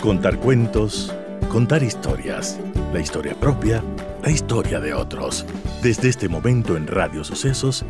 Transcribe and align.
Contar 0.00 0.38
cuentos, 0.38 1.12
contar 1.50 1.82
historias, 1.82 2.56
la 2.92 3.00
historia 3.00 3.34
propia, 3.34 3.82
la 4.22 4.30
historia 4.30 4.78
de 4.78 4.94
otros. 4.94 5.44
Desde 5.82 6.08
este 6.08 6.28
momento 6.28 6.76
en 6.76 6.86
Radio 6.86 7.24
Sucesos, 7.24 7.84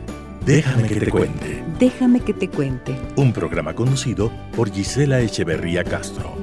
Déjame 0.46 0.88
que 0.88 1.00
te 1.00 1.10
cuente. 1.10 1.62
Déjame 1.78 2.20
que 2.20 2.32
te 2.32 2.48
cuente. 2.48 2.98
Un 3.16 3.34
programa 3.34 3.74
conducido 3.74 4.32
por 4.56 4.72
Gisela 4.72 5.20
Echeverría 5.20 5.84
Castro. 5.84 6.34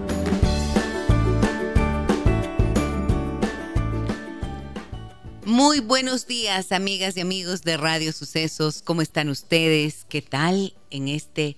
Muy 5.45 5.79
buenos 5.79 6.27
días, 6.27 6.71
amigas 6.71 7.17
y 7.17 7.21
amigos 7.21 7.63
de 7.63 7.77
Radio 7.77 8.13
Sucesos. 8.13 8.83
¿Cómo 8.83 9.01
están 9.01 9.29
ustedes? 9.29 10.05
¿Qué 10.07 10.21
tal 10.21 10.75
en 10.91 11.07
este 11.07 11.57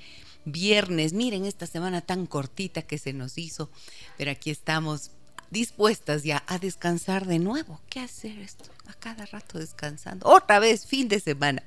viernes? 0.52 1.14
Miren, 1.14 1.46
esta 1.46 1.68
semana 1.68 2.02
tan 2.02 2.26
cortita 2.26 2.82
que 2.82 2.98
se 2.98 3.14
nos 3.14 3.38
hizo, 3.38 3.70
pero 4.18 4.32
aquí 4.32 4.50
estamos 4.50 5.12
dispuestas 5.50 6.24
ya 6.24 6.44
a 6.48 6.60
descansar 6.60 7.26
de 7.26 7.40
nuevo. 7.40 7.80
¿Qué 7.90 8.00
hacer 8.00 8.38
esto? 8.40 8.66
A 8.88 8.94
cada 8.94 9.26
rato 9.26 9.60
descansando. 9.60 10.28
Otra 10.28 10.60
vez, 10.60 10.86
fin 10.86 11.08
de 11.08 11.20
semana. 11.20 11.64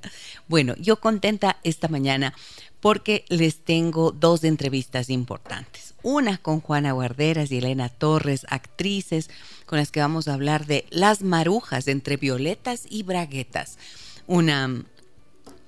Bueno, 0.48 0.74
yo 0.78 1.00
contenta 1.00 1.58
esta 1.62 1.88
mañana 1.88 2.34
porque 2.80 3.24
les 3.28 3.58
tengo 3.58 4.10
dos 4.10 4.44
entrevistas 4.44 5.10
importantes. 5.10 5.94
Una 6.02 6.38
con 6.38 6.60
Juana 6.60 6.92
Guarderas 6.92 7.52
y 7.52 7.58
Elena 7.58 7.90
Torres, 7.90 8.46
actrices 8.48 9.28
con 9.66 9.78
las 9.78 9.90
que 9.90 10.00
vamos 10.00 10.28
a 10.28 10.34
hablar 10.34 10.66
de 10.66 10.86
las 10.90 11.22
marujas 11.22 11.88
entre 11.88 12.16
violetas 12.16 12.86
y 12.88 13.02
braguetas. 13.02 13.78
Una, 14.26 14.84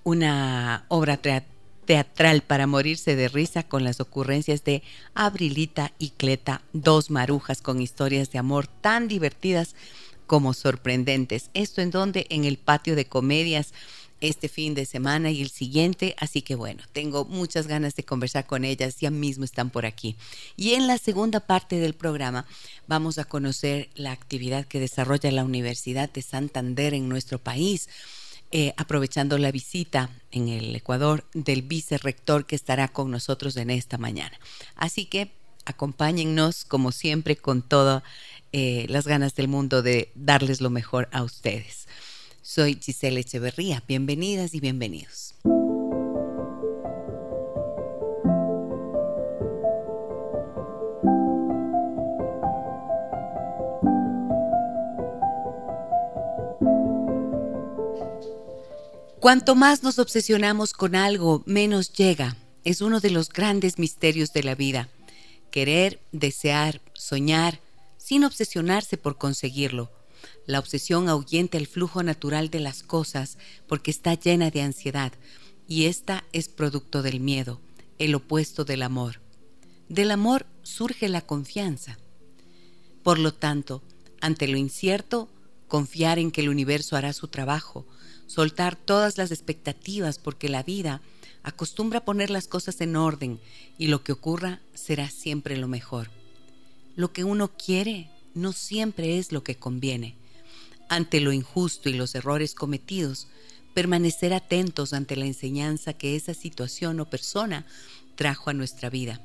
una 0.05 0.86
obra 0.88 1.19
teatral 1.84 2.42
para 2.42 2.66
morirse 2.66 3.16
de 3.16 3.28
risa 3.28 3.62
con 3.62 3.84
las 3.84 4.00
ocurrencias 4.00 4.64
de 4.64 4.82
Abrilita 5.14 5.92
y 5.98 6.10
Cleta, 6.10 6.62
dos 6.72 7.10
marujas 7.10 7.60
con 7.62 7.80
historias 7.80 8.30
de 8.30 8.38
amor 8.38 8.66
tan 8.66 9.08
divertidas 9.08 9.75
como 10.27 10.55
sorprendentes. 10.55 11.50
Esto 11.55 11.80
en 11.80 11.91
donde 11.91 12.27
en 12.30 12.44
el 12.44 12.56
patio 12.56 12.97
de 12.97 13.06
comedias 13.06 13.72
este 14.22 14.48
fin 14.48 14.75
de 14.75 14.86
semana 14.86 15.33
y 15.33 15.42
el 15.42 15.50
siguiente, 15.50 16.14
así 16.16 16.42
que 16.42 16.55
bueno, 16.55 16.84
tengo 16.92 17.25
muchas 17.25 17.66
ganas 17.66 17.97
de 17.97 18.05
conversar 18.05 18.47
con 18.47 18.64
ellas, 18.64 18.98
ya 19.00 19.10
mismo 19.10 19.44
están 19.44 19.70
por 19.70 19.84
aquí. 19.84 20.16
Y 20.56 20.75
en 20.75 20.86
la 20.86 20.97
segunda 20.97 21.41
parte 21.41 21.80
del 21.80 21.94
programa 21.94 22.47
vamos 22.86 23.19
a 23.19 23.25
conocer 23.25 23.91
la 23.97 24.12
actividad 24.12 24.64
que 24.64 24.78
desarrolla 24.78 25.33
la 25.33 25.44
Universidad 25.44 26.08
de 26.08 26.22
Santander 26.22 26.94
en 26.94 27.08
nuestro 27.08 27.41
país 27.41 27.88
eh, 28.53 28.75
aprovechando 28.77 29.39
la 29.39 29.50
visita 29.50 30.11
en 30.31 30.48
el 30.48 30.77
Ecuador 30.77 31.25
del 31.33 31.62
vicerrector 31.62 32.45
que 32.47 32.55
estará 32.55 32.89
con 32.89 33.11
nosotros 33.11 33.56
en 33.56 33.70
esta 33.70 33.98
mañana. 33.98 34.39
Así 34.77 35.06
que 35.06 35.33
acompáñennos, 35.64 36.64
como 36.64 36.92
siempre, 36.92 37.36
con 37.36 37.62
todas 37.62 38.03
eh, 38.53 38.84
las 38.89 39.06
ganas 39.06 39.34
del 39.34 39.48
mundo 39.48 39.81
de 39.81 40.12
darles 40.14 40.61
lo 40.61 40.69
mejor 40.69 41.09
a 41.12 41.22
ustedes. 41.22 41.89
Soy 42.42 42.78
Giselle 42.81 43.20
Echeverría. 43.20 43.83
Bienvenidas 43.89 44.55
y 44.55 44.61
bienvenidos. 44.61 45.34
Cuanto 59.23 59.55
más 59.55 59.84
nos 59.84 60.01
obsesionamos 60.01 60.73
con 60.73 60.97
algo, 60.97 61.45
menos 61.47 61.92
llega. 61.92 62.37
Es 62.65 62.81
uno 62.81 62.98
de 62.98 63.11
los 63.11 63.28
grandes 63.28 63.78
misterios 63.78 64.33
de 64.33 64.42
la 64.42 64.56
vida. 64.56 64.89
Querer, 65.53 66.01
desear, 66.11 66.81
soñar, 66.92 67.61
sin 67.98 68.25
obsesionarse 68.25 68.97
por 68.97 69.19
conseguirlo. 69.19 69.93
La 70.45 70.59
obsesión 70.59 71.09
ahuyenta 71.09 71.56
el 71.56 71.69
flujo 71.69 72.03
natural 72.03 72.50
de 72.50 72.59
las 72.59 72.82
cosas 72.82 73.38
porque 73.69 73.93
está 73.93 74.15
llena 74.15 74.50
de 74.50 74.62
ansiedad, 74.62 75.12
y 75.69 75.84
esta 75.84 76.25
es 76.32 76.49
producto 76.49 77.00
del 77.03 77.21
miedo, 77.21 77.61
el 78.00 78.16
opuesto 78.16 78.65
del 78.65 78.82
amor. 78.82 79.21
Del 79.88 80.11
amor 80.11 80.47
surge 80.65 81.09
la 81.09 81.21
confianza. 81.21 81.97
Por 83.05 83.21
lo 83.21 83.32
tanto, 83.32 83.84
ante 84.21 84.49
lo 84.49 84.56
incierto, 84.56 85.28
confiar 85.69 86.19
en 86.19 86.32
que 86.32 86.41
el 86.41 86.49
universo 86.49 86.97
hará 86.97 87.12
su 87.12 87.28
trabajo, 87.28 87.87
soltar 88.32 88.76
todas 88.76 89.19
las 89.19 89.31
expectativas 89.31 90.19
porque 90.19 90.48
la 90.48 90.62
vida 90.62 91.03
acostumbra 91.43 91.98
a 91.98 92.04
poner 92.06 92.31
las 92.31 92.48
cosas 92.48 92.81
en 92.81 92.97
orden 92.97 93.38
y 93.76 93.88
lo 93.88 94.03
que 94.03 94.12
ocurra 94.12 94.62
será 94.72 95.10
siempre 95.10 95.59
lo 95.59 95.69
mejor. 95.69 96.09
Lo 96.97 97.12
que 97.12 97.25
uno 97.25 97.53
quiere 97.53 98.09
no 98.32 98.54
siempre 98.54 99.19
es 99.19 99.32
lo 99.32 99.44
que 99.44 99.56
conviene. 99.56 100.16
Ante 100.88 101.20
lo 101.20 101.32
injusto 101.32 101.91
y 101.91 101.93
los 101.93 102.15
errores 102.15 102.54
cometidos, 102.54 103.26
permanecer 103.75 104.32
atentos 104.32 104.94
ante 104.94 105.14
la 105.16 105.26
enseñanza 105.26 105.93
que 105.93 106.16
esa 106.16 106.32
situación 106.32 107.00
o 107.00 107.10
persona 107.10 107.66
trajo 108.16 108.49
a 108.49 108.54
nuestra 108.54 108.88
vida. 108.88 109.20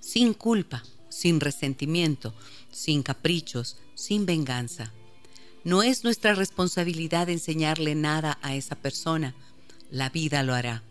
Sin 0.00 0.34
culpa, 0.34 0.82
sin 1.08 1.40
resentimiento, 1.40 2.34
sin 2.70 3.02
caprichos, 3.02 3.78
sin 3.94 4.26
venganza 4.26 4.92
no 5.64 5.82
es 5.82 6.04
nuestra 6.04 6.34
responsabilidad 6.34 7.28
enseñarle 7.28 7.94
nada 7.94 8.38
a 8.42 8.54
esa 8.54 8.76
persona. 8.76 9.34
La 9.90 10.08
vida 10.08 10.42
lo 10.42 10.54
hará. 10.54 10.82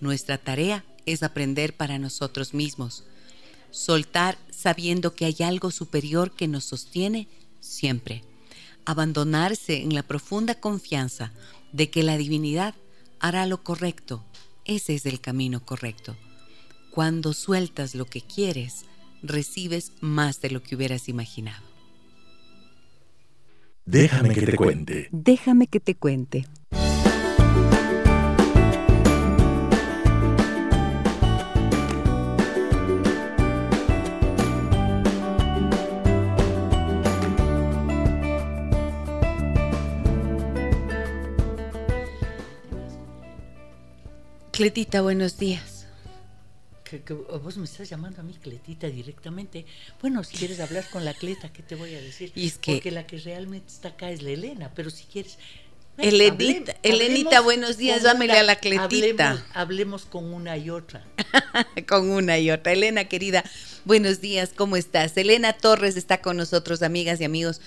Nuestra 0.00 0.36
tarea 0.36 0.84
es 1.06 1.22
aprender 1.22 1.74
para 1.74 1.98
nosotros 1.98 2.54
mismos. 2.54 3.04
Soltar 3.70 4.36
sabiendo 4.50 5.14
que 5.14 5.24
hay 5.24 5.36
algo 5.40 5.70
superior 5.70 6.32
que 6.32 6.48
nos 6.48 6.64
sostiene 6.64 7.28
siempre. 7.60 8.22
Abandonarse 8.84 9.82
en 9.82 9.94
la 9.94 10.02
profunda 10.02 10.56
confianza 10.56 11.32
de 11.72 11.88
que 11.88 12.02
la 12.02 12.18
divinidad 12.18 12.74
hará 13.18 13.46
lo 13.46 13.62
correcto. 13.62 14.24
Ese 14.64 14.94
es 14.94 15.06
el 15.06 15.20
camino 15.20 15.64
correcto. 15.64 16.16
Cuando 16.90 17.32
sueltas 17.32 17.94
lo 17.94 18.04
que 18.04 18.20
quieres, 18.20 18.84
recibes 19.22 19.92
más 20.00 20.40
de 20.42 20.50
lo 20.50 20.62
que 20.62 20.76
hubieras 20.76 21.08
imaginado. 21.08 21.71
Déjame 23.84 24.32
que 24.32 24.46
te 24.46 24.56
cuente. 24.56 25.08
Déjame 25.10 25.66
que 25.66 25.80
te 25.80 25.94
cuente. 25.96 26.46
Cletita, 44.52 45.00
buenos 45.00 45.38
días 45.38 45.71
que, 47.00 47.14
vos 47.14 47.56
me 47.56 47.64
estás 47.64 47.88
llamando 47.88 48.20
a 48.20 48.24
mí 48.24 48.34
Cletita 48.34 48.88
directamente. 48.88 49.64
Bueno, 50.00 50.22
si 50.24 50.36
quieres 50.36 50.60
hablar 50.60 50.88
con 50.90 51.04
la 51.04 51.14
Cleta, 51.14 51.52
¿qué 51.52 51.62
te 51.62 51.74
voy 51.74 51.94
a 51.94 52.00
decir? 52.00 52.32
Porque 52.64 52.90
la 52.90 53.06
que 53.06 53.18
realmente 53.18 53.68
está 53.68 53.88
acá 53.88 54.10
es 54.10 54.22
la 54.22 54.30
Elena, 54.30 54.70
pero 54.74 54.90
si 54.90 55.04
quieres... 55.04 55.38
Elenita, 55.98 56.74
Elenita, 56.82 57.40
buenos 57.40 57.76
días, 57.76 58.02
dámele 58.02 58.32
a 58.32 58.42
la 58.42 58.56
Cletita. 58.56 59.44
Hablemos, 59.52 60.06
con 60.06 60.32
una 60.32 60.56
y 60.56 60.70
otra. 60.70 61.04
con 61.86 62.10
una 62.10 62.38
y 62.38 62.50
otra. 62.50 62.72
Elena, 62.72 63.04
querida, 63.04 63.44
buenos 63.84 64.22
días, 64.22 64.52
¿cómo 64.56 64.76
estás? 64.76 65.16
Elena 65.18 65.52
Torres 65.52 65.96
está 65.98 66.22
con 66.22 66.38
nosotros, 66.38 66.82
amigas 66.82 67.20
y 67.20 67.24
amigos 67.24 67.60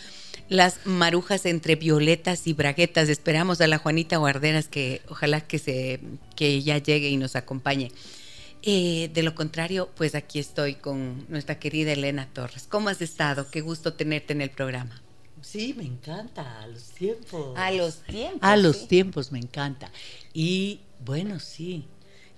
las 0.50 0.86
marujas 0.86 1.46
entre 1.46 1.76
violetas 1.76 2.48
y 2.48 2.54
braguetas. 2.54 3.10
Esperamos 3.10 3.62
a 3.62 3.68
la 3.68 3.78
Juanita 3.78 4.18
Guarderas 4.18 4.68
que 4.68 5.02
ojalá 5.08 5.42
que 5.42 5.60
se 5.60 6.00
que 6.36 6.62
ya 6.62 6.78
llegue 6.78 7.10
y 7.10 7.18
nos 7.18 7.36
acompañe. 7.36 7.92
Eh, 8.68 9.12
de 9.14 9.22
lo 9.22 9.36
contrario, 9.36 9.92
pues 9.96 10.16
aquí 10.16 10.40
estoy 10.40 10.74
con 10.74 11.24
nuestra 11.30 11.60
querida 11.60 11.92
Elena 11.94 12.28
Torres. 12.34 12.66
¿Cómo 12.68 12.90
has 12.90 13.00
estado? 13.00 13.52
Qué 13.52 13.62
gusto 13.62 13.94
tenerte 13.94 14.34
en 14.34 14.42
el 14.42 14.50
programa. 14.50 15.04
Sí, 15.44 15.76
me 15.78 15.84
encanta, 15.84 16.62
a 16.64 16.66
los 16.66 16.86
tiempos. 16.86 17.56
A 17.56 17.70
los 17.72 18.02
tiempos. 18.02 18.40
A 18.42 18.58
los 18.58 18.88
tiempos 18.88 19.32
me 19.32 19.38
encanta. 19.38 19.92
Y 20.34 20.80
bueno, 21.06 21.40
sí. 21.40 21.86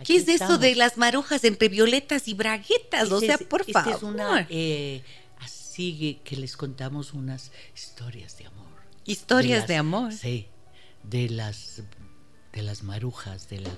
¿Qué 0.03 0.18
es 0.18 0.27
eso 0.27 0.57
de 0.57 0.75
las 0.75 0.97
marujas 0.97 1.45
entre 1.45 1.69
violetas 1.69 2.27
y 2.27 2.33
braguetas? 2.33 3.09
o 3.09 3.21
sea, 3.21 3.38
por 3.38 3.63
favor. 3.63 3.95
Es 3.95 4.03
una, 4.03 4.45
eh, 4.50 5.03
así 5.39 6.19
que 6.25 6.35
les 6.35 6.57
contamos 6.57 7.13
unas 7.13 7.53
historias 7.74 8.38
de 8.38 8.47
amor. 8.47 8.68
Historias 9.06 9.62
de, 9.62 9.75
de 9.75 9.77
amor. 9.77 10.12
Sí, 10.12 10.47
de 11.03 11.29
las, 11.29 11.83
de 12.51 12.62
las 12.63 12.83
marujas, 12.83 13.47
de 13.47 13.62
la 13.62 13.71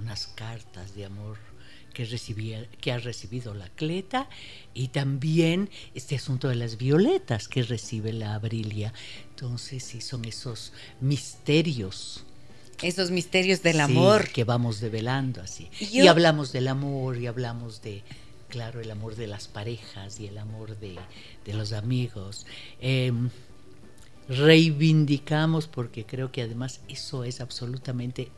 unas 0.00 0.26
cartas 0.28 0.94
de 0.94 1.04
amor 1.04 1.38
que, 1.92 2.04
recibía, 2.04 2.66
que 2.80 2.92
ha 2.92 2.98
recibido 2.98 3.54
la 3.54 3.68
Cleta 3.68 4.28
y 4.74 4.88
también 4.88 5.70
este 5.94 6.16
asunto 6.16 6.48
de 6.48 6.54
las 6.54 6.78
violetas 6.78 7.48
que 7.48 7.62
recibe 7.62 8.12
la 8.12 8.34
Abrilia. 8.34 8.92
Entonces, 9.30 9.84
sí, 9.84 10.00
son 10.00 10.24
esos 10.24 10.72
misterios. 11.00 12.24
Esos 12.82 13.10
misterios 13.10 13.62
del 13.62 13.80
amor. 13.80 14.28
Que 14.28 14.44
vamos 14.44 14.80
develando 14.80 15.42
así. 15.42 15.68
Y 15.78 16.06
hablamos 16.06 16.52
del 16.52 16.68
amor 16.68 17.18
y 17.18 17.26
hablamos 17.26 17.82
de, 17.82 18.02
claro, 18.48 18.80
el 18.80 18.90
amor 18.90 19.16
de 19.16 19.26
las 19.26 19.48
parejas 19.48 20.18
y 20.18 20.26
el 20.26 20.38
amor 20.38 20.78
de, 20.78 20.96
de 21.44 21.54
los 21.54 21.72
amigos. 21.72 22.46
Em, 22.80 23.28
reivindicamos 24.28 25.66
porque 25.66 26.06
creo 26.06 26.30
que 26.30 26.42
además 26.42 26.80
eso 26.88 27.24
es 27.24 27.40
absolutamente 27.40 28.30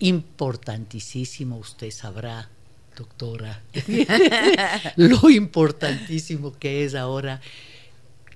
importantísimo, 0.00 1.58
usted 1.58 1.90
sabrá, 1.90 2.48
doctora, 2.96 3.62
lo 4.96 5.30
importantísimo 5.30 6.52
que 6.58 6.84
es 6.84 6.94
ahora 6.94 7.40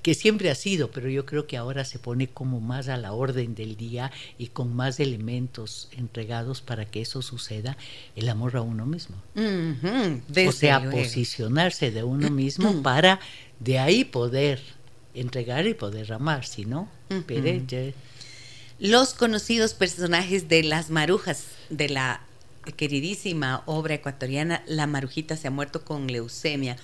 que 0.03 0.15
siempre 0.15 0.51
ha 0.51 0.55
sido, 0.55 0.91
pero 0.91 1.09
yo 1.09 1.25
creo 1.25 1.47
que 1.47 1.57
ahora 1.57 1.85
se 1.85 1.99
pone 1.99 2.27
como 2.27 2.61
más 2.61 2.89
a 2.89 2.97
la 2.97 3.13
orden 3.13 3.55
del 3.55 3.77
día 3.77 4.11
y 4.37 4.49
con 4.49 4.75
más 4.75 4.99
elementos 4.99 5.89
entregados 5.97 6.61
para 6.61 6.85
que 6.85 7.01
eso 7.01 7.23
suceda, 7.23 7.77
el 8.17 8.29
amor 8.29 8.57
a 8.57 8.63
uno 8.63 8.85
mismo. 8.85 9.17
o 9.37 10.53
sea, 10.53 10.91
posicionarse 10.91 11.93
de 11.93 12.03
uno 12.03 12.31
mismo 12.31 12.83
para 12.83 13.21
de 13.61 13.79
ahí 13.79 14.05
poder 14.05 14.61
entregar 15.15 15.67
y 15.67 15.75
poder 15.75 16.13
amar, 16.13 16.45
si 16.45 16.65
no, 16.65 16.89
Los 18.83 19.15
conocidos 19.15 19.75
personajes 19.75 20.49
de 20.49 20.65
las 20.65 20.91
marujas 20.91 21.45
de 21.71 21.89
la 21.89 22.21
queridísima 22.77 23.63
obra 23.67 23.95
ecuatoriana 23.95 24.65
La 24.67 24.89
Marujita 24.89 25.37
se 25.37 25.47
ha 25.47 25.53
muerto 25.53 25.85
con 25.85 26.09
leucemia. 26.09 26.77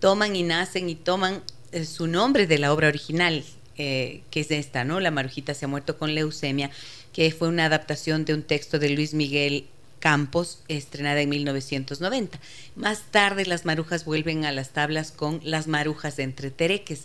Toman 0.00 0.34
y 0.34 0.44
nacen 0.44 0.88
y 0.88 0.94
toman 0.94 1.42
eh, 1.72 1.84
su 1.84 2.06
nombre 2.06 2.46
de 2.46 2.56
la 2.56 2.72
obra 2.72 2.88
original, 2.88 3.44
eh, 3.76 4.22
que 4.30 4.40
es 4.40 4.50
esta, 4.50 4.84
¿no? 4.84 4.98
La 4.98 5.10
Marujita 5.10 5.52
se 5.52 5.66
ha 5.66 5.68
muerto 5.68 5.98
con 5.98 6.14
leucemia, 6.14 6.70
que 7.12 7.30
fue 7.32 7.48
una 7.48 7.66
adaptación 7.66 8.24
de 8.24 8.32
un 8.32 8.42
texto 8.42 8.78
de 8.78 8.88
Luis 8.88 9.12
Miguel 9.12 9.66
Campos, 9.98 10.60
estrenada 10.68 11.20
en 11.20 11.28
1990. 11.28 12.40
Más 12.76 13.02
tarde 13.10 13.44
las 13.44 13.66
marujas 13.66 14.06
vuelven 14.06 14.46
a 14.46 14.52
las 14.52 14.70
tablas 14.70 15.12
con 15.12 15.40
Las 15.42 15.66
marujas 15.66 16.18
entre 16.18 16.50
tereques, 16.50 17.04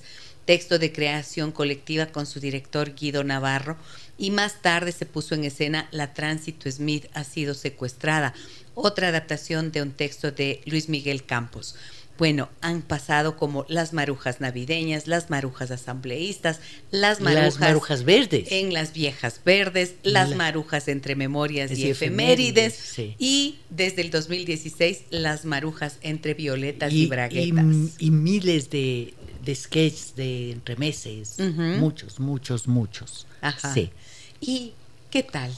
texto 0.51 0.79
de 0.79 0.91
creación 0.91 1.53
colectiva 1.53 2.07
con 2.07 2.25
su 2.25 2.41
director 2.41 2.93
Guido 2.93 3.23
Navarro, 3.23 3.77
y 4.17 4.31
más 4.31 4.61
tarde 4.61 4.91
se 4.91 5.05
puso 5.05 5.33
en 5.33 5.45
escena 5.45 5.87
La 5.91 6.13
Tránsito 6.13 6.69
Smith 6.69 7.05
ha 7.13 7.23
sido 7.23 7.53
secuestrada, 7.53 8.33
otra 8.75 9.07
adaptación 9.07 9.71
de 9.71 9.81
un 9.81 9.91
texto 9.91 10.29
de 10.29 10.59
Luis 10.65 10.89
Miguel 10.89 11.23
Campos. 11.23 11.75
Bueno, 12.17 12.49
han 12.59 12.81
pasado 12.81 13.37
como 13.37 13.65
las 13.69 13.93
marujas 13.93 14.41
navideñas, 14.41 15.07
las 15.07 15.29
marujas 15.29 15.71
asambleístas, 15.71 16.59
las 16.91 17.21
marujas, 17.21 18.03
verdes. 18.03 18.51
En 18.51 18.73
las 18.73 18.91
viejas 18.91 19.39
verdes, 19.45 19.95
las 20.03 20.35
marujas 20.35 20.89
entre 20.89 21.15
memorias 21.15 21.71
y, 21.71 21.89
efemérides. 21.89 22.99
Y 23.17 23.59
desde 23.69 24.01
el 24.01 24.11
2016, 24.11 25.05
las 25.11 25.45
marujas 25.45 25.97
entre 26.01 26.33
violetas 26.33 26.91
y, 26.91 27.07
braguetas. 27.07 27.65
Y, 27.97 28.11
miles 28.11 28.69
de, 28.69 29.15
de 29.43 29.55
sketches 29.55 30.15
de 30.15 30.51
entremeses. 30.51 31.37
Muchos, 31.79 32.19
muchos, 32.19 32.67
muchos. 32.67 33.27
Ajá. 33.41 33.73
Sí. 33.73 33.91
¿Y 34.39 34.73
qué 35.09 35.23
tal? 35.23 35.51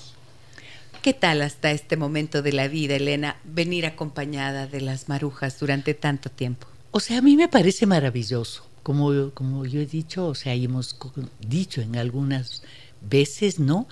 ¿Qué 1.01 1.13
tal 1.13 1.41
hasta 1.41 1.71
este 1.71 1.97
momento 1.97 2.41
de 2.41 2.53
la 2.53 2.69
vida, 2.69 2.95
Elena, 2.95 3.37
venir 3.43 3.85
acompañada 3.85 4.67
de 4.67 4.79
las 4.79 5.09
marujas 5.09 5.59
durante 5.59 5.93
tanto 5.93 6.29
tiempo? 6.29 6.65
O 6.91 7.01
sea, 7.01 7.17
a 7.17 7.21
mí 7.21 7.35
me 7.35 7.49
parece 7.49 7.85
maravilloso. 7.85 8.65
Como, 8.83 9.31
como 9.31 9.65
yo 9.65 9.81
he 9.81 9.85
dicho, 9.85 10.27
o 10.27 10.35
sea, 10.35 10.53
hemos 10.53 10.97
dicho 11.39 11.81
en 11.81 11.97
algunas 11.97 12.63
veces, 13.01 13.59
¿no? 13.59 13.87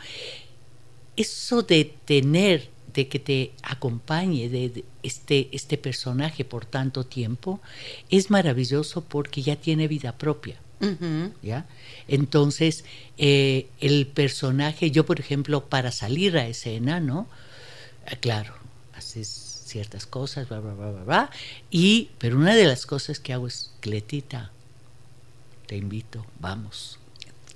Eso 1.17 1.63
de 1.63 1.93
tener, 2.05 2.69
de 2.93 3.07
que 3.07 3.19
te 3.19 3.51
acompañe 3.63 4.49
de, 4.49 4.83
este, 5.03 5.49
este 5.51 5.77
personaje 5.77 6.45
por 6.45 6.65
tanto 6.65 7.05
tiempo, 7.05 7.61
es 8.09 8.29
maravilloso 8.29 9.01
porque 9.01 9.41
ya 9.41 9.55
tiene 9.55 9.87
vida 9.87 10.17
propia. 10.17 10.59
¿Ya? 11.43 11.67
Entonces, 12.07 12.85
eh, 13.19 13.67
el 13.79 14.07
personaje, 14.07 14.89
yo 14.89 15.05
por 15.05 15.19
ejemplo, 15.19 15.65
para 15.65 15.91
salir 15.91 16.35
a 16.39 16.47
escena, 16.47 16.99
¿no? 16.99 17.27
Ah, 18.07 18.15
claro, 18.15 18.55
haces 18.95 19.27
ciertas 19.27 20.07
cosas, 20.07 20.49
bla, 20.49 20.59
bla, 20.59 20.73
bla, 20.73 20.89
bla, 20.89 21.03
bla, 21.03 21.29
y, 21.69 22.09
pero 22.17 22.35
una 22.35 22.55
de 22.55 22.65
las 22.65 22.87
cosas 22.87 23.19
que 23.19 23.31
hago 23.31 23.45
es, 23.45 23.71
Cletita, 23.79 24.51
te 25.67 25.77
invito, 25.77 26.25
vamos. 26.39 27.00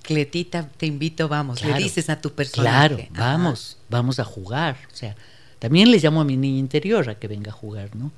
Cletita, 0.06 0.68
te 0.68 0.86
invito, 0.86 1.28
vamos, 1.28 1.62
le 1.64 1.74
dices 1.74 2.08
a 2.08 2.20
tu 2.20 2.32
personaje. 2.32 2.96
Claro, 2.96 3.06
vamos, 3.10 3.76
vamos 3.90 4.18
a 4.20 4.24
jugar, 4.24 4.78
o 4.92 4.96
sea, 4.96 5.16
también 5.58 5.90
le 5.90 5.98
llamo 5.98 6.20
a 6.20 6.24
mi 6.24 6.36
niña 6.36 6.58
interior 6.58 7.08
a 7.08 7.18
que 7.18 7.28
venga 7.28 7.50
a 7.50 7.54
jugar, 7.54 7.96
¿no? 7.96 8.12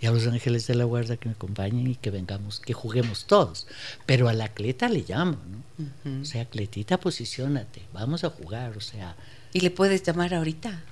Y 0.00 0.06
a 0.06 0.12
los 0.12 0.26
ángeles 0.26 0.66
de 0.66 0.74
la 0.76 0.84
guarda 0.84 1.16
que 1.16 1.28
me 1.28 1.34
acompañen 1.34 1.86
y 1.88 1.96
que 1.96 2.10
vengamos, 2.10 2.60
que 2.60 2.72
juguemos 2.72 3.26
todos. 3.26 3.66
Pero 4.06 4.28
a 4.28 4.32
la 4.32 4.48
Cleta 4.48 4.88
le 4.88 5.04
llamo, 5.06 5.36
¿no? 5.76 6.22
O 6.22 6.24
sea, 6.24 6.44
Cletita, 6.46 6.98
posiciónate, 6.98 7.82
vamos 7.92 8.24
a 8.24 8.30
jugar, 8.30 8.76
o 8.76 8.80
sea. 8.80 9.16
¿Y 9.52 9.60
le 9.60 9.70
puedes 9.70 10.02
llamar 10.02 10.32
ahorita? 10.32 10.82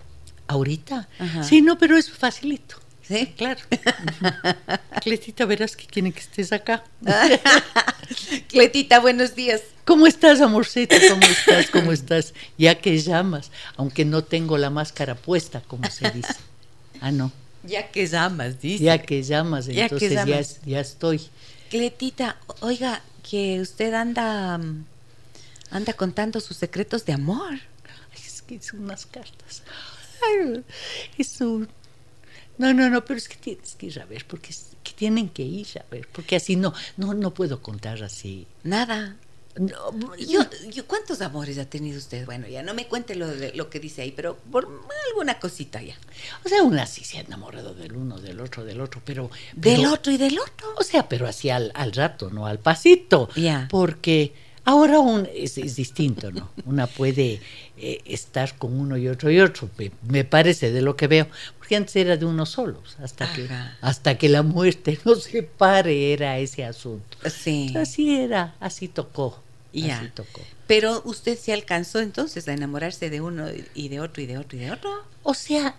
¿Ahorita? 0.46 1.08
Sí, 1.42 1.62
no, 1.62 1.78
pero 1.78 1.96
es 1.96 2.10
facilito. 2.10 2.76
Sí, 3.06 3.34
claro. 3.36 3.60
Cletita, 5.02 5.44
verás 5.44 5.76
que 5.76 5.86
quieren 5.86 6.12
que 6.12 6.20
estés 6.20 6.52
acá. 6.52 6.84
Cletita, 8.48 9.00
buenos 9.00 9.34
días. 9.34 9.60
¿Cómo 9.84 10.06
estás, 10.06 10.40
amorcito? 10.40 10.96
¿Cómo 11.10 11.22
estás? 11.22 11.70
¿Cómo 11.70 11.92
estás? 11.92 12.34
Ya 12.56 12.80
que 12.80 12.98
llamas, 12.98 13.50
aunque 13.76 14.06
no 14.06 14.24
tengo 14.24 14.56
la 14.56 14.70
máscara 14.70 15.14
puesta, 15.14 15.60
como 15.60 15.90
se 15.90 16.10
dice. 16.10 16.34
Ah, 17.00 17.12
no. 17.12 17.30
Ya 17.64 17.90
que 17.90 18.06
llamas, 18.06 18.60
dice. 18.60 18.84
Ya 18.84 18.98
que 18.98 19.22
llamas, 19.22 19.68
entonces 19.68 20.12
Ya, 20.12 20.40
ya, 20.64 20.80
estoy. 20.80 21.20
Cletita, 21.68 22.38
oiga, 22.60 23.02
que 23.28 23.60
usted 23.60 23.92
anda 23.92 24.58
anda 25.70 25.92
contando 25.92 26.40
sus 26.40 26.56
secretos 26.56 27.04
de 27.04 27.12
amor. 27.12 27.58
es 28.14 28.42
que 28.42 28.62
son 28.62 28.84
unas 28.84 29.04
cartas. 29.06 29.62
Ay, 30.22 30.62
es 31.18 31.40
un 31.40 31.68
no, 32.58 32.72
no, 32.72 32.88
no, 32.88 33.04
pero 33.04 33.18
es 33.18 33.28
que 33.28 33.36
tienes 33.36 33.74
que 33.74 33.86
ir 33.86 34.00
a 34.00 34.04
ver, 34.04 34.26
porque 34.26 34.54
que 34.82 34.92
tienen 34.92 35.28
que 35.28 35.42
ir 35.42 35.66
a 35.78 35.84
ver, 35.90 36.06
porque 36.12 36.36
así 36.36 36.56
no, 36.56 36.72
no, 36.96 37.14
no 37.14 37.32
puedo 37.32 37.60
contar 37.60 38.02
así. 38.02 38.46
Nada. 38.62 39.16
yo, 40.18 40.44
¿Cuántos 40.86 41.20
amores 41.20 41.58
ha 41.58 41.64
tenido 41.64 41.98
usted? 41.98 42.26
Bueno, 42.26 42.46
ya 42.46 42.62
no 42.62 42.74
me 42.74 42.86
cuente 42.86 43.14
lo, 43.14 43.26
de, 43.26 43.52
lo 43.54 43.70
que 43.70 43.80
dice 43.80 44.02
ahí, 44.02 44.12
pero 44.12 44.36
por 44.36 44.68
alguna 45.08 45.38
cosita 45.40 45.80
ya. 45.82 45.96
O 46.44 46.48
sea, 46.48 46.62
una 46.62 46.86
sí 46.86 47.02
se 47.04 47.18
ha 47.18 47.22
enamorado 47.22 47.74
del 47.74 47.96
uno, 47.96 48.18
del 48.20 48.40
otro, 48.40 48.64
del 48.64 48.80
otro, 48.80 49.00
pero... 49.04 49.30
¿Del 49.54 49.86
otro 49.86 50.12
y 50.12 50.16
del 50.16 50.38
otro? 50.38 50.74
O 50.76 50.82
sea, 50.82 51.08
pero 51.08 51.26
así 51.26 51.50
al, 51.50 51.72
al 51.74 51.92
rato, 51.92 52.30
no 52.30 52.46
al 52.46 52.58
pasito. 52.58 53.28
Ya. 53.36 53.68
Porque 53.70 54.32
ahora 54.64 54.98
un, 54.98 55.28
es, 55.32 55.54
distinto, 55.76 56.30
¿no? 56.32 56.50
Una 56.64 56.86
puede 56.86 57.40
eh, 57.76 58.00
estar 58.04 58.56
con 58.56 58.78
uno 58.78 58.96
y 58.96 59.08
otro 59.08 59.30
y 59.30 59.40
otro, 59.40 59.70
me, 60.08 60.24
parece 60.24 60.70
de 60.70 60.82
lo 60.82 60.96
que 60.96 61.06
veo, 61.06 61.28
porque 61.58 61.76
antes 61.76 61.96
era 61.96 62.16
de 62.16 62.24
uno 62.24 62.46
solo, 62.46 62.82
hasta 63.02 63.32
que 63.32 63.48
hasta 63.80 64.18
que 64.18 64.28
la 64.28 64.42
muerte 64.42 64.98
no 65.04 65.14
se 65.16 65.42
pare 65.42 66.12
era 66.12 66.38
ese 66.38 66.64
asunto. 66.64 67.18
Sí. 67.28 67.72
Así 67.76 68.16
era, 68.16 68.54
así 68.60 68.88
tocó. 68.88 69.40
Ya. 69.72 69.98
Así 69.98 70.08
tocó. 70.08 70.40
Pero 70.66 71.02
usted 71.04 71.38
se 71.38 71.52
alcanzó 71.52 72.00
entonces 72.00 72.48
a 72.48 72.52
enamorarse 72.52 73.10
de 73.10 73.20
uno 73.20 73.48
y 73.74 73.88
de 73.88 74.00
otro 74.00 74.22
y 74.22 74.26
de 74.26 74.38
otro 74.38 74.56
y 74.56 74.60
de 74.60 74.70
otro. 74.70 74.90
O 75.22 75.34
sea, 75.34 75.76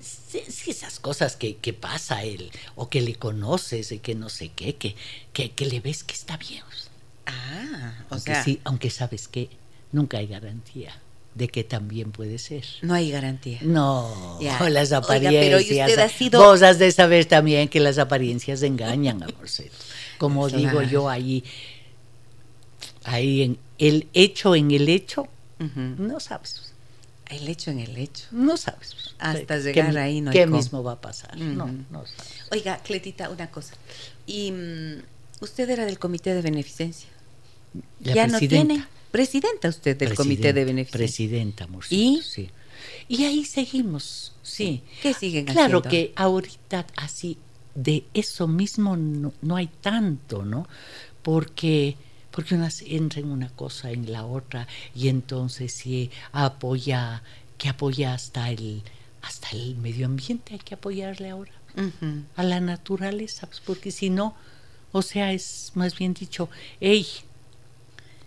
sí, 0.00 0.70
esas 0.70 0.98
cosas 0.98 1.36
que, 1.36 1.56
que, 1.56 1.72
pasa 1.72 2.24
él, 2.24 2.50
o 2.74 2.88
que 2.88 3.02
le 3.02 3.14
conoces 3.14 3.92
y 3.92 3.98
que 3.98 4.14
no 4.14 4.28
sé 4.28 4.48
qué, 4.48 4.74
que, 4.74 4.96
que, 5.32 5.52
que 5.52 5.66
le 5.66 5.80
ves 5.80 6.02
que 6.02 6.14
está 6.14 6.36
bien. 6.36 6.64
Ah, 7.26 7.92
o 8.08 8.14
aunque 8.14 8.32
sea. 8.32 8.44
Sí, 8.44 8.60
aunque 8.64 8.90
sabes 8.90 9.28
que 9.28 9.50
nunca 9.92 10.18
hay 10.18 10.26
garantía 10.26 10.94
de 11.36 11.48
que 11.48 11.64
también 11.64 12.12
puede 12.12 12.38
ser. 12.38 12.64
No 12.80 12.94
hay 12.94 13.10
garantía. 13.10 13.58
No, 13.62 14.38
las 14.70 14.92
apariencias. 14.92 15.90
pero 15.94 16.08
sido... 16.08 16.40
Vos 16.40 16.62
has 16.62 16.78
de 16.78 16.90
saber 16.90 17.26
también 17.26 17.68
que 17.68 17.78
las 17.78 17.98
apariencias 17.98 18.62
engañan, 18.62 19.22
amorcito. 19.22 19.76
Como 20.18 20.48
digo 20.48 20.82
yo 20.82 21.10
ahí, 21.10 21.44
ahí 23.04 23.42
en 23.42 23.58
el 23.78 24.08
hecho 24.14 24.54
en 24.54 24.70
el 24.70 24.88
hecho, 24.88 25.28
no 25.58 26.20
sabes. 26.20 26.72
El 27.28 27.48
hecho 27.48 27.70
en 27.70 27.80
el 27.80 27.98
hecho. 27.98 28.24
No 28.30 28.56
sabes. 28.56 29.14
Hasta 29.18 29.58
llegar 29.58 29.98
ahí 29.98 30.20
no 30.20 30.30
hay 30.30 30.38
¿Qué 30.38 30.46
mismo 30.46 30.82
va 30.82 30.92
a 30.92 31.00
pasar? 31.00 31.36
No, 31.36 31.66
no 31.66 32.06
sabes. 32.06 32.46
Oiga, 32.50 32.78
Cletita, 32.78 33.28
una 33.28 33.50
cosa. 33.50 33.74
Y 34.26 34.52
mm, 34.52 35.02
usted 35.40 35.68
era 35.68 35.84
del 35.84 35.98
comité 35.98 36.34
de 36.34 36.40
beneficencia 36.40 37.08
ya 38.00 38.26
no 38.26 38.38
tiene 38.38 38.84
presidenta 39.10 39.68
usted 39.68 39.96
del 39.96 40.14
comité 40.14 40.52
de 40.52 40.64
beneficencia. 40.64 40.98
Presidenta, 40.98 41.68
¿Y? 41.90 42.20
sí. 42.22 42.50
Y 43.08 43.24
ahí 43.24 43.44
seguimos, 43.44 44.34
sí. 44.42 44.82
¿Qué 45.00 45.14
siguen 45.14 45.46
claro 45.46 45.82
que 45.82 46.12
ahorita 46.16 46.86
así 46.96 47.38
de 47.74 48.04
eso 48.14 48.48
mismo 48.48 48.96
no, 48.96 49.56
hay 49.56 49.68
tanto, 49.80 50.44
¿no? 50.44 50.66
Porque 51.22 51.96
porque 52.30 52.54
una 52.54 52.68
entra 52.84 53.20
en 53.20 53.30
una 53.30 53.48
cosa 53.48 53.90
en 53.90 54.12
la 54.12 54.26
otra 54.26 54.68
y 54.94 55.08
entonces 55.08 55.72
sí 55.72 56.10
apoya 56.32 57.22
que 57.56 57.70
apoya 57.70 58.12
hasta 58.12 58.50
el 58.50 58.82
hasta 59.22 59.50
el 59.56 59.76
medio 59.76 60.04
ambiente 60.04 60.52
hay 60.52 60.60
que 60.60 60.74
apoyarle 60.74 61.30
ahora, 61.30 61.52
a 62.36 62.42
la 62.42 62.60
naturaleza, 62.60 63.46
pues, 63.46 63.60
porque 63.60 63.90
si 63.90 64.10
no, 64.10 64.34
o 64.92 65.02
sea, 65.02 65.32
es 65.32 65.72
más 65.74 65.98
bien 65.98 66.14
dicho, 66.14 66.48
hey, 66.80 67.06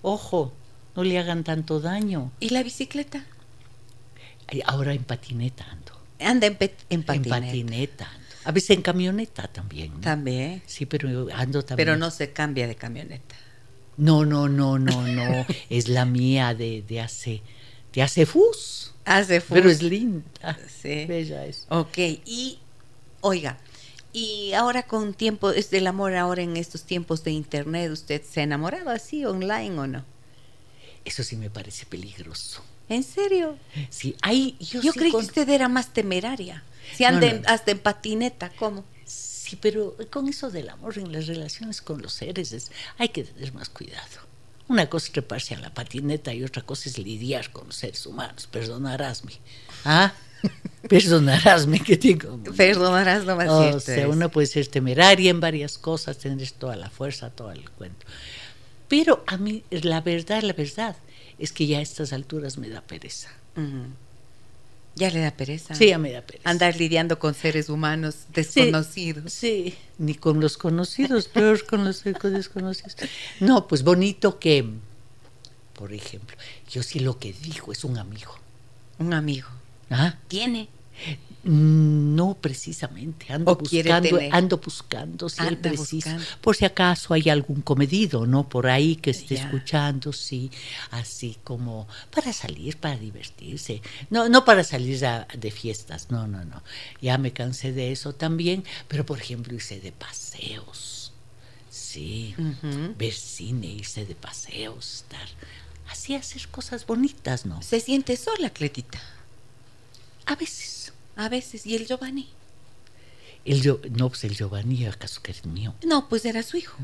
ojo, 0.01 0.53
no 0.95 1.03
le 1.03 1.17
hagan 1.19 1.43
tanto 1.43 1.79
daño. 1.79 2.31
¿Y 2.39 2.49
la 2.49 2.63
bicicleta? 2.63 3.25
Ahora 4.65 4.93
en 4.93 5.03
patineta 5.03 5.65
ando. 5.69 5.93
Anda 6.19 6.47
en, 6.47 6.55
patineta. 6.55 7.13
En 7.13 7.29
patineta 7.29 8.05
ando. 8.05 8.27
A 8.45 8.51
veces 8.51 8.71
en 8.71 8.81
camioneta 8.81 9.47
también. 9.47 9.93
¿no? 9.93 9.99
También. 10.01 10.63
Sí, 10.65 10.85
pero 10.85 11.09
yo 11.09 11.27
ando 11.33 11.63
también. 11.63 11.85
Pero 11.85 11.97
no 11.97 12.09
se 12.11 12.31
cambia 12.31 12.67
de 12.67 12.75
camioneta. 12.75 13.35
No, 13.97 14.25
no, 14.25 14.47
no, 14.47 14.79
no, 14.79 15.07
no. 15.07 15.45
es 15.69 15.87
la 15.87 16.05
mía 16.05 16.53
de, 16.53 16.83
de 16.87 17.01
hace, 17.01 17.41
de 17.93 18.01
hace 18.01 18.25
fus. 18.25 18.93
Hace 19.05 19.41
Pero 19.41 19.69
es 19.69 19.81
linda. 19.81 20.57
Sí. 20.81 21.05
Bella 21.05 21.45
es. 21.45 21.65
Ok, 21.69 21.97
y 21.97 22.59
oiga, 23.21 23.57
y 24.13 24.53
ahora 24.53 24.83
con 24.83 25.13
tiempo, 25.13 25.51
es 25.51 25.69
del 25.69 25.87
amor 25.87 26.15
ahora 26.15 26.41
en 26.41 26.57
estos 26.57 26.83
tiempos 26.83 27.23
de 27.23 27.31
internet, 27.31 27.91
¿usted 27.91 28.21
se 28.23 28.39
ha 28.41 28.43
enamorado 28.43 28.89
así 28.89 29.25
online 29.25 29.77
o 29.79 29.87
no? 29.87 30.05
Eso 31.05 31.23
sí 31.23 31.35
me 31.35 31.49
parece 31.49 31.85
peligroso. 31.85 32.61
¿En 32.89 33.03
serio? 33.03 33.57
Sí, 33.89 34.15
hay. 34.21 34.55
Yo, 34.59 34.81
Yo 34.81 34.91
sí 34.91 34.99
creí 34.99 35.11
con- 35.11 35.21
que 35.21 35.27
usted 35.27 35.49
era 35.49 35.69
más 35.69 35.93
temeraria. 35.93 36.63
Si 36.95 37.03
anda 37.03 37.21
no, 37.21 37.35
en- 37.35 37.41
no. 37.43 37.49
hasta 37.49 37.71
en 37.71 37.79
patineta, 37.79 38.49
¿cómo? 38.57 38.83
Sí, 39.05 39.55
pero 39.55 39.95
con 40.11 40.27
eso 40.27 40.49
del 40.51 40.69
amor 40.69 40.97
en 40.97 41.11
las 41.11 41.27
relaciones 41.27 41.81
con 41.81 42.01
los 42.01 42.13
seres 42.13 42.51
es- 42.51 42.71
hay 42.97 43.09
que 43.09 43.23
tener 43.23 43.53
más 43.53 43.69
cuidado. 43.69 44.27
Una 44.67 44.87
cosa 44.89 45.07
es 45.07 45.11
treparse 45.13 45.55
a 45.55 45.59
la 45.59 45.73
patineta 45.73 46.31
y 46.33 46.43
otra 46.43 46.61
cosa 46.63 46.89
es 46.89 46.97
lidiar 46.99 47.51
con 47.51 47.67
los 47.67 47.75
seres 47.75 48.05
humanos. 48.05 48.47
Perdonarásme. 48.51 49.33
¿Ah? 49.85 50.13
Perdonarásme 50.87 51.79
que 51.81 51.97
digo. 51.97 52.39
Perdonarás 52.57 53.25
lo 53.25 53.35
más 53.35 53.49
O 53.49 53.61
cierto 53.61 53.79
sea, 53.79 54.09
uno 54.09 54.29
puede 54.29 54.47
ser 54.47 54.67
temeraria 54.67 55.29
en 55.29 55.39
varias 55.39 55.77
cosas, 55.77 56.17
tener 56.17 56.49
toda 56.51 56.75
la 56.75 56.89
fuerza, 56.89 57.29
todo 57.29 57.51
el 57.51 57.69
cuento. 57.69 58.05
Pero 58.87 59.23
a 59.27 59.37
mí, 59.37 59.63
la 59.69 60.01
verdad, 60.01 60.41
la 60.41 60.53
verdad, 60.53 60.95
es 61.37 61.51
que 61.51 61.67
ya 61.67 61.77
a 61.77 61.81
estas 61.81 62.11
alturas 62.11 62.57
me 62.57 62.69
da 62.69 62.81
pereza. 62.81 63.29
Ya 64.95 65.11
le 65.11 65.19
da 65.19 65.31
pereza. 65.31 65.75
Sí, 65.75 65.87
ya 65.87 65.97
me 65.97 66.11
da 66.11 66.21
pereza. 66.21 66.49
Andar 66.49 66.75
lidiando 66.75 67.19
con 67.19 67.35
seres 67.35 67.69
humanos 67.69 68.25
desconocidos. 68.33 69.31
Sí, 69.31 69.75
ni 69.97 70.15
con 70.15 70.39
los 70.39 70.57
conocidos, 70.57 71.27
peor 71.27 71.65
con 71.67 71.85
los 71.85 72.03
desconocidos. 72.03 72.95
No, 73.39 73.67
pues 73.67 73.83
bonito 73.83 74.39
que, 74.39 74.65
por 75.73 75.93
ejemplo, 75.93 76.35
yo 76.69 76.81
sí 76.81 76.99
lo 76.99 77.19
que 77.19 77.31
digo 77.31 77.71
es 77.71 77.83
un 77.83 77.97
amigo. 77.97 78.33
Un 78.97 79.13
amigo. 79.13 79.47
¿Tiene? 80.27 80.69
No 81.41 82.35
precisamente, 82.35 83.31
ando 83.31 83.53
¿O 83.53 83.55
buscando, 83.55 84.19
ando 84.31 84.57
buscando 84.57 85.29
si 85.29 85.41
el 85.41 85.47
Anda 85.55 85.69
preciso, 85.69 86.09
por 86.41 86.57
si 86.57 86.65
acaso 86.65 87.13
hay 87.13 87.29
algún 87.29 87.61
comedido, 87.61 88.27
¿no? 88.27 88.49
Por 88.49 88.67
ahí 88.67 88.97
que 88.97 89.11
esté 89.11 89.35
escuchando, 89.35 90.11
sí, 90.11 90.51
así 90.91 91.37
como 91.45 91.87
para 92.11 92.33
salir, 92.33 92.75
para 92.75 92.97
divertirse, 92.97 93.81
no, 94.09 94.27
no 94.27 94.43
para 94.43 94.65
salir 94.65 95.05
a- 95.05 95.27
de 95.35 95.49
fiestas, 95.49 96.11
no, 96.11 96.27
no, 96.27 96.43
no. 96.43 96.61
Ya 97.01 97.17
me 97.17 97.31
cansé 97.31 97.71
de 97.71 97.93
eso 97.93 98.13
también, 98.13 98.65
pero 98.89 99.05
por 99.05 99.17
ejemplo 99.19 99.55
hice 99.55 99.79
de 99.79 99.93
paseos, 99.93 101.13
sí, 101.69 102.35
ver 102.97 103.13
cine, 103.13 103.67
irse 103.67 104.05
de 104.05 104.15
paseos, 104.15 104.93
estar, 105.03 105.27
así 105.89 106.15
hacer 106.15 106.49
cosas 106.49 106.85
bonitas, 106.85 107.45
¿no? 107.45 107.61
Se 107.61 107.79
siente 107.79 108.17
sola, 108.17 108.49
Cletita. 108.49 108.99
A 110.29 110.35
veces. 110.35 110.93
A 111.15 111.27
veces. 111.27 111.65
¿Y 111.65 111.75
el 111.75 111.87
Giovanni? 111.87 112.29
El, 113.45 113.61
Gio- 113.63 113.81
no, 113.89 114.09
pues 114.09 114.23
el 114.25 114.35
Giovanni, 114.35 114.85
¿acaso 114.85 115.21
que 115.21 115.31
es 115.31 115.45
mío? 115.45 115.73
No, 115.83 116.07
pues 116.07 116.23
era 116.25 116.43
su 116.43 116.57
hijo. 116.57 116.77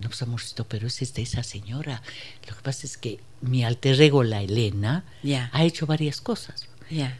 No, 0.00 0.08
pues 0.08 0.22
amorcito, 0.22 0.64
pero 0.68 0.86
ese 0.86 1.04
es 1.04 1.14
de 1.14 1.22
esa 1.22 1.42
señora. 1.42 2.02
Lo 2.48 2.54
que 2.54 2.62
pasa 2.62 2.86
es 2.86 2.96
que 2.96 3.18
mi 3.40 3.64
alter 3.64 4.00
ego, 4.00 4.22
la 4.22 4.42
Elena, 4.42 5.04
Ya. 5.22 5.50
ha 5.52 5.64
hecho 5.64 5.86
varias 5.86 6.20
cosas. 6.20 6.68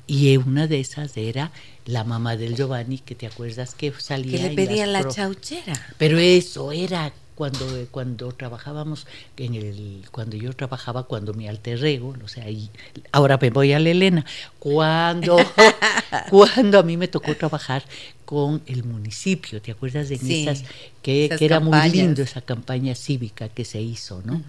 Y 0.07 0.37
una 0.37 0.69
de 0.69 0.79
esas 0.79 1.17
era 1.17 1.51
la 1.87 2.05
mamá 2.05 2.37
del 2.37 2.55
Giovanni, 2.55 2.99
que 2.99 3.17
te 3.17 3.27
acuerdas 3.27 3.75
que 3.75 3.93
salía. 3.99 4.39
Que 4.41 4.49
le 4.51 4.55
pedía 4.55 4.87
la 4.87 5.09
chauchera. 5.09 5.75
Pero 5.99 6.19
eso 6.19 6.71
era 6.71 7.13
cuando, 7.37 7.77
eh, 7.77 7.87
cuando 7.91 8.33
trabajábamos, 8.33 9.07
en 9.37 9.55
el, 9.55 10.05
cuando 10.11 10.37
yo 10.37 10.53
trabajaba, 10.55 11.05
cuando 11.05 11.35
mi 11.35 11.47
alter 11.47 11.85
ego, 11.85 12.17
o 12.25 12.29
sea, 12.29 12.49
y 12.51 12.71
ahora 13.13 13.39
me 13.41 13.51
voy 13.51 13.75
a 13.75 13.79
la 13.79 13.91
Elena, 13.91 14.25
cuando, 14.59 15.37
cuando 16.31 16.79
a 16.79 16.83
mí 16.83 16.97
me 16.97 17.09
tocó 17.09 17.37
trabajar 17.37 17.85
con 18.25 18.63
el 18.67 18.85
municipio, 18.85 19.61
¿te 19.61 19.71
acuerdas 19.71 20.09
de 20.09 20.17
Sí, 20.17 20.43
esas? 20.43 20.65
Que, 21.03 21.27
esas 21.27 21.39
que 21.39 21.45
era 21.45 21.61
muy 21.61 21.79
lindo 21.91 22.23
esa 22.23 22.41
campaña 22.41 22.95
cívica 22.95 23.51
que 23.51 23.65
se 23.67 23.81
hizo, 23.83 24.23
¿no? 24.25 24.43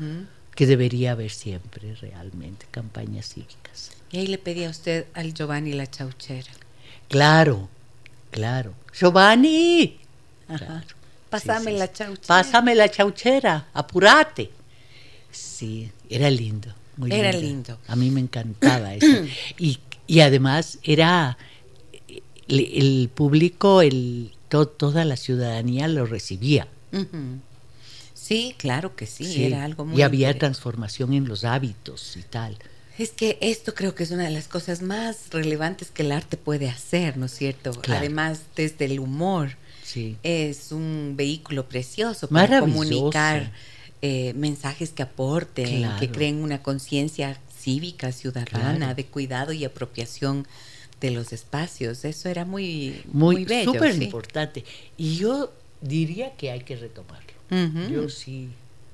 Que 0.56 0.65
debería 0.65 1.12
haber 1.12 1.29
siempre 1.29 1.94
realmente 1.96 2.65
campañas 2.72 3.27
cívicas. 3.27 3.91
Y 4.12 4.20
ahí 4.20 4.27
le 4.27 4.38
pedía 4.38 4.70
a 4.70 4.72
usted 4.72 5.06
al 5.13 5.34
Giovanni 5.34 5.74
la 5.74 5.88
chauchera. 5.88 6.51
Claro, 7.10 7.67
claro. 8.32 8.74
Giovanni, 8.94 10.00
Ajá. 10.48 10.65
Claro. 10.65 10.97
Pásame 11.30 11.72
Sí, 11.72 11.78
la 11.78 11.92
chauchera. 11.92 12.28
Pásame 12.28 12.76
la 12.76 12.90
chauchera, 12.90 13.68
apúrate. 13.74 14.50
Sí, 15.32 15.92
era 16.10 16.30
lindo. 16.30 16.74
Muy 16.96 17.12
Era 17.12 17.32
lindo. 17.32 17.48
lindo. 17.48 17.78
A 17.88 17.96
mí 17.96 18.10
me 18.10 18.20
encantaba 18.22 18.94
eso. 18.96 19.06
Y, 19.60 19.80
y 20.08 20.22
además 20.22 20.80
era 20.84 21.38
el, 22.48 22.60
el 22.74 23.10
público, 23.14 23.82
el, 23.82 24.32
to- 24.50 24.68
toda 24.68 25.06
la 25.06 25.16
ciudadanía 25.18 25.88
lo 25.88 26.06
recibía. 26.06 26.68
Sí, 28.14 28.56
claro 28.58 28.96
que 28.96 29.06
sí, 29.06 29.26
Sí, 29.26 29.44
era 29.46 29.64
algo 29.64 29.86
muy 29.86 30.00
y 30.00 30.02
había 30.02 30.38
transformación 30.38 31.14
en 31.14 31.28
los 31.28 31.44
hábitos 31.44 32.18
y 32.18 32.24
tal. 32.24 32.58
Es 32.98 33.12
que 33.12 33.38
esto 33.42 33.76
creo 33.76 33.94
que 33.94 34.04
es 34.04 34.12
una 34.12 34.24
de 34.24 34.32
las 34.32 34.48
cosas 34.48 34.82
más 34.82 35.30
relevantes 35.30 35.92
que 35.92 36.02
el 36.02 36.12
arte 36.12 36.36
puede 36.36 36.68
hacer, 36.68 37.16
¿no 37.18 37.28
es 37.28 37.32
cierto? 37.34 37.72
Claro. 37.72 38.00
Además, 38.00 38.42
desde 38.56 38.86
el 38.86 39.00
humor, 39.00 39.52
Sí. 39.88 40.17
es 40.22 40.74
un 40.74 41.13
vehículo 41.15 41.70
precioso 41.70 42.27
para 42.27 42.60
comunicar 42.60 43.53
eh, 44.01 44.34
mensajes 44.36 44.91
que 44.91 45.01
aporten, 45.03 45.77
Claro. 45.79 46.00
que 46.00 46.10
creen 46.12 46.44
una 46.44 46.62
conciencia 46.62 47.39
cívica, 47.58 48.12
ciudadana, 48.12 48.75
Claro. 48.77 48.96
de 48.96 49.06
cuidado 49.06 49.53
y 49.53 49.63
apropiación 49.63 50.46
de 51.00 51.12
los 51.12 51.32
espacios. 51.32 52.03
Eso 52.06 52.27
era 52.29 52.44
muy, 52.44 53.01
Muy, 53.12 53.36
muy 53.38 53.46
bello. 53.46 53.72
súper 53.74 53.94
sí. 53.96 54.03
importante. 54.03 54.65
Y 54.98 55.15
yo 55.17 55.51
diría 55.82 56.34
que 56.36 56.51
hay 56.51 56.62
que 56.62 56.75
retomarlo. 56.75 57.32
Yo 57.89 58.10
sí, 58.10 58.50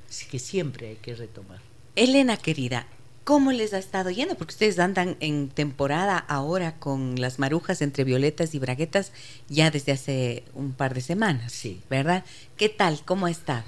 sí 0.09 0.25
que 0.29 0.38
siempre 0.38 0.89
hay 0.89 0.95
que 0.97 1.15
retomar. 1.15 1.59
Elena 1.95 2.38
querida, 2.38 2.85
¿cómo 3.24 3.51
les 3.51 3.74
ha 3.74 3.77
estado 3.77 4.10
yendo? 4.10 4.36
Porque 4.36 4.53
ustedes 4.53 4.80
andan 4.80 5.15
en 5.20 5.50
temporada 5.50 6.18
ahora 6.18 6.75
con 6.80 7.20
las 7.20 7.39
marujas 7.39 7.82
entre 7.82 8.03
violetas 8.03 8.53
y 8.56 8.60
braguetas 8.60 9.12
ya 9.50 9.72
desde 9.72 9.92
hace 9.94 10.44
un 10.53 10.74
par 10.74 10.94
de 10.94 11.01
semanas, 11.01 11.51
Sí. 11.53 11.82
¿verdad? 11.89 12.24
¿Qué 12.58 12.70
tal? 12.70 13.01
¿Cómo 13.06 13.25
ha 13.27 13.32
estado 13.32 13.63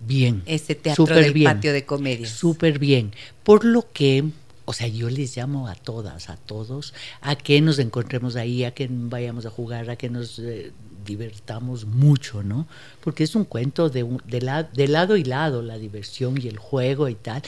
Bien. 0.00 0.42
ese 0.46 0.74
teatro 0.74 1.06
súper 1.06 1.24
del 1.24 1.32
bien, 1.32 1.44
patio 1.52 1.72
de 1.72 1.84
comedias? 1.84 2.30
Súper 2.30 2.78
bien. 2.78 3.12
Por 3.44 3.64
lo 3.64 3.90
que, 3.92 4.24
o 4.64 4.72
sea, 4.72 4.86
yo 4.86 5.10
les 5.10 5.36
llamo 5.36 5.68
a 5.68 5.74
todas, 5.74 6.30
a 6.30 6.36
todos, 6.36 6.94
a 7.20 7.36
que 7.36 7.60
nos 7.60 7.78
encontremos 7.78 8.36
ahí, 8.36 8.64
a 8.64 8.72
que 8.72 8.88
vayamos 8.90 9.44
a 9.46 9.50
jugar, 9.50 9.90
a 9.90 9.96
que 9.96 10.08
nos 10.08 10.38
eh, 10.38 10.72
divertamos 11.04 11.84
mucho, 11.84 12.42
¿no? 12.42 12.66
Porque 13.02 13.24
es 13.24 13.34
un 13.34 13.44
cuento 13.44 13.88
de, 13.88 14.06
de, 14.26 14.40
la- 14.42 14.62
de 14.64 14.88
lado 14.88 15.16
y 15.16 15.24
lado, 15.24 15.62
la 15.62 15.78
diversión 15.78 16.40
y 16.40 16.48
el 16.48 16.58
juego 16.58 17.08
y 17.08 17.14
tal, 17.14 17.42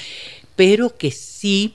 pero 0.57 0.97
que 0.97 1.11
sí 1.11 1.75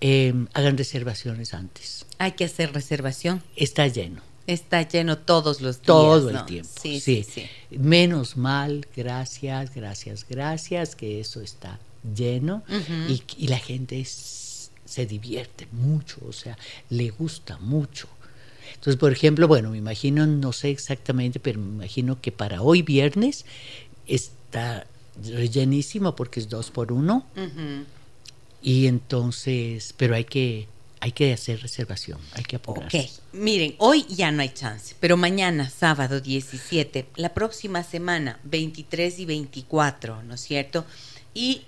eh, 0.00 0.32
hagan 0.54 0.76
reservaciones 0.78 1.54
antes. 1.54 2.06
Hay 2.18 2.32
que 2.32 2.44
hacer 2.44 2.72
reservación. 2.72 3.42
Está 3.56 3.86
lleno. 3.86 4.22
Está 4.46 4.82
lleno 4.82 5.16
todos 5.18 5.60
los 5.60 5.76
días. 5.76 5.86
todo 5.86 6.32
¿no? 6.32 6.40
el 6.40 6.44
tiempo. 6.46 6.70
Sí, 6.82 6.98
sí, 7.00 7.24
sí. 7.28 7.44
Menos 7.70 8.36
mal, 8.36 8.86
gracias, 8.96 9.74
gracias, 9.74 10.26
gracias, 10.28 10.96
que 10.96 11.20
eso 11.20 11.40
está 11.40 11.78
lleno 12.16 12.62
y, 13.08 13.22
y 13.36 13.48
la 13.48 13.58
gente 13.58 14.00
es- 14.00 14.70
se 14.86 15.06
divierte 15.06 15.68
mucho, 15.70 16.16
o 16.26 16.32
sea, 16.32 16.58
le 16.88 17.10
gusta 17.10 17.58
mucho. 17.58 18.08
Entonces, 18.74 18.96
por 18.96 19.12
ejemplo, 19.12 19.48
bueno, 19.48 19.70
me 19.70 19.78
imagino, 19.78 20.26
no 20.26 20.52
sé 20.52 20.70
exactamente, 20.70 21.40
pero 21.40 21.60
me 21.60 21.68
imagino 21.68 22.20
que 22.20 22.32
para 22.32 22.62
hoy 22.62 22.82
viernes 22.82 23.44
está 24.06 24.86
llenísimo 25.22 26.16
porque 26.16 26.40
es 26.40 26.48
dos 26.48 26.70
por 26.70 26.92
uno 26.92 27.26
y 28.62 28.86
entonces, 28.86 29.94
pero 29.96 30.14
hay 30.14 30.24
que, 30.24 30.68
hay 31.00 31.12
que 31.12 31.32
hacer 31.32 31.60
reservación, 31.60 32.18
hay 32.34 32.44
que 32.44 32.56
apurarse. 32.56 33.00
Ok, 33.00 33.10
miren, 33.32 33.74
hoy 33.78 34.04
ya 34.08 34.30
no 34.30 34.42
hay 34.42 34.50
chance, 34.50 34.94
pero 35.00 35.16
mañana, 35.16 35.70
sábado 35.70 36.20
17, 36.20 37.06
la 37.16 37.32
próxima 37.32 37.82
semana, 37.82 38.38
23 38.44 39.18
y 39.18 39.24
24, 39.24 40.22
¿no 40.22 40.34
es 40.34 40.40
cierto? 40.40 40.84
Y 41.34 41.62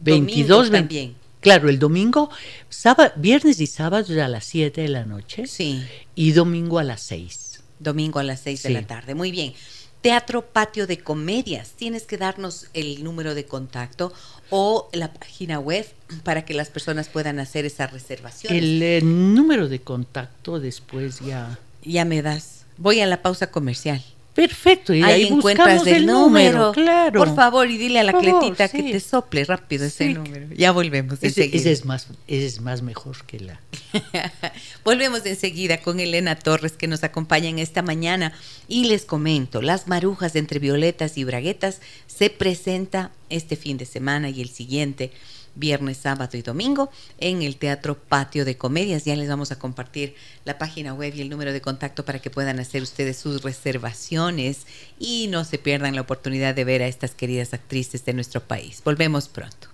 22, 0.00 0.48
domingo 0.48 0.58
20 0.58 0.78
también. 0.78 1.14
Claro, 1.46 1.68
el 1.68 1.78
domingo, 1.78 2.28
sábado, 2.68 3.12
viernes 3.14 3.60
y 3.60 3.68
sábado 3.68 4.20
a 4.20 4.26
las 4.26 4.44
7 4.46 4.80
de 4.80 4.88
la 4.88 5.04
noche. 5.04 5.46
Sí. 5.46 5.80
Y 6.16 6.32
domingo 6.32 6.80
a 6.80 6.84
las 6.84 7.02
6. 7.02 7.62
Domingo 7.78 8.18
a 8.18 8.24
las 8.24 8.40
6 8.40 8.64
de 8.64 8.70
la 8.70 8.82
tarde. 8.84 9.14
Muy 9.14 9.30
bien. 9.30 9.54
Teatro 10.00 10.44
Patio 10.44 10.88
de 10.88 10.98
Comedias. 10.98 11.70
Tienes 11.76 12.02
que 12.02 12.16
darnos 12.16 12.66
el 12.74 13.04
número 13.04 13.36
de 13.36 13.44
contacto 13.44 14.12
o 14.50 14.88
la 14.92 15.12
página 15.12 15.60
web 15.60 15.86
para 16.24 16.44
que 16.44 16.52
las 16.52 16.68
personas 16.68 17.08
puedan 17.08 17.38
hacer 17.38 17.64
esa 17.64 17.86
reservación. 17.86 18.52
El 18.52 18.82
eh, 18.82 19.00
número 19.02 19.68
de 19.68 19.78
contacto 19.78 20.58
después 20.58 21.20
ya. 21.20 21.60
Ya 21.82 22.04
me 22.04 22.22
das. 22.22 22.66
Voy 22.76 23.00
a 23.00 23.06
la 23.06 23.22
pausa 23.22 23.52
comercial. 23.52 24.02
Perfecto, 24.36 24.92
y 24.94 25.02
Ahí, 25.02 25.24
ahí, 25.24 25.26
encuentras 25.32 25.84
el, 25.86 26.04
número. 26.06 26.70
claro. 26.72 27.18
Por 27.18 27.34
favor, 27.34 27.68
y 27.70 27.78
dile 27.78 27.98
a 28.00 28.04
la 28.04 28.12
favor, 28.12 28.38
cletita 28.40 28.68
que 28.68 28.82
te 28.92 29.00
sople 29.00 29.44
rápido 29.44 29.86
ese 29.86 30.06
Sí. 30.08 30.14
número. 30.14 30.46
Ya 30.54 30.70
volvemos 30.72 31.14
Ese, 31.14 31.26
enseguida. 31.28 31.56
ese 31.58 31.72
es 31.72 31.84
más, 31.86 32.08
ese 32.28 32.46
es 32.46 32.60
más 32.60 32.82
mejor 32.82 33.16
que 33.26 33.40
la. 33.40 33.60
Volvemos 34.84 35.24
enseguida 35.26 35.80
con 35.80 36.00
Elena 36.00 36.36
Torres 36.38 36.72
que 36.72 36.86
nos 36.86 37.02
acompaña 37.02 37.48
en 37.48 37.58
esta 37.58 37.82
mañana 37.82 38.32
y 38.68 38.84
les 38.84 39.04
comento, 39.04 39.62
Las 39.62 39.88
Marujas 39.88 40.36
entre 40.36 40.58
Violetas 40.58 41.16
y 41.18 41.24
Braguetas 41.24 41.80
se 42.06 42.30
presenta 42.30 43.10
este 43.30 43.56
fin 43.56 43.78
de 43.78 43.86
semana 43.86 44.28
y 44.30 44.40
el 44.42 44.48
siguiente, 44.50 45.12
viernes, 45.56 45.96
sábado 45.96 46.36
y 46.36 46.42
domingo, 46.42 46.90
en 47.18 47.42
el 47.42 47.56
Teatro 47.56 47.98
Patio 47.98 48.44
de 48.44 48.56
Comedias. 48.56 49.04
Ya 49.04 49.16
les 49.16 49.28
vamos 49.28 49.50
a 49.50 49.58
compartir 49.58 50.14
la 50.44 50.58
página 50.58 50.94
web 50.94 51.14
y 51.14 51.22
el 51.22 51.30
número 51.30 51.52
de 51.52 51.60
contacto 51.60 52.04
para 52.04 52.20
que 52.20 52.30
puedan 52.30 52.60
hacer 52.60 52.82
ustedes 52.82 53.16
sus 53.16 53.42
reservaciones 53.42 54.66
y 54.98 55.26
no 55.28 55.44
se 55.44 55.58
pierdan 55.58 55.94
la 55.94 56.02
oportunidad 56.02 56.54
de 56.54 56.64
ver 56.64 56.82
a 56.82 56.86
estas 56.86 57.14
queridas 57.14 57.54
actrices 57.54 58.04
de 58.04 58.12
nuestro 58.12 58.40
país. 58.40 58.82
Volvemos 58.84 59.28
pronto. 59.28 59.68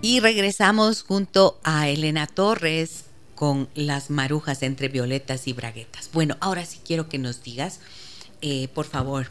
Y 0.00 0.20
regresamos 0.20 1.02
junto 1.02 1.58
a 1.64 1.88
Elena 1.88 2.26
Torres 2.26 3.04
con 3.34 3.68
las 3.74 4.10
marujas 4.10 4.62
entre 4.62 4.88
violetas 4.88 5.46
y 5.46 5.52
braguetas. 5.52 6.10
Bueno, 6.12 6.36
ahora 6.40 6.64
sí 6.64 6.80
quiero 6.84 7.08
que 7.08 7.18
nos 7.18 7.42
digas, 7.42 7.80
eh, 8.42 8.68
por 8.74 8.86
favor, 8.86 9.30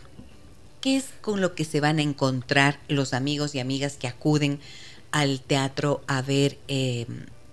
¿qué 0.82 0.98
es 0.98 1.06
con 1.22 1.42
lo 1.42 1.56
que 1.56 1.66
se 1.66 1.80
van 1.82 2.00
a 2.00 2.04
encontrar 2.04 2.80
los 2.88 3.14
amigos 3.14 3.56
y 3.56 3.60
amigas 3.60 3.96
que 3.98 4.08
acuden 4.08 4.60
al 5.12 5.42
teatro 5.42 6.02
a 6.08 6.22
ver 6.22 6.58
eh, 6.68 7.06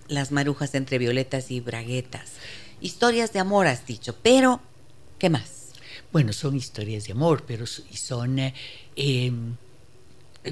las 0.09 0.33
marujas 0.33 0.75
entre 0.75 0.99
violetas 0.99 1.51
y 1.51 1.61
braguetas? 1.61 2.33
Historias 2.81 3.33
de 3.33 3.39
amor, 3.39 3.67
has 3.67 3.87
dicho, 3.87 4.15
pero 4.23 4.61
¿qué 5.19 5.31
más? 5.31 5.71
Bueno, 6.13 6.33
son 6.33 6.55
historias 6.57 7.07
de 7.07 7.13
amor, 7.13 7.45
pero 7.47 7.65
son 7.67 8.39
eh, 8.39 8.55
eh, 8.95 9.33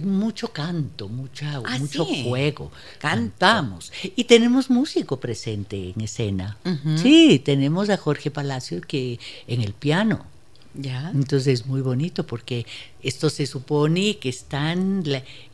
mucho 0.02 0.49
canto, 0.52 1.09
mucha, 1.09 1.61
Ah, 1.64 1.78
mucho 1.78 2.04
sí. 2.06 2.25
juego. 2.26 2.73
Cantamos. 2.99 3.92
Y 4.16 4.25
tenemos 4.25 4.71
músico 4.71 5.21
presente 5.21 5.90
en 5.94 6.00
escena. 6.00 6.56
Sí, 6.97 7.40
tenemos 7.44 7.90
a 7.90 7.97
Jorge 7.99 8.30
Palacio 8.30 8.80
que 8.80 9.21
en 9.47 9.61
el 9.61 9.75
piano. 9.75 10.25
¿Ya? 10.74 11.10
Entonces 11.14 11.60
es 11.60 11.66
muy 11.66 11.80
bonito 11.82 12.26
porque 12.26 12.64
esto 13.02 13.28
se 13.28 13.46
supone 13.46 14.18
que 14.18 14.28
están 14.30 15.02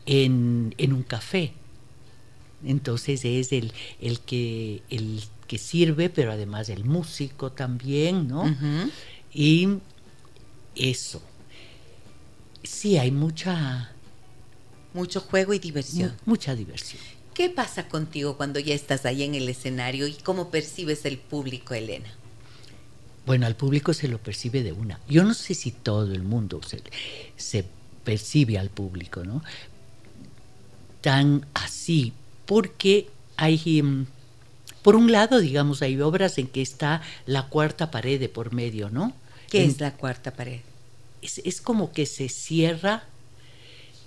en, 0.05 0.73
en 0.77 0.93
un 0.93 1.03
café. 1.03 1.51
Entonces 2.65 3.23
es 3.25 3.51
el, 3.51 3.73
el, 4.01 4.19
que, 4.21 4.81
el 4.89 5.21
que 5.47 5.57
sirve, 5.57 6.09
pero 6.09 6.31
además 6.31 6.69
el 6.69 6.85
músico 6.85 7.51
también, 7.51 8.27
¿no? 8.27 8.55
Y 9.33 9.67
eso. 10.75 11.21
Sí, 12.63 12.97
hay 12.97 13.11
mucha, 13.11 13.91
Mucho 14.93 15.21
juego 15.21 15.53
y 15.53 15.57
mu- 15.57 15.61
diversión. 15.63 16.13
mucha 16.25 16.55
diversión. 16.55 17.01
¿Qué 17.33 17.49
pasa 17.49 17.87
contigo 17.87 18.35
cuando 18.35 18.59
ya 18.59 18.73
estás 18.75 19.05
ahí 19.05 19.23
en 19.23 19.35
el 19.35 19.47
escenario 19.47 20.07
y 20.07 20.13
cómo 20.13 20.49
percibes 20.51 21.05
el 21.05 21.17
público, 21.17 21.73
Elena? 21.73 22.13
Bueno, 23.25 23.45
al 23.45 23.55
público 23.55 23.93
se 23.93 24.07
lo 24.07 24.17
percibe 24.17 24.63
de 24.63 24.71
una. 24.71 24.99
Yo 25.07 25.23
no 25.23 25.33
sé 25.33 25.53
si 25.53 25.71
todo 25.71 26.11
el 26.13 26.23
mundo 26.23 26.61
se, 26.65 26.81
se 27.37 27.63
percibe 28.03 28.57
al 28.57 28.69
público, 28.69 29.23
¿no? 29.23 29.43
Tan 31.01 31.45
así, 31.53 32.13
porque 32.45 33.07
hay, 33.37 33.81
mm, 33.81 34.05
por 34.81 34.95
un 34.95 35.11
lado, 35.11 35.39
digamos, 35.39 35.81
hay 35.81 35.99
obras 36.01 36.37
en 36.37 36.47
que 36.47 36.61
está 36.61 37.01
la 37.25 37.47
cuarta 37.47 37.91
pared 37.91 38.19
de 38.19 38.29
por 38.29 38.51
medio, 38.53 38.89
¿no? 38.89 39.13
¿Qué 39.49 39.63
En- 39.63 39.69
es 39.71 39.79
la 39.79 39.93
cuarta 39.95 40.31
pared? 40.31 40.59
es, 41.21 41.39
es 41.39 41.61
como 41.61 41.91
que 41.91 42.05
se 42.05 42.29
cierra, 42.29 43.03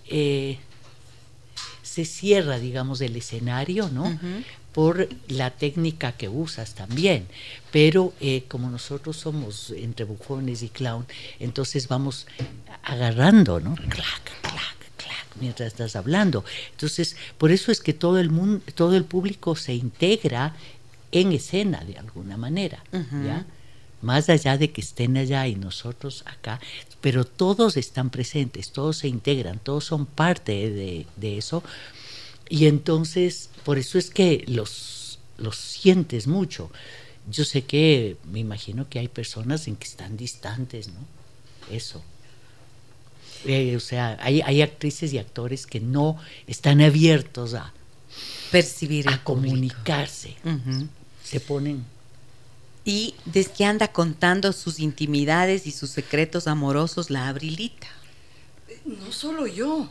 eh, 0.08 0.58
se 1.82 2.04
cierra, 2.04 2.58
digamos, 2.58 3.00
el 3.02 3.16
escenario, 3.16 3.88
¿no? 3.90 4.18
Por 4.72 5.08
la 5.28 5.50
técnica 5.50 6.12
que 6.12 6.28
usas 6.28 6.74
también. 6.74 7.26
Pero 7.70 8.12
eh, 8.20 8.44
como 8.48 8.70
nosotros 8.70 9.16
somos 9.16 9.70
entre 9.70 10.04
bufones 10.04 10.62
y 10.62 10.68
clown, 10.68 11.06
entonces 11.40 11.88
vamos 11.88 12.26
agarrando, 12.82 13.60
¿no? 13.60 13.74
Clac, 13.74 14.24
clac, 14.40 14.76
clac, 14.96 15.26
mientras 15.40 15.68
estás 15.68 15.96
hablando. 15.96 16.44
Entonces, 16.70 17.16
por 17.38 17.52
eso 17.52 17.70
es 17.70 17.80
que 17.80 17.92
todo 17.92 18.18
el 18.18 18.30
mundo, 18.30 18.64
todo 18.74 18.96
el 18.96 19.04
público 19.04 19.56
se 19.56 19.74
integra 19.74 20.54
en 21.10 21.32
escena 21.32 21.84
de 21.84 21.98
alguna 21.98 22.36
manera. 22.36 22.82
¿ya? 22.92 23.44
más 24.02 24.28
allá 24.28 24.58
de 24.58 24.70
que 24.70 24.80
estén 24.80 25.16
allá 25.16 25.46
y 25.46 25.54
nosotros 25.54 26.24
acá, 26.26 26.60
pero 27.00 27.24
todos 27.24 27.76
están 27.76 28.10
presentes, 28.10 28.72
todos 28.72 28.98
se 28.98 29.08
integran, 29.08 29.58
todos 29.58 29.84
son 29.84 30.06
parte 30.06 30.70
de, 30.70 31.06
de 31.16 31.38
eso. 31.38 31.62
Y 32.52 32.66
entonces, 32.66 33.48
por 33.64 33.78
eso 33.78 33.96
es 33.96 34.10
que 34.10 34.44
los, 34.46 35.18
los 35.38 35.56
sientes 35.56 36.26
mucho. 36.26 36.70
Yo 37.30 37.46
sé 37.46 37.62
que, 37.62 38.18
me 38.30 38.40
imagino 38.40 38.90
que 38.90 38.98
hay 38.98 39.08
personas 39.08 39.68
en 39.68 39.76
que 39.76 39.88
están 39.88 40.18
distantes, 40.18 40.88
¿no? 40.88 41.00
Eso. 41.74 42.02
Eh, 43.46 43.74
o 43.74 43.80
sea, 43.80 44.18
hay, 44.20 44.42
hay 44.42 44.60
actrices 44.60 45.14
y 45.14 45.18
actores 45.18 45.66
que 45.66 45.80
no 45.80 46.18
están 46.46 46.82
abiertos 46.82 47.54
a, 47.54 47.72
Percibir 48.50 49.08
a 49.08 49.24
comunicarse. 49.24 50.36
Se 51.24 51.40
ponen 51.40 51.86
Y 52.84 53.14
desde 53.24 53.52
que 53.52 53.64
anda 53.64 53.88
contando 53.88 54.52
sus 54.52 54.78
intimidades 54.78 55.66
y 55.66 55.70
sus 55.70 55.88
secretos 55.88 56.46
amorosos, 56.46 57.08
la 57.08 57.28
Abrilita. 57.28 57.88
No 58.84 59.10
solo 59.10 59.46
yo. 59.46 59.88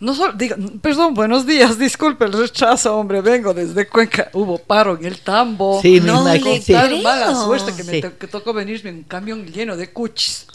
No 0.00 0.14
solo, 0.14 0.32
diga, 0.32 0.56
perdón, 0.80 1.12
buenos 1.12 1.44
días, 1.44 1.78
disculpe 1.78 2.24
el 2.24 2.32
rechazo, 2.32 2.96
hombre, 2.96 3.20
vengo 3.20 3.52
desde 3.52 3.86
Cuenca, 3.86 4.30
hubo 4.32 4.56
paro 4.56 4.96
en 4.98 5.04
el 5.04 5.20
tambo. 5.20 5.78
Sí, 5.82 6.00
me 6.00 6.06
No 6.06 6.22
imagino. 6.22 6.46
le 6.54 6.62
sí. 6.62 7.02
mala 7.02 7.34
suerte 7.34 7.74
que 7.76 7.84
me 7.84 7.92
Sí. 7.92 8.00
to- 8.00 8.16
que 8.16 8.26
tocó 8.26 8.54
venirme 8.54 8.88
en 8.88 8.96
un 8.96 9.02
camión 9.02 9.44
lleno 9.46 9.76
de 9.76 9.90
cuchis. 9.90 10.46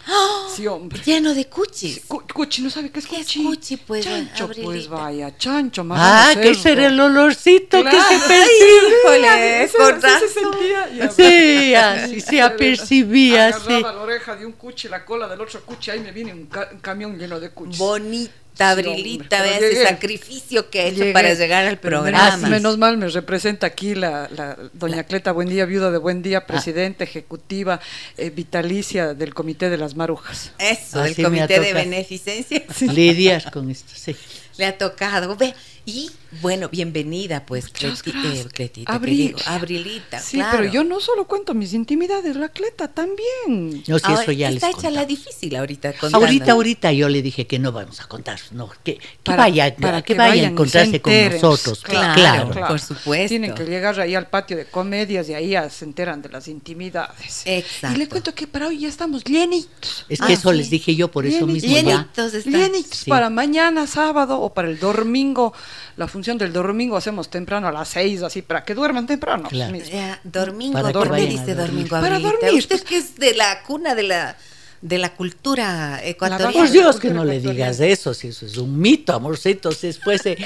Sí, 0.55 0.65
hombre. 0.65 0.99
Lleno 1.05 1.33
de 1.35 1.45
cuchis. 1.45 2.01
Cu- 2.07 2.23
Cuchi, 2.33 2.63
¿no 2.63 2.69
sabe 2.71 2.89
qué 2.89 2.99
es 2.99 3.05
¿Qué 3.07 3.17
es 3.17 3.27
cuchi? 3.27 3.43
cuchi, 3.43 3.77
pues, 3.77 4.03
Chancho, 4.05 4.43
Abrilita? 4.45 4.65
pues 4.65 4.87
vaya, 4.89 5.37
chancho, 5.37 5.83
más 5.83 5.99
Ah, 6.01 6.39
que 6.41 6.49
ese 6.49 6.71
era 6.71 6.87
el 6.87 6.99
olorcito 6.99 7.83
que 7.83 7.91
se 7.91 7.97
Claro. 7.97 8.27
percibe. 8.27 8.95
Híjole, 9.03 9.67
Sí, 9.67 9.77
con 9.77 9.95
sí 9.95 10.01
se 10.01 10.07
razón. 10.07 10.29
sentía. 10.33 10.89
y 10.95 11.01
a- 11.01 11.11
Sí, 11.11 11.75
así 11.75 12.21
se 12.21 12.41
apercibía, 12.41 13.53
sí. 13.53 13.59
Agarraba 13.73 13.93
la 13.93 14.01
oreja 14.01 14.35
de 14.35 14.45
un 14.45 14.53
cuchi, 14.53 14.87
la 14.87 15.05
cola 15.05 15.27
del 15.27 15.39
otro 15.41 15.61
cuchi, 15.61 15.91
ahí 15.91 15.99
me 15.99 16.11
viene 16.11 16.33
un, 16.33 16.45
ca- 16.47 16.69
un 16.71 16.79
camión 16.79 17.17
lleno 17.17 17.39
de 17.39 17.49
cuchis. 17.51 17.77
Bonita 17.77 18.33
Sí, 18.57 18.63
Abrilita, 18.63 19.37
hombre, 19.37 19.49
vea 19.49 19.59
pero 19.59 19.65
ese 19.67 19.75
llegué. 19.75 19.87
sacrificio 19.89 20.69
que 20.69 20.79
ha 20.81 20.85
hecho 20.85 20.97
Llegué, 20.99 21.13
para 21.13 21.33
llegar 21.33 21.65
al 21.65 21.77
pero 21.77 21.99
programa. 21.99 22.37
Menos, 22.37 22.49
menos 22.49 22.77
mal 22.77 22.97
me 22.97 23.07
representa 23.09 23.67
aquí 23.67 23.95
la, 23.95 24.29
la 24.35 24.57
doña 24.73 25.03
Cleta 25.03 25.31
Buen 25.33 25.49
Día, 25.49 25.65
viuda 25.65 25.91
de 25.91 25.97
Buen 25.97 26.19
Ah. 26.19 26.21
Día, 26.21 26.45
presidenta 26.47 27.03
ejecutiva 27.03 27.79
eh, 28.17 28.29
vitalicia 28.29 29.13
del 29.13 29.33
Comité 29.33 29.69
de 29.69 29.77
las 29.77 29.95
Marujas. 29.95 30.53
Eso, 30.57 31.01
del 31.01 31.15
Comité 31.15 31.59
de. 31.59 31.73
Beneficencia. 31.73 32.63
Lidias 32.81 33.45
con 33.51 33.69
esto, 33.69 33.91
sí. 33.93 34.15
Le 34.57 34.65
ha 34.65 34.77
tocado. 34.77 35.35
Ve, 35.35 35.53
y 35.85 36.09
bueno, 36.41 36.69
bienvenida, 36.69 37.45
pues, 37.45 37.65
Muchas 37.65 38.03
Cleti- 38.03 38.11
gracias. 38.21 38.45
eh, 38.45 38.49
Cletita, 38.53 38.91
¿qué 38.91 38.95
Abril. 38.95 39.17
digo? 39.27 39.39
Abrilita, 39.45 40.19
Sí, 40.19 40.37
claro. 40.37 40.57
pero 40.59 40.71
yo 40.71 40.83
no 40.83 40.99
solo 40.99 41.25
cuento 41.25 41.53
mis 41.53 41.73
intimidades, 41.73 42.35
la 42.35 42.49
Cleta 42.49 42.87
también. 42.87 43.83
No, 43.87 43.99
si 43.99 44.05
Ahora, 44.05 44.23
eso 44.23 44.31
ya 44.31 44.49
les 44.51 44.63
está 44.63 44.77
hecha 44.77 44.89
la 44.91 45.05
difícil 45.05 45.55
ahorita. 45.55 45.93
contando. 45.93 46.17
Ahorita, 46.25 46.51
ahorita 46.53 46.91
yo 46.93 47.09
le 47.09 47.21
dije 47.21 47.47
que 47.47 47.59
no 47.59 47.71
vamos 47.71 47.99
a 48.01 48.07
contar, 48.07 48.39
no, 48.51 48.69
que, 48.83 48.95
que 48.97 49.01
Para- 49.23 49.37
vaya, 49.43 49.75
para 49.75 50.01
que, 50.01 50.13
que 50.13 50.17
vaya 50.17 50.43
a 50.47 50.51
encontrarse 50.51 50.91
se 50.91 51.01
con 51.01 51.13
nosotros, 51.13 51.81
Claro, 51.83 52.13
claro. 52.21 52.49
claro. 52.51 52.67
por 52.67 52.79
supuesto. 52.79 53.29
Tienen 53.29 53.53
que 53.53 53.65
llegar 53.65 53.99
ahí 53.99 54.15
al 54.15 54.27
patio 54.27 54.57
de 54.57 54.65
comedias 54.65 55.29
y 55.29 55.33
ahí 55.33 55.49
ya 55.49 55.69
se 55.69 55.85
enteran 55.85 56.21
de 56.21 56.29
las 56.29 56.47
intimidades. 56.47 57.43
Exacto. 57.45 57.95
Y 57.95 57.99
le 57.99 58.07
cuento 58.07 58.33
que 58.33 58.47
para 58.47 58.67
hoy 58.67 58.79
ya 58.79 58.87
estamos 58.87 59.23
llenitos. 59.23 60.05
Es 60.09 60.21
Ah, 60.21 60.27
que 60.27 60.33
eso 60.33 60.51
sí. 60.51 60.57
les 60.57 60.69
dije 60.69 60.95
yo, 60.95 61.09
por 61.11 61.25
eso 61.25 61.45
mismo 61.47 61.69
ya. 61.75 61.81
Llenitos. 61.81 62.45
Lienitos 62.45 62.97
Sí. 62.99 63.09
para 63.09 63.29
mañana 63.29 63.87
sábado 63.87 64.39
o 64.41 64.53
para 64.53 64.67
el 64.69 64.79
domingo. 64.79 65.53
La 65.97 66.07
función 66.07 66.37
del 66.37 66.51
domingo 66.51 66.97
hacemos 66.97 67.29
temprano 67.29 67.67
a 67.67 67.71
las 67.71 67.87
seis, 67.89 68.21
así 68.21 68.41
para 68.41 68.63
que 68.65 68.73
duerman 68.73 69.07
temprano. 69.07 69.47
Claro. 69.49 69.71
mismo. 69.71 69.89
Ya, 69.91 70.19
domingo, 70.23 70.91
¿por 70.91 71.15
qué 71.15 71.25
dice 71.25 71.55
domingo, 71.55 71.89
Para 71.89 72.19
dormir, 72.19 72.53
Usted 72.53 72.77
pues. 72.77 72.83
que 72.83 72.97
es 72.97 73.15
de 73.15 73.33
la 73.33 73.63
cuna 73.63 73.95
de 73.95 74.03
la 74.03 74.37
de 74.81 74.97
la 74.99 75.13
cultura 75.15 75.97
Por 75.99 76.07
ecuatoriana. 76.09 76.69
Dios 76.69 76.99
que 76.99 77.09
no 77.09 77.23
le 77.25 77.39
digas 77.39 77.79
eso, 77.79 78.13
si 78.13 78.27
eso 78.27 78.45
es 78.45 78.57
un 78.57 78.77
mito, 78.79 79.13
amorcito, 79.13 79.69
después 79.69 80.21
se, 80.21 80.37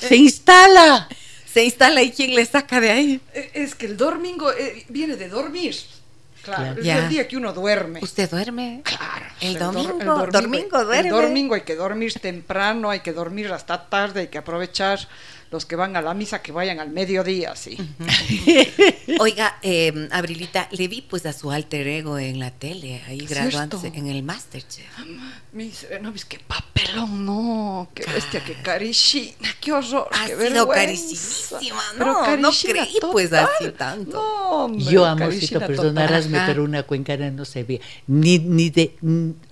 se 0.00 0.16
instala. 0.16 1.08
Se 1.52 1.64
instala 1.64 2.02
y 2.02 2.10
quién 2.12 2.34
le 2.34 2.44
saca 2.46 2.80
de 2.80 2.90
ahí. 2.90 3.20
Eh, 3.34 3.50
Es 3.54 3.74
que 3.74 3.86
el 3.86 3.96
domingo 3.96 4.52
eh, 4.52 4.84
viene 4.88 5.16
de 5.16 5.28
dormir. 5.28 5.74
Claro, 6.46 6.62
Claro. 6.62 6.80
es 6.80 6.86
Ya. 6.86 6.98
el 6.98 7.08
día 7.08 7.26
que 7.28 7.36
uno 7.36 7.52
duerme. 7.52 7.98
¿Usted 8.02 8.30
duerme? 8.30 8.80
Claro. 8.84 9.26
El 9.40 9.58
dor- 9.58 9.74
domingo, 9.74 10.26
domingo 10.30 10.84
duerme. 10.84 11.08
El 11.08 11.14
domingo 11.26 11.54
hay 11.56 11.62
que 11.62 11.74
dormir 11.74 12.14
temprano, 12.20 12.88
hay 12.88 13.00
que 13.00 13.12
dormir 13.12 13.52
hasta 13.52 13.88
tarde, 13.88 14.20
hay 14.20 14.28
que 14.28 14.38
aprovechar 14.38 15.00
los 15.50 15.64
que 15.64 15.76
van 15.76 15.96
a 15.96 16.02
la 16.02 16.12
misa 16.14 16.42
que 16.42 16.52
vayan 16.52 16.80
al 16.80 16.90
mediodía, 16.90 17.54
sí. 17.56 17.76
Oiga, 19.20 19.58
eh, 19.62 20.08
Abrilita, 20.10 20.68
le 20.72 20.88
vi 20.88 21.02
pues 21.02 21.24
a 21.26 21.32
su 21.32 21.50
alter 21.50 21.86
ego 21.86 22.18
en 22.18 22.38
la 22.38 22.50
tele, 22.50 23.02
ahí 23.06 23.20
¿Es 23.20 23.30
graduándose 23.30 23.90
cierto? 23.90 23.98
en 23.98 24.08
el 24.08 24.22
Masterchef. 24.22 24.86
Me 25.52 25.64
dice, 25.64 25.98
no 26.00 26.12
ves 26.12 26.24
qué 26.24 26.38
papelón, 26.38 27.24
no, 27.24 27.88
qué 27.94 28.04
bestia, 28.12 28.44
qué 28.44 28.54
carichina, 28.54 29.48
qué 29.60 29.72
horror, 29.72 30.08
Ha 30.12 30.26
qué 30.26 30.32
sido 30.32 30.66
vergüenza. 30.66 30.74
carísima, 30.74 31.82
Pero 31.96 32.12
no, 32.12 32.36
no 32.36 32.50
creí 32.50 32.96
pues 33.12 33.30
total. 33.30 33.48
así 33.58 33.70
tanto. 33.72 34.16
No, 34.16 34.64
hombre, 34.64 34.84
Yo, 34.84 35.04
amorcito, 35.04 35.60
perdonarásme, 35.60 36.40
pero 36.46 36.64
una 36.64 36.82
cuencana 36.82 37.30
no 37.30 37.44
se 37.44 37.62
ve, 37.64 37.80
ni, 38.06 38.38
ni 38.38 38.70
de 38.70 38.96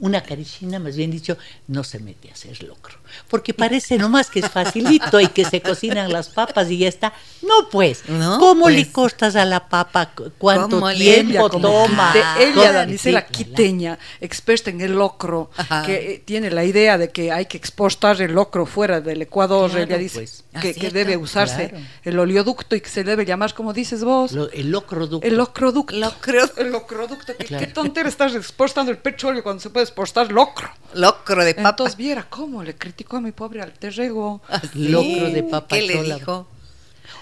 una 0.01 0.23
carichina, 0.23 0.79
más 0.79 0.97
bien 0.97 1.11
dicho, 1.11 1.39
no 1.69 1.85
se 1.85 1.99
mete 2.01 2.29
a 2.31 2.33
hacer 2.33 2.63
locro. 2.65 2.99
Porque 3.29 3.55
parece 3.55 3.99
nomás 3.99 4.31
que 4.31 4.41
es 4.41 4.49
facilito 4.49 5.21
y 5.21 5.29
que 5.29 5.45
se 5.45 5.61
cocinan 5.61 6.13
las 6.13 6.29
papas 6.29 6.71
y 6.71 6.79
ya 6.79 6.89
está. 6.89 7.13
No, 7.43 7.69
pues, 7.71 8.09
No, 8.09 8.39
¿cómo 8.39 8.69
le 8.69 8.83
pues. 8.83 8.89
cortas 8.93 9.37
a 9.37 9.45
la 9.45 9.69
papa? 9.69 10.11
¿Cu- 10.15 10.31
¿Cuánto 10.39 10.77
¿Cómo 10.77 10.91
le- 10.91 10.97
tiempo 10.97 11.49
Ella, 11.51 11.61
toma? 11.61 12.13
quite- 12.13 12.45
ella, 12.45 12.55
¿Cómo- 12.55 12.73
Danicela 12.73 13.27
Quiteña, 13.27 13.99
experta 14.21 14.71
en 14.71 14.81
el 14.81 14.93
locro, 14.93 15.51
Ajá. 15.57 15.83
que 15.85 15.95
eh, 16.15 16.23
tiene 16.25 16.51
la 16.51 16.65
idea 16.65 16.99
de 16.99 17.11
que 17.11 17.33
hay 17.33 17.47
que 17.47 17.57
exportar 17.57 18.21
el 18.23 18.33
locro 18.33 18.67
fuera 18.67 19.01
del 19.01 19.23
Ecuador. 19.23 19.71
Claro, 19.71 19.85
ella 19.85 19.99
dice 19.99 20.19
pues. 20.21 20.44
Ah, 20.55 20.61
que, 20.61 20.91
debe 20.91 21.17
usarse 21.17 21.69
Claro. 21.71 21.85
el 22.05 22.19
oleoducto 22.19 22.77
y 22.77 22.81
que 22.81 22.89
se 22.89 23.03
debe 23.05 23.25
llamar, 23.25 23.53
como 23.55 23.73
dices 23.73 24.05
vos, 24.05 24.33
Lo- 24.33 24.51
el 24.53 24.71
locroducto. 24.71 25.27
el 25.27 25.37
locroducto. 25.37 25.97
Locro. 25.97 26.45
El 26.57 26.71
locroducto. 26.71 27.37
¿Qué, 27.37 27.45
Claro. 27.45 27.67
qué 27.67 27.73
tontera 27.73 28.09
estás 28.09 28.35
exportando 28.35 28.93
el 28.93 28.99
petróleo 28.99 29.43
cuando 29.43 29.61
se 29.61 29.71
puede 29.71 29.85
exportar 29.85 30.31
locro? 30.31 30.69
Locro 30.95 31.45
de 31.45 31.55
papa. 31.55 31.71
Entonces 31.71 31.97
viera 31.97 32.27
cómo 32.31 32.63
le 32.63 32.77
criticó 32.77 33.17
a 33.17 33.21
mi 33.21 33.33
pobre 33.33 33.63
alter 33.63 33.99
ego. 33.99 34.43
Así. 34.49 34.89
Locro 34.89 35.31
de 35.31 35.43
papa 35.43 35.77
¿Qué 35.77 35.83
le 35.83 36.03
dijo? 36.03 36.47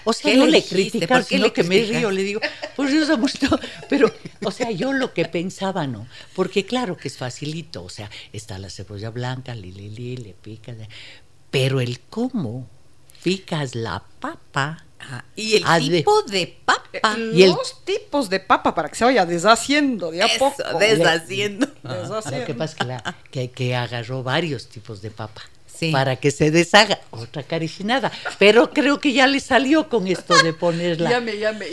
O 0.05 0.11
sea, 0.13 0.31
¿Qué 0.31 0.37
no 0.37 0.45
le 0.45 0.51
le 0.51 0.63
criticas, 0.63 1.07
¿Por 1.07 1.19
qué 1.27 1.35
sino 1.35 1.47
le 1.47 1.53
que 1.53 1.63
me 1.63 1.81
río, 1.85 2.11
le 2.11 2.23
digo, 2.23 2.41
por 2.75 2.89
Dios 2.89 3.09
amorcito, 3.09 3.57
pero, 3.89 4.11
o 4.43 4.51
sea, 4.51 4.69
yo 4.69 4.91
lo 4.91 5.13
que 5.13 5.23
pensaba, 5.25 5.87
¿no? 5.87 6.07
Porque 6.35 6.65
claro 6.65 6.97
que 6.97 7.07
es 7.07 7.17
facilito, 7.17 7.83
o 7.83 7.89
sea, 7.89 8.09
está 8.33 8.59
la 8.59 8.69
cebolla 8.69 9.09
blanca, 9.11 9.55
li, 9.55 9.71
li, 9.71 9.89
li, 9.89 10.17
le 10.17 10.33
picas, 10.33 10.75
eh, 10.77 10.89
pero 11.49 11.79
el 11.79 12.01
cómo 12.01 12.67
picas 13.23 13.75
la 13.75 14.03
papa, 14.19 14.85
Ajá. 14.99 15.25
Y 15.35 15.57
el 15.57 15.63
Ah, 15.65 15.79
de- 15.79 15.97
tipo 15.97 16.21
de 16.23 16.57
papa. 16.63 16.81
Eh, 16.93 17.31
Y 17.33 17.43
el- 17.43 17.49
Los 17.51 17.83
tipos 17.83 18.29
de 18.29 18.39
papa 18.39 18.73
para 18.73 18.87
que 18.87 18.95
se 18.95 19.03
vaya 19.03 19.25
deshaciendo 19.25 20.11
de 20.11 20.21
a 20.23 20.27
Eso, 20.27 20.39
poco. 20.39 20.79
deshaciendo. 20.79 21.67
Deshaciendo. 21.83 22.39
lo 22.39 22.45
que 22.45 22.53
pasa 22.53 22.71
es 22.73 22.75
que, 22.79 22.85
la- 22.85 23.15
que, 23.29 23.51
que 23.51 23.75
agarró 23.75 24.23
varios 24.23 24.67
tipos 24.69 25.01
de 25.01 25.11
papa. 25.11 25.41
Sí. 25.75 25.91
Para 25.91 26.15
que 26.15 26.31
se 26.31 26.51
deshaga 26.51 26.99
otra 27.09 27.43
carichinada. 27.43 28.11
Pero 28.39 28.69
creo 28.71 28.99
que 29.01 29.11
ya 29.11 29.27
le 29.27 29.41
salió 29.41 29.89
con 29.89 30.07
esto 30.07 30.35
de 30.41 30.53
ya 30.97 31.19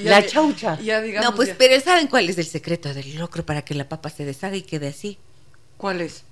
la 0.03 0.27
chaucha. 0.27 0.81
Ya 0.81 1.01
digamos. 1.01 1.31
no, 1.31 1.37
pues, 1.37 1.51
ya. 1.51 1.55
pero 1.57 1.79
¿saben 1.81 2.09
cuál 2.09 2.29
es 2.29 2.37
el 2.39 2.47
secreto 2.47 2.93
del 2.95 3.15
locro 3.17 3.47
para 3.47 3.63
que 3.63 3.75
la 3.75 3.89
papa 3.89 4.11
se 4.11 4.25
deshaga 4.25 4.57
y 4.57 4.63
quede 4.63 4.89
así? 4.89 5.19
¿Cuál 5.77 6.01
es? 6.01 6.25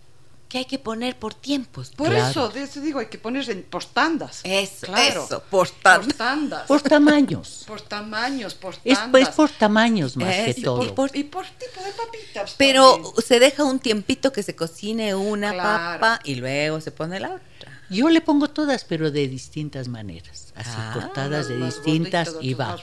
Que 0.49 0.59
hay 0.59 0.65
que 0.65 0.79
poner 0.79 1.19
por 1.19 1.35
tiempos. 1.35 1.91
Por 1.91 2.09
Claro. 2.09 2.31
eso, 2.31 2.49
de 2.49 2.63
eso 2.63 2.81
digo, 2.81 3.01
hay 3.01 3.07
que 3.09 3.19
poner 3.19 3.49
en, 3.51 3.65
por 3.65 3.85
tandas. 3.85 4.41
Eso, 4.45 4.87
claro. 4.87 5.25
eso, 5.25 5.43
por 5.51 5.69
tandas. 5.69 6.07
Por 6.07 6.15
tandas. 6.17 6.63
Por 6.67 6.81
tamaños. 6.81 7.65
Por 7.67 7.81
tamaños, 7.83 8.55
por 8.55 8.75
Es, 8.83 8.99
tandas. 8.99 9.23
es 9.23 9.29
por 9.35 9.51
tamaños 9.51 10.17
más 10.17 10.35
Es, 10.35 10.55
que 10.55 10.61
y 10.63 10.65
todo. 10.65 10.95
por- 10.95 11.15
y 11.15 11.25
por 11.25 11.45
tipo 11.47 11.83
de 11.85 11.91
papitas. 11.93 12.55
Pero 12.57 12.93
también. 12.95 13.15
se 13.27 13.39
deja 13.41 13.65
un 13.65 13.79
tiempito 13.79 14.33
que 14.33 14.43
se 14.43 14.57
cocine 14.57 15.15
una 15.15 15.53
Claro. 15.53 16.01
papa 16.01 16.21
y 16.25 16.37
luego 16.37 16.81
se 16.81 16.93
pone 16.93 17.21
la 17.21 17.29
otra. 17.29 17.83
Yo 17.91 18.09
le 18.11 18.21
pongo 18.23 18.49
todas, 18.49 18.85
pero 18.85 19.11
de 19.11 19.29
distintas 19.29 19.89
maneras. 19.89 20.53
Así 20.55 20.71
Ah, 20.75 20.91
cortadas 20.95 21.49
de 21.49 21.57
distintas 21.59 22.37
y 22.41 22.55
va. 22.55 22.77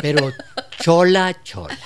Pero 0.00 0.32
chola, 0.80 1.36
chola. 1.44 1.78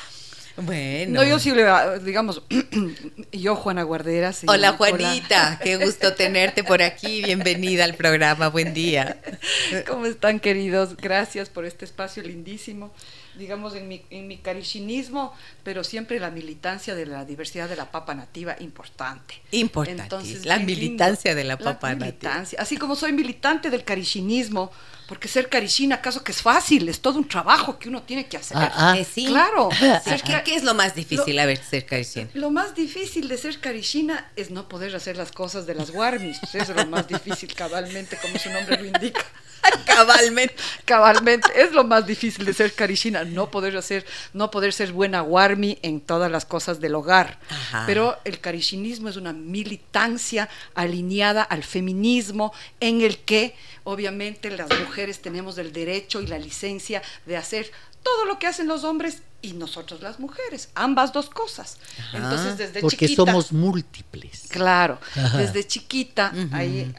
Bueno. 0.62 1.20
No, 1.20 1.24
yo 1.24 1.38
sí 1.38 1.52
le, 1.52 1.64
digamos, 2.00 2.42
yo 3.32 3.54
Juana 3.54 3.84
Guardera. 3.84 4.32
sí, 4.32 4.46
Hola 4.48 4.72
Juanita, 4.72 5.60
qué 5.62 5.76
gusto 5.76 6.14
tenerte 6.14 6.64
por 6.64 6.82
aquí. 6.82 7.22
Bienvenida 7.22 7.84
al 7.84 7.94
programa. 7.94 8.48
Buen 8.48 8.74
día. 8.74 9.20
¿Cómo 9.86 10.06
están, 10.06 10.40
queridos? 10.40 10.96
Gracias 10.96 11.48
por 11.48 11.64
este 11.64 11.84
espacio 11.84 12.22
lindísimo. 12.22 12.92
Digamos, 13.36 13.76
en 13.76 13.86
mi, 13.86 14.02
en 14.10 14.26
mi 14.26 14.38
carichinismo, 14.38 15.32
pero 15.62 15.84
siempre 15.84 16.18
la 16.18 16.32
militancia 16.32 16.96
de 16.96 17.06
la 17.06 17.24
diversidad 17.24 17.68
de 17.68 17.76
la 17.76 17.92
papa 17.92 18.14
nativa, 18.16 18.56
importante. 18.58 19.34
Importante. 19.52 20.40
La 20.44 20.58
militancia 20.58 21.36
de 21.36 21.44
la 21.44 21.54
La 21.54 21.58
papa 21.58 21.90
nativa. 21.90 22.06
militancia. 22.06 22.58
Así 22.60 22.76
como 22.76 22.96
soy 22.96 23.12
militante 23.12 23.70
del 23.70 23.84
carichinismo, 23.84 24.72
porque 25.08 25.26
ser 25.26 25.48
carichina, 25.48 25.96
¿acaso 25.96 26.22
que 26.22 26.32
es 26.32 26.42
fácil? 26.42 26.86
Es 26.90 27.00
todo 27.00 27.18
un 27.18 27.26
trabajo 27.26 27.78
que 27.78 27.88
uno 27.88 28.02
tiene 28.02 28.26
que 28.26 28.36
hacer. 28.36 28.58
Ah, 28.58 28.72
ah. 28.74 28.98
Eh, 28.98 29.06
sí. 29.10 29.24
Claro. 29.24 29.70
Sí, 29.72 29.86
Ser 30.04 30.22
¿qué, 30.44 30.54
es 30.54 30.64
lo 30.64 30.74
más 30.74 30.94
difícil? 30.94 31.38
A 31.38 31.46
ver, 31.46 31.58
ser 31.64 31.86
carichina. 31.86 32.28
Lo 32.34 32.50
más 32.50 32.74
difícil 32.74 33.26
de 33.26 33.38
ser 33.38 33.58
carichina 33.58 34.30
es 34.36 34.50
no 34.50 34.68
poder 34.68 34.94
hacer 34.94 35.16
las 35.16 35.32
cosas 35.32 35.66
de 35.66 35.74
las 35.74 35.90
warmis. 35.90 36.38
Eso 36.52 36.58
es 36.58 36.68
lo 36.68 36.86
más 36.86 37.08
difícil, 37.08 37.54
cabalmente, 37.54 38.18
como 38.20 38.38
su 38.38 38.50
nombre 38.50 38.76
lo 38.76 38.84
indica. 38.84 39.24
Cabalmente. 39.86 40.54
Cabalmente, 40.84 41.48
es 41.60 41.72
lo 41.72 41.84
más 41.84 42.06
difícil 42.06 42.44
de 42.44 42.52
ser 42.52 42.72
carichina, 42.74 43.24
no 43.24 43.50
poder 43.50 43.76
hacer, 43.76 44.06
no 44.32 44.50
poder 44.50 44.72
ser 44.72 44.92
buena 44.92 45.22
warmi 45.22 45.78
en 45.82 46.00
todas 46.00 46.30
las 46.30 46.44
cosas 46.44 46.80
del 46.80 46.94
hogar. 46.94 47.38
Ajá. 47.48 47.84
Pero 47.86 48.16
el 48.24 48.40
carichinismo 48.40 49.08
es 49.08 49.16
una 49.16 49.32
militancia 49.32 50.48
alineada 50.74 51.42
al 51.42 51.64
feminismo 51.64 52.52
en 52.80 53.00
el 53.02 53.18
que 53.18 53.54
obviamente 53.84 54.50
las 54.50 54.68
mujeres 54.78 55.20
tenemos 55.20 55.58
el 55.58 55.72
derecho 55.72 56.20
y 56.20 56.26
la 56.26 56.38
licencia 56.38 57.02
de 57.26 57.36
hacer 57.36 57.70
todo 58.02 58.24
lo 58.24 58.38
que 58.38 58.46
hacen 58.46 58.68
los 58.68 58.84
hombres 58.84 59.22
y 59.40 59.52
nosotros 59.52 60.00
las 60.02 60.18
mujeres, 60.18 60.68
ambas 60.74 61.12
dos 61.12 61.30
cosas. 61.30 61.76
Ajá. 61.98 62.16
Entonces 62.18 62.58
desde 62.58 62.80
Porque 62.80 63.06
chiquita 63.06 63.24
somos 63.24 63.52
múltiples. 63.52 64.46
Claro, 64.48 64.98
Ajá. 65.14 65.38
desde 65.38 65.64
chiquita, 65.64 66.32
Ujú. 66.34 66.48
ahí 66.56 66.92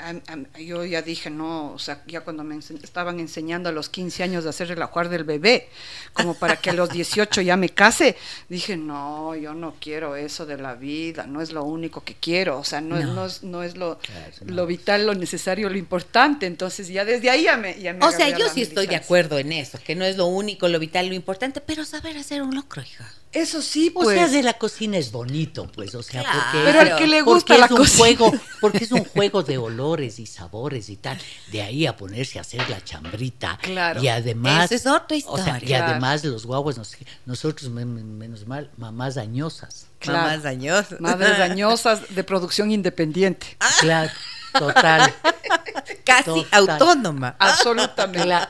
yo 0.66 0.86
ya 0.86 1.02
dije, 1.02 1.30
no, 1.30 1.74
o 1.74 1.80
sea, 1.80 2.02
ya 2.08 2.22
cuando 2.22 2.46
me 2.46 2.56
ense- 2.56 2.82
estaban 2.82 3.20
enseñando 3.20 3.68
a 3.68 3.72
los 3.74 3.90
15 3.90 4.24
años 4.24 4.46
de 4.46 4.52
hacer 4.52 4.72
el 4.72 4.82
ajuar 4.82 5.10
del 5.10 5.26
bebé, 5.26 5.68
como 6.14 6.34
para 6.34 6.56
que 6.56 6.70
a 6.70 6.74
los 6.74 6.90
18 6.90 7.42
ya 7.42 7.58
me 7.58 7.68
case, 7.70 8.16
dije, 8.48 8.78
no, 8.78 9.36
yo 9.36 9.54
no 9.54 9.76
quiero 9.82 10.16
eso 10.16 10.46
de 10.46 10.56
la 10.58 10.76
vida, 10.76 11.26
no 11.28 11.42
es 11.42 11.52
lo 11.52 11.66
único 11.66 12.06
que 12.06 12.16
quiero, 12.16 12.58
o 12.58 12.64
sea, 12.64 12.80
no, 12.80 12.98
es, 12.98 13.06
No. 13.06 13.26
es, 13.26 13.44
no 13.44 13.64
es 13.64 13.76
lo, 13.76 14.00
Claro, 14.00 14.32
no. 14.46 14.54
lo 14.56 14.66
vital, 14.66 15.06
lo 15.06 15.14
necesario, 15.14 15.70
lo 15.70 15.78
importante, 15.78 16.46
entonces 16.46 16.88
ya 16.88 17.04
desde 17.04 17.30
ahí 17.30 17.44
ya 17.44 17.58
me... 17.58 17.78
Ya 17.82 17.94
me 17.94 18.06
O 18.06 18.12
sea, 18.12 18.30
yo 18.30 18.48
sí 18.48 18.62
estoy 18.62 18.88
de 18.88 18.96
acuerdo 18.96 19.38
en 19.40 19.52
eso, 19.52 19.78
que 19.84 19.96
no 19.96 20.06
es 20.06 20.16
lo 20.16 20.28
único, 20.28 20.70
lo 20.70 20.80
vital, 20.80 21.08
lo 21.08 21.14
importante, 21.16 21.60
pero 21.60 21.84
saber 21.84 22.16
hacer 22.18 22.29
un 22.32 22.56
locro, 22.56 22.82
hija. 22.82 23.12
Eso 23.32 23.62
sí, 23.62 23.92
O 23.94 24.02
pues... 24.02 24.18
sea, 24.18 24.28
de 24.28 24.42
la 24.42 24.54
cocina 24.54 24.98
es 24.98 25.12
bonito, 25.12 25.68
pues, 25.76 25.94
o 25.94 26.02
sea, 26.02 26.24
Claro. 26.24 26.40
porque... 26.52 26.66
Pero 26.66 26.80
al 26.80 26.96
que 26.98 27.06
le 27.06 27.22
gusta 27.22 27.58
la 27.60 27.66
es 27.66 27.72
un 27.72 27.78
cocina. 27.78 27.98
juego, 28.00 28.34
porque 28.62 28.84
es 28.84 28.92
un 28.92 29.04
juego 29.06 29.44
de 29.44 29.58
olores 29.60 30.18
y 30.18 30.26
sabores 30.26 30.90
y 30.90 30.96
tal. 30.96 31.16
De 31.52 31.62
ahí 31.62 31.86
a 31.86 31.96
ponerse 31.96 32.40
a 32.40 32.42
hacer 32.42 32.68
la 32.68 32.84
chambrita. 32.84 33.60
Claro. 33.62 34.02
Y 34.02 34.08
además. 34.08 34.72
Esa 34.72 34.76
es 34.76 34.88
otra 34.88 35.16
O 35.28 35.38
sea, 35.38 35.58
historia. 35.58 35.70
y 35.70 35.74
además 35.80 36.24
los 36.26 36.48
guaguas, 36.48 36.80
nos- 36.80 36.98
nosotros, 37.28 37.70
men- 37.70 37.94
men- 37.94 38.18
menos 38.18 38.48
mal, 38.48 38.72
mamás 38.78 39.14
dañosas. 39.14 39.86
Claro. 40.00 40.20
Mamás 40.28 40.44
dañosas. 40.44 41.00
Madres 41.00 41.38
dañosas 41.38 42.02
de 42.16 42.24
producción 42.24 42.72
independiente. 42.72 43.58
Claro, 43.80 44.12
total. 44.58 45.14
Casi 46.04 46.24
Total. 46.26 46.68
autónoma. 46.70 47.36
Absolutamente. 47.38 48.28
cla- 48.28 48.50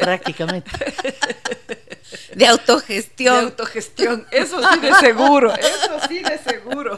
prácticamente. 0.00 0.70
De 2.34 2.40
de 2.40 2.46
autogestión. 2.46 3.44
autogestión. 3.44 4.26
Eso 4.30 4.60
sí 4.72 4.80
de 4.80 4.94
seguro, 4.94 5.54
eso 5.54 6.00
sí 6.08 6.18
de 6.20 6.38
seguro. 6.38 6.96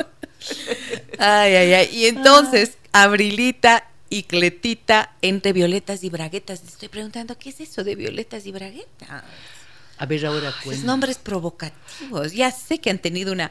Ay, 1.18 1.54
ay, 1.54 1.74
ay. 1.74 1.88
Y 1.92 2.06
entonces, 2.06 2.78
Abrilita 2.92 3.88
y 4.08 4.22
Cletita 4.24 5.12
entre 5.22 5.52
violetas 5.52 6.04
y 6.04 6.10
braguetas. 6.10 6.62
Estoy 6.62 6.88
preguntando, 6.88 7.36
¿qué 7.38 7.50
es 7.50 7.60
eso 7.60 7.84
de 7.84 7.94
violetas 7.96 8.46
y 8.46 8.52
braguetas? 8.52 9.08
A 9.98 10.06
ver, 10.06 10.26
ahora 10.26 10.50
Esos 10.50 10.62
cuenta. 10.62 10.86
nombres 10.86 11.18
provocativos. 11.18 12.32
Ya 12.32 12.50
sé 12.50 12.78
que 12.78 12.90
han 12.90 12.98
tenido 12.98 13.32
una 13.32 13.50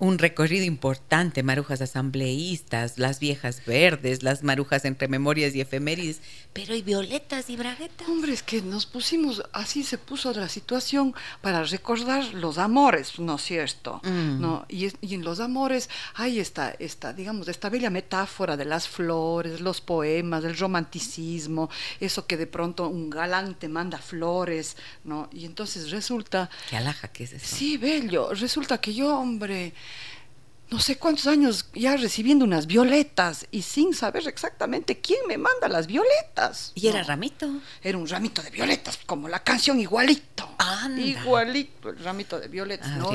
un 0.00 0.16
recorrido 0.18 0.64
importante, 0.64 1.42
marujas 1.42 1.82
asambleístas, 1.82 2.98
las 2.98 3.20
viejas 3.20 3.62
verdes, 3.66 4.22
las 4.22 4.42
marujas 4.42 4.86
entre 4.86 5.08
memorias 5.08 5.54
y 5.54 5.60
efemérides, 5.60 6.22
pero 6.54 6.74
y 6.74 6.80
violetas 6.80 7.50
y 7.50 7.56
braguetas. 7.56 8.08
Hombre, 8.08 8.32
es 8.32 8.42
que 8.42 8.62
nos 8.62 8.86
pusimos, 8.86 9.42
así 9.52 9.84
se 9.84 9.98
puso 9.98 10.32
la 10.32 10.48
situación 10.48 11.14
para 11.42 11.62
recordar 11.64 12.32
los 12.32 12.56
amores, 12.56 13.18
¿no 13.18 13.36
es 13.36 13.42
cierto? 13.42 14.00
Mm. 14.02 14.40
¿No? 14.40 14.64
Y, 14.68 14.90
en 15.14 15.22
los 15.22 15.38
amores 15.38 15.90
hay 16.14 16.40
esta, 16.40 16.74
esta, 16.78 17.12
digamos, 17.12 17.48
esta 17.48 17.68
bella 17.68 17.90
metáfora 17.90 18.56
de 18.56 18.64
las 18.64 18.88
flores, 18.88 19.60
los 19.60 19.82
poemas, 19.82 20.44
el 20.44 20.56
romanticismo, 20.56 21.68
eso 22.00 22.26
que 22.26 22.38
de 22.38 22.46
pronto 22.46 22.88
un 22.88 23.10
galán 23.10 23.54
te 23.54 23.68
manda 23.68 23.98
flores, 23.98 24.78
¿no? 25.04 25.28
Y 25.30 25.44
entonces 25.44 25.90
resulta 25.90 26.48
Qué 26.70 26.78
alhaja 26.78 27.08
que 27.08 27.24
es 27.24 27.34
eso. 27.34 27.54
Sí, 27.54 27.76
bello. 27.76 28.32
Resulta 28.32 28.78
que 28.78 28.94
yo, 28.94 29.18
hombre, 29.18 29.74
no 30.70 30.78
sé 30.78 30.98
cuántos 30.98 31.26
años 31.26 31.66
ya 31.74 31.96
recibiendo 31.96 32.44
unas 32.44 32.66
violetas 32.66 33.46
y 33.50 33.62
sin 33.62 33.92
saber 33.92 34.28
exactamente 34.28 35.00
quién 35.00 35.20
me 35.26 35.36
manda 35.36 35.68
las 35.68 35.86
violetas. 35.86 36.72
¿Y 36.76 36.86
era 36.86 37.02
ramito? 37.02 37.48
Era 37.82 37.98
un 37.98 38.06
ramito 38.06 38.40
de 38.40 38.50
violetas, 38.50 38.98
como 39.04 39.28
la 39.28 39.42
canción 39.42 39.80
igualito. 39.80 40.48
Anda. 40.58 41.00
Igualito 41.00 41.90
el 41.90 41.98
ramito 41.98 42.38
de 42.38 42.48
violetas. 42.48 42.88
No, 42.96 43.10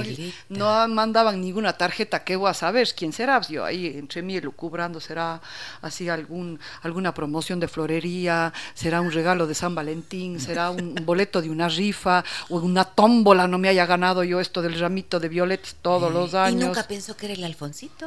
no 0.49 0.87
mandaban 0.89 1.39
ninguna 1.39 1.77
tarjeta 1.77 2.23
que 2.23 2.35
voy 2.35 2.49
a 2.49 2.53
saber 2.53 2.89
quién 2.95 3.13
será. 3.13 3.39
Yo 3.41 3.63
ahí 3.63 3.87
entre 3.87 4.21
mí 4.21 4.39
lucubrando 4.41 4.99
será 4.99 5.41
así 5.81 6.09
algún, 6.09 6.59
alguna 6.81 7.13
promoción 7.13 7.59
de 7.59 7.67
florería, 7.67 8.53
será 8.73 8.99
un 8.99 9.11
regalo 9.11 9.47
de 9.47 9.55
San 9.55 9.75
Valentín, 9.75 10.39
será 10.41 10.71
un, 10.71 10.97
un 10.97 11.05
boleto 11.05 11.41
de 11.41 11.49
una 11.49 11.69
rifa 11.69 12.23
o 12.49 12.57
una 12.57 12.83
tómbola. 12.83 13.47
No 13.47 13.57
me 13.57 13.69
haya 13.69 13.85
ganado 13.85 14.23
yo 14.23 14.41
esto 14.41 14.61
del 14.61 14.77
ramito 14.77 15.19
de 15.19 15.29
violetas 15.29 15.75
todos 15.81 16.11
los 16.11 16.33
¿Y 16.33 16.37
años. 16.37 16.65
nunca 16.65 16.87
pensó 16.87 17.15
que 17.15 17.27
era 17.27 17.35
el 17.35 17.44
Alfonsito? 17.45 18.05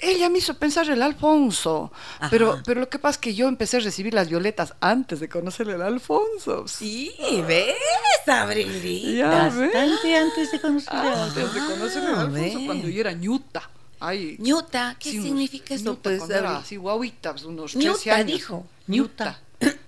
Ella 0.00 0.28
me 0.28 0.38
hizo 0.38 0.58
pensar 0.58 0.90
el 0.90 1.00
Alfonso, 1.02 1.90
Ajá. 2.18 2.28
pero, 2.30 2.60
pero 2.66 2.80
lo 2.80 2.88
que 2.90 2.98
pasa 2.98 3.12
es 3.12 3.18
que 3.18 3.34
yo 3.34 3.48
empecé 3.48 3.76
a 3.78 3.80
recibir 3.80 4.12
las 4.12 4.28
violetas 4.28 4.74
antes 4.80 5.20
de 5.20 5.28
conocer 5.28 5.68
el 5.68 5.80
Alfonso. 5.80 6.66
Sí, 6.68 7.14
¿ves, 7.46 7.74
Abrilita? 8.26 9.16
Ya 9.16 9.44
ves. 9.48 9.72
Bastante 9.72 10.16
antes 10.16 10.52
de 10.52 10.60
conocer 10.60 10.92
a 10.94 11.24
Antes 11.24 11.54
de 11.54 11.60
conocer 11.60 12.02
el 12.04 12.14
Ah, 12.14 12.20
Alfonso, 12.22 12.58
ve. 12.58 12.66
cuando 12.66 12.88
yo 12.88 13.00
era 13.00 13.12
ñuta. 13.12 13.70
Ay, 14.00 14.36
Ñuta, 14.40 14.96
¿qué 14.98 15.12
sí, 15.12 15.22
significa 15.22 15.74
eso? 15.74 15.96
Pues, 15.96 16.18
cuando 16.18 16.34
era 16.34 16.48
Abril? 16.50 16.62
así 16.64 16.76
guauita, 16.76 17.34
unos 17.46 17.72
13 17.72 17.88
Ñuta 17.88 18.14
años. 18.16 18.26
dijo. 18.26 18.66
Ñuta. 18.88 19.40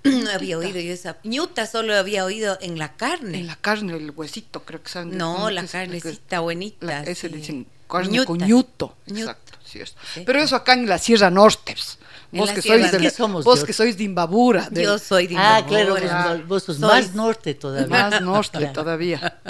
No 0.05 0.31
había 0.35 0.57
oído 0.57 0.81
yo 0.81 0.93
esa. 0.93 1.19
Ñuta 1.25 1.67
solo 1.67 1.95
había 1.95 2.25
oído 2.25 2.57
en 2.63 2.79
la 2.79 2.97
carne. 2.97 3.41
En 3.41 3.47
la 3.49 3.57
carne, 3.57 3.95
el 3.97 4.13
huesito, 4.13 4.63
creo 4.63 4.83
que 4.83 4.89
saben. 4.89 5.19
No, 5.19 5.35
¿cómo 5.35 5.51
la 5.51 5.67
carnecita 5.67 6.41
buenita. 6.41 6.87
la- 6.87 7.03
ese 7.03 7.29
sí. 7.29 7.35
dicen 7.35 7.67
carne 7.89 8.11
Ñuta. 8.13 8.27
con 8.27 8.39
ñuto. 8.39 8.97
Ñuta. 9.07 9.21
Exacto, 9.33 9.59
sí 9.65 9.79
es. 9.81 9.95
Sí. 10.15 10.23
Pero 10.27 10.41
eso 10.41 10.57
acá 10.57 10.75
en 10.75 10.89
la 10.89 10.99
Sierra 10.99 11.31
Norte. 11.31 11.73
pues. 11.75 11.99
Vos 12.33 12.51
que 12.51 12.61
sois 12.61 12.77
de 12.79 12.83
Norte. 12.83 12.99
la- 12.99 13.03
¿Qué 13.05 13.11
somos, 13.11 13.45
vos 13.45 13.61
yo? 13.61 13.67
que 13.67 13.73
sois 13.73 13.97
de 13.97 14.05
Imbabura. 14.05 14.69
del- 14.71 14.85
Yo 14.85 14.99
soy 14.99 15.27
de 15.29 15.37
Ah, 15.39 15.63
claro, 15.67 15.97
Imbabura. 15.97 16.43
vos, 16.47 16.63
sos 16.65 16.77
Soy- 16.77 16.89
más 16.89 17.15
norte 17.15 17.55
todavía. 17.55 17.87
Más 17.89 18.21
norte 18.21 18.59
Claro. 18.59 18.73
todavía. 18.73 19.41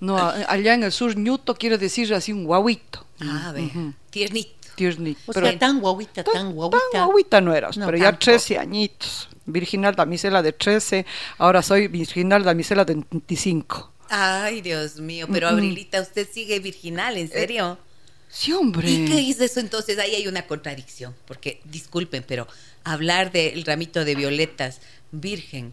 No, 0.00 0.16
a- 0.18 0.30
allá 0.48 0.74
en 0.74 0.82
el 0.84 0.92
sur, 0.92 1.16
ñuto 1.16 1.54
quiere 1.54 1.78
decir 1.78 2.12
así 2.14 2.32
un 2.32 2.44
guauito. 2.44 3.04
Ah, 3.20 3.52
ve. 3.54 3.62
Ujú. 3.64 3.94
Tiernito. 4.10 4.50
Tiernito. 4.76 5.20
O 5.26 5.32
Pero 5.32 5.46
sea, 5.48 5.58
tan 5.58 5.80
guaguita, 5.80 6.22
tan 6.22 6.52
guaguita. 6.52 6.78
Tan 6.92 7.06
guaguita 7.06 7.40
no 7.40 7.52
eras, 7.54 7.76
No, 7.76 7.86
pero 7.86 7.98
ya 7.98 8.04
tampoco. 8.04 8.24
13 8.26 8.58
añitos. 8.58 9.28
Virginal 9.44 9.94
damisela 9.96 10.40
de 10.42 10.52
13, 10.52 11.04
ahora 11.38 11.62
soy 11.62 11.88
virginal 11.88 12.44
damisela 12.44 12.84
de 12.84 12.94
25. 13.10 13.90
Ay, 14.08 14.60
Dios 14.60 14.96
mío. 14.96 15.26
Pero. 15.32 15.48
Abrilita, 15.48 16.00
usted 16.00 16.28
sigue 16.30 16.58
virginal, 16.60 17.16
¿en 17.16 17.28
serio? 17.28 17.78
Sí, 18.28 18.52
hombre. 18.52 18.90
¿Y 18.90 19.06
qué 19.06 19.30
es 19.30 19.40
eso 19.40 19.60
entonces? 19.60 19.98
Ahí 19.98 20.14
hay 20.14 20.28
una 20.28 20.46
contradicción, 20.46 21.14
porque 21.26 21.60
disculpen, 21.64 22.24
pero 22.26 22.46
hablar 22.84 23.32
del 23.32 23.64
ramito 23.64 24.04
de 24.04 24.14
violetas 24.14 24.80
virgen 25.10 25.72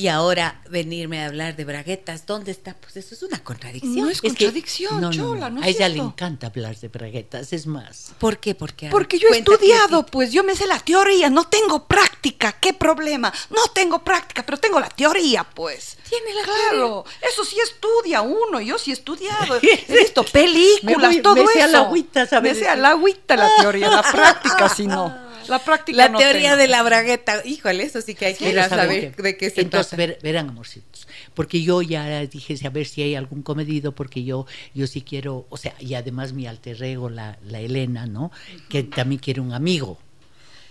y 0.00 0.08
ahora 0.08 0.62
venirme 0.70 1.22
a 1.22 1.26
hablar 1.26 1.56
de 1.56 1.64
braguetas, 1.66 2.24
¿dónde 2.24 2.50
está? 2.52 2.74
Pues 2.74 2.96
eso 2.96 3.14
es 3.14 3.22
una 3.22 3.38
contradicción. 3.44 3.96
No 3.96 4.08
es 4.08 4.16
Es 4.16 4.20
que- 4.22 4.28
contradicción, 4.28 5.00
no, 5.00 5.08
no, 5.08 5.12
chola, 5.12 5.50
no. 5.50 5.60
¿no 5.60 5.62
A 5.62 5.68
ella 5.68 5.88
le 5.90 5.98
encanta 5.98 6.46
hablar 6.46 6.74
de 6.78 6.88
braguetas, 6.88 7.52
es 7.52 7.66
más. 7.66 8.12
¿Por 8.18 8.38
qué? 8.38 8.54
Porque, 8.54 8.88
Porque 8.88 9.18
yo 9.18 9.28
he 9.28 9.38
estudiado, 9.38 10.06
pues 10.06 10.32
yo 10.32 10.42
me 10.42 10.56
sé 10.56 10.66
la 10.66 10.78
teoría, 10.78 11.28
no 11.28 11.44
tengo 11.48 11.86
práctica, 11.86 12.52
¿qué 12.52 12.72
problema? 12.72 13.32
No 13.50 13.60
tengo 13.74 14.02
práctica, 14.02 14.42
pero 14.44 14.56
tengo 14.58 14.80
la 14.80 14.88
teoría, 14.88 15.44
pues. 15.44 15.98
Tiene 16.08 16.32
la 16.34 16.42
Claro, 16.44 17.04
eso 17.30 17.44
sí 17.44 17.56
estudia 17.62 18.22
uno, 18.22 18.60
yo 18.60 18.78
sí 18.78 18.90
he 18.92 18.94
estudiado, 18.94 19.56
he 19.62 19.98
visto 19.98 20.24
películas, 20.24 21.10
Me 21.10 21.16
voy- 21.16 21.22
todo 21.22 21.34
me 21.34 21.42
eso. 21.42 21.52
sé 21.52 21.62
a 21.62 21.66
la 21.66 21.78
agüita, 21.80 22.26
¿sabes? 22.26 22.54
Me 22.54 22.58
sé 22.58 22.68
a 22.68 22.76
la 22.76 22.90
agüita 22.90 23.36
la 23.36 23.50
teoría, 23.60 23.90
la 23.90 24.02
práctica 24.12 24.68
si 24.70 24.86
no. 24.86 25.29
La 25.50 25.58
práctica 25.64 25.96
La 25.98 26.08
no 26.08 26.18
teoría 26.18 26.50
tengo. 26.50 26.56
de 26.62 26.68
la 26.68 26.82
bragueta. 26.82 27.42
Híjole, 27.44 27.82
eso 27.84 28.00
sí 28.00 28.14
que 28.14 28.26
hay 28.26 28.34
que 28.34 28.48
ir 28.50 28.58
a 28.60 28.68
saber 28.68 29.14
de 29.16 29.36
qué 29.36 29.50
se 29.50 29.60
Entonces, 29.60 29.90
trata. 29.90 29.96
ver- 29.96 30.18
verán, 30.22 30.48
amorcitos, 30.48 31.06
porque 31.34 31.60
yo 31.62 31.82
ya 31.82 32.20
dije 32.26 32.56
a 32.66 32.70
ver 32.70 32.86
si 32.86 33.02
hay 33.02 33.14
algún 33.14 33.42
comedido, 33.42 33.92
porque 33.92 34.24
yo, 34.24 34.46
yo 34.74 34.86
sí 34.86 35.02
quiero, 35.02 35.46
o 35.50 35.56
sea, 35.56 35.74
y 35.80 35.94
además 35.94 36.32
mi 36.32 36.46
alter 36.46 36.82
ego, 36.82 37.10
la, 37.10 37.38
la 37.44 37.60
Elena, 37.60 38.06
¿no? 38.06 38.30
Que 38.68 38.82
también 38.84 39.20
quiere 39.20 39.40
un 39.40 39.52
amigo, 39.52 39.98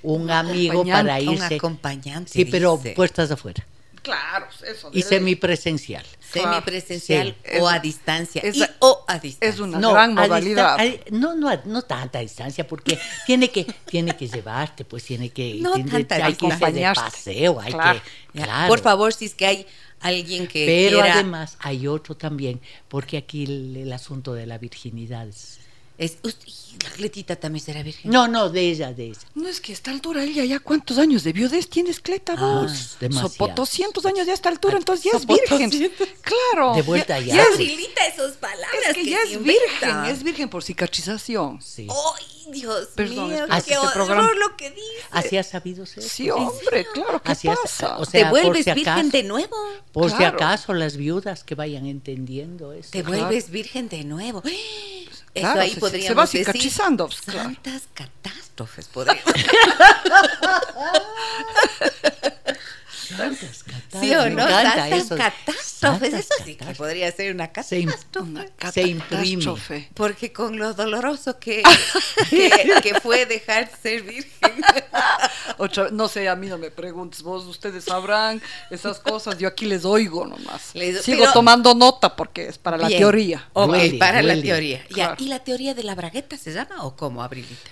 un 0.02 0.32
amigo 0.32 0.86
para 0.86 1.16
acompañante, 1.16 1.28
un 1.30 1.34
irse. 1.36 1.56
acompañante, 1.56 2.32
Sí, 2.32 2.46
pero 2.46 2.78
dice. 2.78 2.92
puertas 2.96 3.30
afuera 3.32 3.66
Claro, 4.02 4.48
eso. 4.66 4.90
y 4.94 5.02
semipresencial. 5.02 6.06
Semipresencial 6.32 7.36
Sí, 7.44 7.58
o 7.60 7.70
es- 7.70 7.76
a 7.76 7.80
distancia. 7.80 8.42
es- 8.44 8.56
y 8.58 8.64
o 8.80 9.04
a 9.08 9.20
distancia. 9.20 9.50
es 9.50 9.60
una 9.60 9.80
gran 9.80 10.18
a 10.18 10.22
modalidad. 10.24 10.78
distan- 10.78 11.02
a- 11.14 11.18
no, 11.18 11.36
no, 11.36 11.50
a- 11.50 11.62
no 11.66 11.82
tanta 11.84 12.20
distancia, 12.20 12.68
porque 12.68 12.98
tiene 13.26 13.50
que, 13.50 13.66
tiene 13.86 14.16
que 14.16 14.28
llevarte, 14.28 14.86
pues 14.86 15.04
tiene 15.04 15.30
que, 15.30 15.56
No 15.62 15.74
tiene- 15.74 15.90
tanta 16.06 16.26
hay 16.26 16.34
que 16.36 16.46
irse 16.48 16.66
de 16.66 16.72
distancia. 16.72 16.94
paseo, 17.04 17.60
hay 17.60 17.72
Claro. 17.74 18.02
que, 18.34 18.40
claro. 18.42 18.68
Por 18.68 18.80
favor, 18.80 19.14
si 19.14 19.26
es 19.26 19.36
que 19.36 19.46
hay 19.46 19.66
alguien 20.02 20.48
que 20.48 20.66
Pero 20.66 21.00
quiera... 21.02 21.14
además 21.16 21.58
hay 21.60 21.86
otro 21.88 22.16
también, 22.16 22.62
porque 22.88 23.18
aquí 23.18 23.44
el, 23.44 23.76
el 23.78 23.94
asunto 23.94 24.34
de 24.34 24.46
la 24.48 24.58
virginidad 24.58 25.28
es- 25.28 25.59
Es, 26.00 26.18
y 26.24 26.82
la 26.82 26.90
Cletita 26.92 27.36
también 27.36 27.64
será 27.64 27.84
virgen. 27.84 28.10
No, 28.10 28.28
no, 28.30 28.50
de 28.50 28.62
ella, 28.70 28.94
de 28.94 29.08
ella. 29.08 29.20
No 29.36 29.50
es 29.50 29.60
que 29.60 29.74
a 29.74 29.76
esta 29.76 29.92
altura 29.92 30.24
ella 30.24 30.46
ya 30.46 30.60
cuántos 30.62 30.98
años 30.98 31.26
de 31.26 31.34
viudez 31.34 31.70
tienes, 31.70 32.00
Cleta, 32.00 32.36
Ah, 32.38 32.62
vos. 32.64 32.96
demasiados. 33.02 33.34
Sopo 33.34 33.48
200 33.50 34.06
años 34.06 34.26
ya 34.26 34.32
a 34.32 34.36
esta 34.36 34.48
altura, 34.48 34.78
entonces 34.78 35.12
ya 35.12 35.18
es 35.18 35.26
virgen. 35.28 35.70
200. 35.70 36.08
Claro. 36.22 36.74
De 36.76 36.82
vuelta 36.84 37.20
ya. 37.20 37.44
es- 37.44 37.50
Abrilita 37.54 38.08
esas 38.08 38.38
palabras 38.38 38.70
es 38.88 38.94
que 38.96 39.06
ya 39.10 39.18
es 39.24 39.34
inventa. 39.34 39.62
virgen, 39.62 40.06
es 40.16 40.24
virgen 40.24 40.50
por 40.50 40.64
cicatrización. 40.64 41.62
Sí. 41.62 41.86
¡Ay, 41.90 42.26
Dios 42.54 42.88
Perdón, 42.96 43.28
mío! 43.30 43.44
¡Qué 43.46 43.52
que 43.52 43.58
este 43.74 43.78
horror 43.78 44.36
lo 44.38 44.56
que 44.58 44.72
dice! 44.72 44.82
Así 45.12 45.38
ha 45.38 45.44
sabido 45.44 45.86
ser. 45.86 46.02
Sí, 46.02 46.30
hombre, 46.32 46.86
claro, 46.94 47.22
¿qué 47.22 47.34
Así 47.34 47.48
es, 47.48 47.58
pasa? 47.62 47.98
o 48.00 48.06
¿Te 48.06 48.20
sea, 48.22 48.30
vuelves 48.32 48.64
si 48.66 48.72
virgen 48.72 48.94
acaso- 48.94 49.10
de 49.12 49.24
nuevo? 49.24 49.56
Por 49.92 50.10
si 50.12 50.24
acaso 50.24 50.74
las 50.74 50.96
viudas 50.98 51.44
que 51.44 51.54
vayan 51.56 51.86
entendiendo 51.86 52.72
eso. 52.74 52.90
Te 52.92 53.04
Claro. 53.04 53.26
vuelves 53.26 53.50
virgen 53.52 53.90
de 53.90 54.04
nuevo. 54.06 54.42
Eso 54.46 54.56
Claro, 55.34 55.62
ahí 55.62 55.70
se- 55.70 55.76
se 55.76 55.80
podríamos 55.82 56.18
va 56.18 56.22
decir 56.24 56.40
cicatrizando, 56.46 57.08
pues, 57.08 57.22
claro. 57.22 57.44
Santas 57.44 57.84
catástrofes 57.94 58.88
podríamos. 58.88 59.24
Catástrofes. 63.18 63.64
¿Sí 64.00 64.14
o 64.14 64.30
no? 64.30 64.48
eso. 64.48 65.16
catástrofes. 65.16 66.14
Eso 66.14 66.34
sí 66.46 66.56
que 66.56 66.66
podría 66.76 67.12
ser 67.12 67.34
una 67.34 67.48
catástrofe. 67.52 68.20
Una 68.22 68.46
se 68.72 68.82
imprime. 68.84 69.90
Porque 69.94 70.32
con 70.32 70.58
lo 70.58 70.74
doloroso 70.74 71.40
que, 71.40 71.64
que, 72.30 72.52
que 72.84 73.00
fue 73.02 73.26
dejar 73.26 73.70
de 73.70 73.78
ser 73.78 74.04
virgen. 74.04 74.62
Otra- 75.58 75.90
no 75.92 76.08
sé, 76.08 76.30
a 76.30 76.36
mí 76.36 76.48
no 76.48 76.58
me 76.58 76.72
preguntes, 76.72 77.22
vos, 77.22 77.46
ustedes 77.46 77.84
sabrán 77.86 78.42
esas 78.70 79.00
cosas, 79.00 79.38
yo 79.38 79.48
aquí 79.48 79.66
les 79.66 79.84
oigo 79.86 80.26
nomás. 80.26 80.72
Les- 80.74 81.02
Sigo 81.04 81.20
pero- 81.22 81.34
tomando 81.34 81.74
nota 81.76 82.16
porque 82.16 82.48
es 82.48 82.58
para 82.58 82.78
la 82.78 82.88
Bien. 82.88 83.00
teoría. 83.02 83.50
Ok, 83.54 83.68
Duele, 83.68 83.98
para 83.98 84.22
la 84.22 84.40
teoría. 84.42 84.80
Ya, 84.90 84.96
Claro. 84.96 85.16
¿Y 85.20 85.28
la 85.28 85.40
teoría 85.40 85.74
de 85.74 85.84
la 85.84 85.96
bragueta 85.96 86.38
se 86.38 86.52
llama 86.54 86.84
o 86.84 86.96
cómo, 86.96 87.24
Abrilita? 87.24 87.70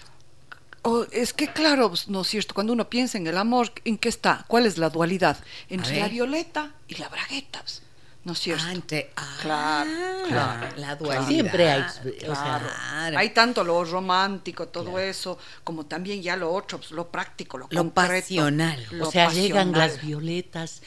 Oh, 0.90 1.06
es 1.12 1.34
que 1.34 1.52
claro, 1.52 1.90
pues, 1.90 2.08
no 2.08 2.22
es 2.22 2.28
cierto, 2.30 2.54
cuando 2.54 2.72
uno 2.72 2.90
piensa 2.90 3.18
en 3.18 3.28
el 3.28 3.38
amor, 3.38 3.74
¿en 3.84 3.98
qué 3.98 4.08
está? 4.08 4.46
¿Cuál 4.48 4.66
es 4.66 4.78
la 4.78 4.90
dualidad? 4.90 5.38
Entre 5.68 6.00
la 6.00 6.08
violeta 6.08 6.72
y 6.88 6.96
la 6.96 7.10
bragueta, 7.10 7.60
pues, 7.60 7.82
¿no 8.24 8.32
es 8.32 8.40
cierto? 8.40 8.64
Ah, 8.66 8.72
entre. 8.72 9.12
ah, 9.18 9.38
Claro, 9.42 10.28
claro, 10.30 10.78
La 10.78 10.96
dualidad. 10.96 11.28
Siempre 11.28 11.70
hay, 11.70 11.82
o 11.82 12.36
sea, 12.36 12.62
Claro. 12.64 13.18
Hay 13.18 13.32
tanto 13.32 13.66
lo 13.66 13.84
romántico, 13.84 14.70
todo 14.70 14.98
eso, 14.98 15.38
como 15.66 15.86
también 15.86 16.22
ya 16.22 16.38
lo 16.38 16.54
otro, 16.54 16.78
pues, 16.78 16.92
lo 16.92 17.10
práctico, 17.10 17.58
lo, 17.58 17.68
Lo 17.70 17.82
concreto, 17.82 17.94
pasional. 17.94 18.88
lo 18.92 19.10
o 19.10 19.12
sea, 19.12 19.30
llegan 19.30 19.74
las 19.74 20.02
violetas 20.02 20.82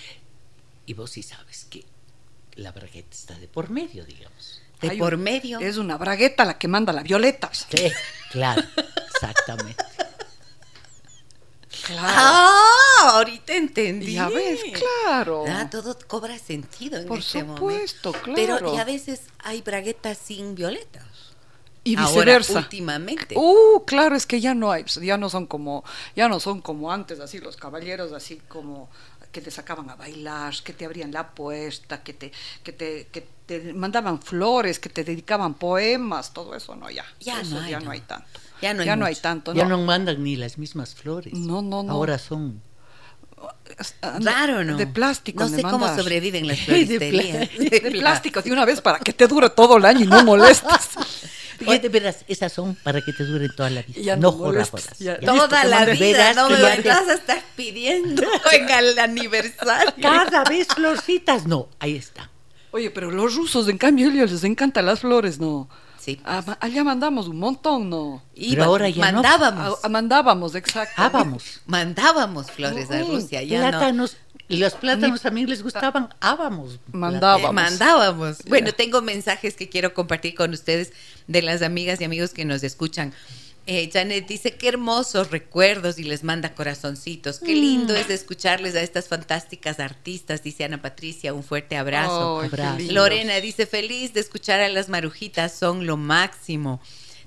y 0.87 0.95
vos 0.95 1.11
sí 1.11 1.23
sabes 1.23 1.67
que 1.69 1.85
la 2.55 2.73
bragueta 2.73 3.11
está 3.11 3.39
de 3.39 3.49
por 3.49 3.69
medio, 3.69 4.07
digamos. 4.07 4.60
De 4.81 4.97
por 4.97 5.15
un- 5.15 5.23
medio. 5.23 5.59
Es 5.61 5.77
una 5.77 5.97
bragueta 5.99 6.45
la 6.45 6.59
que 6.59 6.69
manda 6.69 6.93
la 6.93 7.03
violeta. 7.03 7.51
Sí, 7.53 7.91
claro, 8.31 8.63
exactamente. 9.15 9.85
Claro. 11.87 12.09
Ah, 12.09 13.11
ahorita 13.15 13.55
entendí. 13.55 14.15
Ya 14.15 14.29
ves, 14.29 14.61
claro. 15.05 15.45
Ah, 15.49 15.69
todo 15.71 15.97
cobra 16.07 16.39
sentido 16.39 16.99
en 16.99 17.07
Por 17.07 17.19
este 17.19 17.41
supuesto, 17.41 18.13
momento. 18.13 18.23
claro. 18.35 18.59
Pero 18.59 18.75
y 18.75 18.79
a 18.79 18.85
veces 18.85 19.23
hay 19.39 19.63
braguetas 19.63 20.19
sin 20.19 20.55
violetas. 20.55 21.05
Y 21.83 21.97
Ahora, 21.97 22.09
viceversa. 22.11 22.59
últimamente. 22.59 23.35
Uh, 23.39 23.83
claro, 23.87 24.15
es 24.15 24.27
que 24.27 24.41
ya 24.41 24.53
no 24.55 24.71
hay, 24.71 24.85
ya 25.01 25.17
no 25.17 25.31
son 25.31 25.47
como, 25.47 25.83
ya 26.15 26.29
no 26.29 26.39
son 26.39 26.61
como 26.61 26.93
antes, 26.93 27.21
así 27.21 27.39
los 27.39 27.57
caballeros, 27.57 28.13
así 28.13 28.37
como 28.49 28.91
que 29.33 29.41
te 29.41 29.51
sacaban 29.51 29.89
a 29.91 29.95
bailar, 29.97 30.55
que 30.65 30.73
te 30.73 30.85
abrían 30.85 31.13
la 31.13 31.31
puerta, 31.31 32.03
que 32.03 32.13
te, 32.15 32.33
que 32.63 32.73
te, 32.73 33.09
que 33.13 33.27
te 33.47 33.73
mandaban 33.73 34.21
flores, 34.21 34.79
que 34.79 34.89
te 34.89 35.05
dedicaban 35.05 35.55
poemas, 35.55 36.33
todo 36.33 36.55
eso 36.55 36.77
no 36.77 36.91
ya. 36.91 37.05
Ya 37.21 37.41
Eso 37.41 37.57
no 37.57 37.61
hay, 37.63 37.71
ya 37.71 37.79
no. 37.79 37.87
no 37.87 37.91
hay 37.93 38.01
tanto. 38.01 38.41
Ya 38.61 38.75
no 38.75 38.81
hay 38.81 38.87
ya 38.87 38.97
no 38.97 39.07
hay 39.07 39.15
tanto. 39.17 39.55
Ya 39.55 39.65
no. 39.65 39.77
no 39.77 39.85
mandan 39.85 40.23
ni 40.23 40.37
las 40.37 40.59
mismas 40.59 40.95
flores. 40.95 41.33
No, 41.35 41.63
no, 41.63 41.83
no. 41.83 41.93
Ahora 41.93 42.19
son. 42.19 42.63
Raro, 44.03 44.65
¿no? 44.65 44.77
De 44.77 44.87
plástico. 44.87 45.45
No 45.45 45.49
sé 45.49 45.63
cómo 45.63 45.79
mandas. 45.79 45.99
sobreviven 46.03 46.47
las 46.47 46.59
De 46.61 46.65
floristerías. 46.65 47.49
De 47.59 47.91
plástico 47.93 48.43
de 48.43 48.53
una 48.53 48.65
vez 48.65 48.81
para 48.81 48.99
que 48.99 49.13
te 49.13 49.27
dure 49.27 49.51
todo 49.51 49.79
el 49.79 49.85
año 49.85 50.05
y 50.05 50.07
no 50.07 50.25
molestes. 50.25 50.91
Oye, 51.67 51.79
de 51.79 51.89
veras, 51.89 52.25
esas 52.29 52.53
son 52.53 52.75
para 52.77 53.01
que 53.03 53.13
te 53.13 53.25
duren 53.25 53.51
toda 53.55 53.71
la 53.71 53.83
vida. 53.83 54.01
Ya 54.01 54.17
no 54.17 54.23
no 54.23 54.33
jodas, 54.33 54.73
molestes, 54.73 54.85
jodas. 54.85 54.99
ya. 54.99 55.21
¿Ya? 55.21 55.27
Toda 55.27 55.65
la 55.65 55.85
vida, 55.85 55.99
Verás 55.99 56.37
no 56.37 56.49
me 56.51 56.61
vas 56.83 57.09
a 57.09 57.15
estar 57.15 57.43
pidiendo 57.57 58.23
en 58.53 58.71
el 58.71 58.99
aniversario. 58.99 59.93
Cada 60.01 60.45
vez 60.45 60.67
florcitas, 60.69 61.47
no. 61.47 61.69
Ahí 61.79 61.97
está. 61.97 62.31
Oye, 62.73 62.91
pero 62.91 63.11
los 63.11 63.35
rusos, 63.35 63.69
en 63.69 63.79
cambio, 63.79 64.09
a 64.09 64.13
ellos 64.13 64.31
les 64.33 64.45
encantan 64.45 64.87
las 64.87 65.01
flores, 65.01 65.39
¿no? 65.41 65.69
Sí. 65.99 66.19
Ah, 66.25 66.57
allá 66.61 66.83
mandamos 66.83 67.29
un 67.29 67.39
montón, 67.39 67.91
¿no? 67.91 68.23
Iba- 68.35 68.65
ahora 68.65 68.89
ya 68.89 69.13
no. 69.13 69.23
mandábamos, 69.23 69.79
Ah, 69.83 69.89
mandábamos, 69.91 70.55
exacto. 70.55 70.95
Ah, 70.97 71.11
vamos. 71.11 71.61
mandábamos 71.67 72.51
flores 72.51 72.91
a 72.91 73.01
Rusia, 73.03 73.43
ya 73.43 73.71
no. 73.71 74.07
Y 74.51 74.57
los 74.57 74.75
plátanos 74.75 75.23
también 75.23 75.49
les 75.49 75.63
gustaban. 75.63 76.09
Vamos. 76.21 76.81
Mandábamos. 76.93 77.51
Eh, 77.51 77.53
mandábamos. 77.53 78.39
Bueno, 78.47 78.73
tengo 78.73 79.01
mensajes 79.01 79.55
que 79.55 79.69
quiero 79.69 79.95
compartir 79.95 80.35
con 80.35 80.53
ustedes 80.53 80.93
de 81.29 81.43
las 81.43 81.63
amigas 81.63 82.01
y 82.01 82.05
amigos 82.05 82.35
que 82.35 82.45
nos 82.45 82.63
escuchan. 82.63 83.15
Eh, 83.67 83.89
Janet 83.93 84.27
dice, 84.27 84.57
qué 84.57 84.69
hermosos 84.69 85.31
recuerdos 85.31 85.99
y 85.99 86.03
les 86.03 86.25
manda 86.25 86.55
corazoncitos. 86.55 87.39
Qué 87.39 87.55
lindo 87.55 87.95
es 87.95 88.11
escucharles 88.11 88.75
a 88.75 88.81
estas 88.81 89.07
fantásticas 89.07 89.79
artistas, 89.79 90.43
dice 90.43 90.65
Ana 90.65 90.83
Patricia. 90.83 91.33
Un 91.33 91.45
fuerte 91.45 91.77
abrazo. 91.77 92.43
Lorena 92.91 93.37
dice, 93.37 93.67
feliz 93.67 94.13
de 94.13 94.21
escuchar 94.21 94.61
a 94.61 94.69
las 94.69 94.89
marujitas, 94.89 95.55
son 95.55 95.87
lo 95.87 95.97
máximo. 95.97 96.81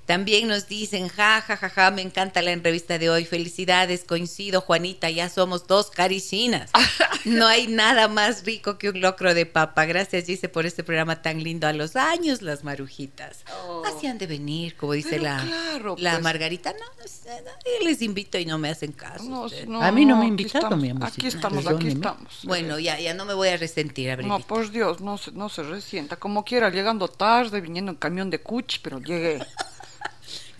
También 0.06 0.48
nos 0.48 0.68
dicen, 0.68 1.08
ja, 1.08 1.40
ja, 1.40 1.56
ja, 1.56 1.70
ja, 1.70 1.90
me 1.90 2.02
encanta 2.02 2.42
la 2.42 2.52
entrevista 2.52 2.98
de 2.98 3.08
hoy. 3.08 3.24
Felicidades, 3.24 4.04
coincido, 4.04 4.60
Juanita, 4.60 5.08
ya 5.10 5.28
somos 5.28 5.66
dos 5.66 5.90
caricinas. 5.90 6.70
No 7.24 7.46
hay 7.46 7.68
nada 7.68 8.06
más 8.06 8.44
rico 8.44 8.76
que 8.76 8.90
un 8.90 9.00
locro 9.00 9.32
de 9.32 9.46
papa. 9.46 9.86
Gracias, 9.86 10.26
Gise, 10.26 10.50
por 10.50 10.66
este 10.66 10.84
programa 10.84 11.22
tan 11.22 11.42
lindo. 11.42 11.66
A 11.66 11.72
los 11.72 11.96
años, 11.96 12.42
las 12.42 12.64
marujitas. 12.64 13.44
Oh. 13.66 13.82
Así 13.86 14.06
han 14.06 14.18
de 14.18 14.26
venir, 14.26 14.76
como 14.76 14.92
dice 14.92 15.08
Pero 15.12 15.22
la, 15.22 15.40
claro, 15.40 15.96
la 15.98 16.12
pues. 16.12 16.22
Margarita. 16.22 16.72
No, 16.72 16.78
no 16.80 16.84
no, 16.84 17.50
yo 17.80 17.88
les 17.88 18.02
invito 18.02 18.38
y 18.38 18.44
no 18.44 18.58
me 18.58 18.68
hacen 18.68 18.92
caso. 18.92 19.24
No, 19.24 19.46
no, 19.66 19.82
A 19.82 19.90
mí 19.90 20.04
no 20.04 20.16
me 20.16 20.24
aquí 20.24 20.28
invitaron, 20.28 20.64
estamos, 20.64 20.82
mi 20.82 20.90
amor, 20.90 21.08
Aquí 21.08 21.26
estamos, 21.26 21.66
aquí 21.66 21.88
estamos. 21.88 22.40
Bueno, 22.44 22.78
ya, 22.78 23.00
ya 23.00 23.14
no 23.14 23.24
me 23.24 23.32
voy 23.32 23.48
a 23.48 23.56
resentir, 23.56 24.08
No, 24.08 24.12
Abrilita. 24.12 24.38
por 24.46 24.70
Dios, 24.70 25.00
no 25.00 25.16
se, 25.16 25.32
no 25.32 25.48
se 25.48 25.62
resienta. 25.62 26.16
Como 26.16 26.44
quiera, 26.44 26.68
llegando 26.68 27.08
tarde, 27.08 27.62
viniendo 27.62 27.90
en 27.90 27.96
camión 27.96 28.28
de 28.28 28.40
cuchi, 28.40 28.80
pero 28.82 29.00
llegué. 29.00 29.40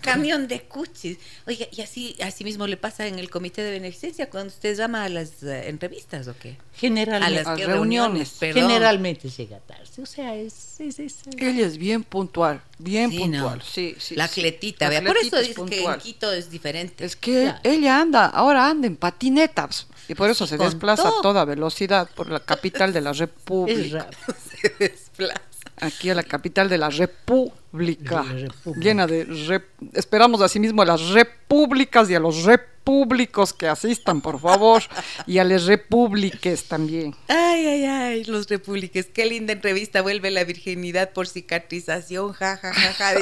Camión 0.05 0.47
de 0.47 0.61
cuchis. 0.61 1.17
Oiga, 1.47 1.65
y 1.71 1.81
así, 1.81 2.15
así 2.23 2.43
mismo 2.43 2.67
le 2.67 2.77
pasa 2.77 3.07
en 3.07 3.19
el 3.19 3.29
comité 3.29 3.61
de 3.63 3.71
beneficencia 3.71 4.29
cuando 4.29 4.53
usted 4.53 4.75
llama 4.77 5.03
a 5.03 5.09
las 5.09 5.43
eh, 5.43 5.67
entrevistas 5.69 6.27
o 6.27 6.35
qué? 6.37 6.51
A 6.59 6.77
Generalmente, 6.77 7.35
las 7.35 7.47
A 7.47 7.55
que 7.55 7.65
reuniones. 7.65 8.29
perdón. 8.39 8.63
generalmente 8.63 9.29
llega 9.29 9.59
tarde. 9.59 9.83
O 10.01 10.05
sea, 10.05 10.35
es. 10.35 10.79
es, 10.79 10.99
es- 10.99 11.15
Ella 11.37 11.65
es 11.65 11.77
bien 11.77 12.03
puntual, 12.03 12.61
bien 12.77 13.09
Sí, 13.11 13.17
puntual. 13.19 13.57
no. 13.59 13.63
Sí, 13.63 13.95
sí. 13.97 14.15
la 14.15 14.27
sí. 14.27 14.41
cletita, 14.41 14.89
vea. 14.89 15.01
Por 15.03 15.17
eso 15.17 15.37
es 15.37 15.47
dice 15.49 15.65
que 15.65 15.83
en 15.83 15.97
Quito 15.99 16.31
es 16.31 16.49
diferente. 16.51 17.05
Es 17.05 17.15
que 17.15 17.43
Claro. 17.43 17.59
ella 17.63 18.01
anda, 18.01 18.25
ahora 18.27 18.69
anda 18.69 18.87
en 18.87 18.95
patinetas. 18.97 19.87
Y 20.07 20.13
por 20.13 20.29
eso 20.29 20.45
Sí, 20.45 20.51
se 20.55 20.57
desplaza 20.63 21.03
todo. 21.03 21.19
a 21.19 21.21
toda 21.23 21.45
velocidad 21.45 22.07
por 22.13 22.29
la 22.29 22.39
capital 22.39 22.93
de 22.93 23.01
la 23.01 23.11
es 23.11 23.17
República. 23.19 23.97
raro. 23.99 24.17
Se 24.61 24.69
desplaza. 24.77 25.41
Aquí 25.81 26.09
a 26.09 26.15
la 26.15 26.23
capital 26.23 26.69
de 26.69 26.77
la 26.77 26.89
República. 26.89 28.23
De 28.23 28.33
la 28.33 28.47
República. 28.47 28.79
Llena 28.83 29.07
de. 29.07 29.27
rep- 29.27 29.63
Esperamos 29.93 30.41
asimismo 30.41 30.81
a 30.81 30.85
las 30.85 31.09
repúblicas 31.09 32.09
y 32.09 32.15
a 32.15 32.19
los 32.19 32.43
repúblicos 32.43 33.51
que 33.51 33.67
asistan, 33.67 34.21
por 34.21 34.39
favor. 34.39 34.83
y 35.27 35.37
a 35.39 35.43
las 35.43 35.65
repúbliques 35.65 36.65
también. 36.65 37.13
Ay, 37.27 37.65
ay, 37.67 37.83
ay, 37.85 38.23
los 38.25 38.47
repúbliques. 38.47 39.07
Qué 39.07 39.25
linda 39.25 39.53
entrevista. 39.53 40.01
Vuelve 40.01 40.31
la 40.31 40.43
virginidad 40.45 41.11
por 41.11 41.27
cicatrización. 41.27 42.31
Ja, 42.33 42.57
ja, 42.57 42.73
ja, 42.73 42.93
ja. 42.93 43.13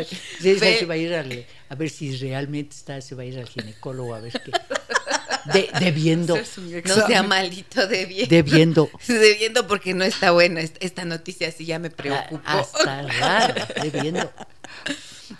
se 0.40 0.86
va 0.86 0.94
a 0.94 0.96
ir 0.96 1.14
al- 1.14 1.46
a 1.68 1.74
ver 1.76 1.90
si 1.90 2.16
realmente 2.16 2.74
está, 2.74 3.00
se 3.00 3.14
va 3.14 3.22
a 3.22 3.26
ir 3.26 3.38
al 3.38 3.46
ginecólogo 3.48 4.14
a 4.14 4.20
ver 4.20 4.32
qué. 4.44 4.50
De- 5.52 5.70
debiendo, 5.80 6.36
No 6.36 7.06
sea 7.06 7.22
malito 7.22 7.86
de 7.86 8.06
bien. 8.06 8.28
debiendo. 8.28 8.90
Debiendo 9.08 9.66
porque 9.66 9.94
no 9.94 10.04
está 10.04 10.30
buena. 10.30 10.60
Est- 10.60 10.76
Esta 10.80 11.04
noticia 11.04 11.50
sí 11.52 11.64
ya 11.66 11.78
me 11.78 11.90
preocupó. 11.90 12.40
Ah, 12.44 12.60
Hasta 12.60 13.02
raro, 13.02 13.54
debiendo. 13.82 14.32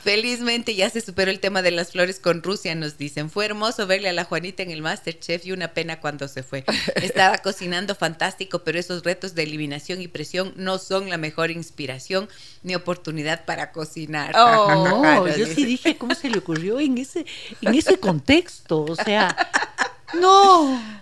Felizmente 0.04 0.74
ya 0.76 0.88
se 0.88 1.00
superó 1.00 1.32
el 1.32 1.40
tema 1.40 1.62
de 1.62 1.72
las 1.72 1.90
flores 1.90 2.20
con 2.20 2.42
Rusia, 2.44 2.74
nos 2.76 2.96
dicen. 2.96 3.28
Fue 3.28 3.44
hermoso 3.44 3.86
verle 3.88 4.08
a 4.08 4.12
la 4.12 4.24
Juanita 4.24 4.62
en 4.62 4.70
el 4.70 4.82
Masterchef 4.82 5.44
y 5.44 5.52
una 5.52 5.74
pena 5.74 6.00
cuando 6.00 6.28
se 6.28 6.44
fue. 6.44 6.64
Estaba 6.94 7.38
cocinando 7.38 7.94
fantástico, 7.96 8.60
pero 8.62 8.78
esos 8.78 9.02
retos 9.02 9.34
de 9.34 9.42
eliminación 9.42 10.00
y 10.00 10.06
presión 10.06 10.52
no 10.56 10.78
son 10.78 11.10
la 11.10 11.16
mejor 11.16 11.50
inspiración 11.50 12.28
ni 12.62 12.76
oportunidad 12.76 13.44
para 13.44 13.72
cocinar. 13.72 14.32
Oh, 14.36 15.00
No, 15.02 15.26
yo 15.26 15.34
dice. 15.34 15.54
sí 15.56 15.64
dije 15.64 15.96
cómo 15.96 16.14
se 16.14 16.30
le 16.30 16.38
ocurrió 16.38 16.78
en 16.78 16.96
ese, 16.98 17.26
en 17.60 17.74
ese 17.74 17.98
contexto. 17.98 18.82
O 18.82 18.94
sea, 18.94 19.36
no. 20.14 21.00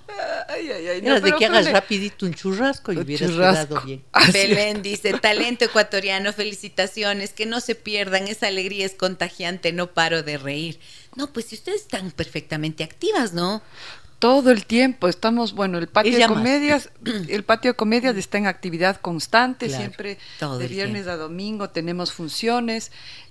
Ay, 0.49 0.71
ay, 0.71 0.89
ay, 0.89 1.03
no, 1.03 1.17
Era 1.17 1.21
de 1.21 1.33
que 1.33 1.47
hagas 1.47 1.71
rapidito 1.71 2.27
un 2.27 2.35
churrasco 2.35 2.93
y 2.93 2.99
hubieras 2.99 3.31
churrasco. 3.31 3.67
quedado 3.69 3.87
bien. 3.87 4.05
Así 4.13 4.33
Belén 4.33 4.83
dice, 4.83 5.13
talento 5.15 5.65
ecuatoriano, 5.67 6.33
felicitaciones, 6.33 7.33
que 7.33 7.47
no 7.47 7.61
se 7.61 7.75
pierdan, 7.75 8.27
esa 8.27 8.49
alegría 8.49 8.87
es 8.87 8.95
contagiante, 8.95 9.73
no 9.73 9.89
paro 9.89 10.23
de 10.23 10.39
reír. 10.39 10.81
No, 11.15 11.33
pues 11.33 11.47
si 11.47 11.57
ustedes 11.57 11.83
están 11.83 12.11
perfectamente 12.11 12.83
activas, 12.85 13.33
¿no? 13.33 13.63
Todo 14.19 14.51
el 14.51 14.67
tiempo 14.67 15.07
estamos, 15.07 15.53
bueno, 15.53 15.79
el 15.79 15.87
patio 15.87 16.19
de 16.19 16.27
comedias, 16.27 16.91
el 17.29 17.45
patio 17.45 17.71
de 17.73 17.77
comedias 17.77 18.17
está 18.17 18.37
en 18.39 18.49
actividad 18.49 19.01
constante, 19.01 19.67
Claro, 19.67 19.81
siempre 19.81 20.19
todo 20.41 20.59
de 20.59 20.67
viernes 20.67 21.05
tiempo. 21.05 21.11
a 21.13 21.17
domingo 21.17 21.71
tenemos 21.71 22.13
funciones. 22.13 22.91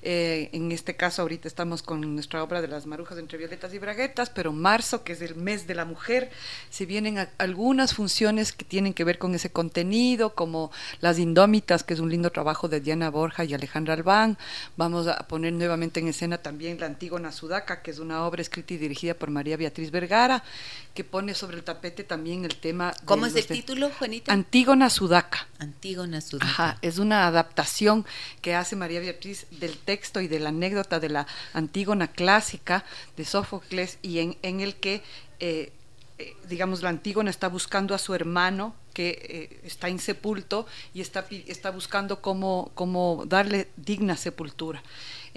Eh, 0.10 0.50
en 0.54 0.72
este 0.72 0.96
caso 0.96 1.22
ahorita 1.22 1.50
estamos 1.50 1.84
con 1.84 2.00
nuestra 2.16 2.42
obra 2.42 2.62
de 2.62 2.70
las 2.70 2.86
marujas 2.86 3.18
entre 3.18 3.38
violetas 3.38 3.74
y 3.74 3.78
braguetas, 3.78 4.30
pero 4.30 4.54
marzo, 4.54 5.04
que 5.04 5.12
es 5.12 5.22
el 5.22 5.36
mes 5.36 5.68
de 5.68 5.76
la 5.76 5.84
mujer, 5.84 6.32
se 6.70 6.86
vienen 6.86 7.20
a- 7.20 7.30
algunas 7.38 7.94
funciones 7.94 8.54
que 8.54 8.64
tienen 8.64 8.94
que 8.94 9.04
ver 9.04 9.18
con 9.18 9.36
ese 9.36 9.52
contenido, 9.52 10.34
como 10.34 10.72
Las 11.02 11.20
Indómitas, 11.20 11.84
que 11.84 11.94
es 11.94 12.00
un 12.00 12.10
lindo 12.10 12.32
trabajo 12.32 12.70
de 12.70 12.80
Diana 12.80 13.10
Borja 13.10 13.44
y 13.44 13.54
Alejandra 13.54 13.96
Albán. 13.96 14.38
Vamos 14.78 15.08
a 15.08 15.28
poner 15.28 15.52
nuevamente 15.52 16.00
en 16.00 16.08
escena 16.08 16.38
también 16.38 16.80
La 16.80 16.86
Antígona 16.86 17.34
Sudaca, 17.34 17.82
que 17.82 17.92
es 17.92 18.00
una 18.00 18.24
obra 18.26 18.42
escrita 18.42 18.76
y 18.76 18.78
dirigida 18.78 19.14
por 19.14 19.30
María 19.30 19.58
Beatriz 19.58 19.92
Vergara, 19.92 20.42
que 20.94 21.04
pone 21.04 21.34
sobre 21.36 21.58
el 21.58 21.66
tapete 21.66 22.06
también 22.06 22.46
el 22.46 22.56
tema. 22.56 22.92
de 22.94 23.06
¿Cómo 23.06 23.26
es 23.26 23.36
el 23.36 23.46
de- 23.46 23.56
título, 23.56 23.90
Juanita? 23.90 24.32
Antígona 24.32 24.90
Sudaca. 24.90 25.50
Antígona 25.60 26.22
Sudaca. 26.22 26.48
Ajá, 26.50 26.78
es 26.82 26.98
una 26.98 27.28
adaptación 27.28 28.06
que 28.42 28.56
hace 28.56 28.78
María 28.78 29.02
Beatriz 29.02 29.48
del 29.52 29.76
texto 29.78 29.97
y 30.22 30.28
de 30.28 30.40
la 30.40 30.50
anécdota 30.50 31.00
de 31.00 31.10
la 31.10 31.28
Antígona 31.54 32.08
clásica 32.08 32.86
de 33.16 33.26
Sófocles 33.26 33.98
y 34.02 34.20
en, 34.20 34.38
en 34.42 34.62
el 34.62 34.76
que, 34.76 35.02
eh, 35.40 35.72
eh, 36.18 36.36
digamos, 36.48 36.82
la 36.82 36.90
Antígona 36.90 37.30
está 37.30 37.50
buscando 37.50 37.94
a 37.94 37.98
su 37.98 38.14
hermano 38.14 38.76
que 38.94 39.10
eh, 39.10 39.60
está 39.64 39.90
insepulto 39.90 40.66
y 40.94 41.02
está, 41.02 41.26
está 41.48 41.72
buscando 41.72 42.22
cómo, 42.22 42.72
cómo 42.74 43.24
darle 43.28 43.68
digna 43.76 44.16
sepultura. 44.18 44.82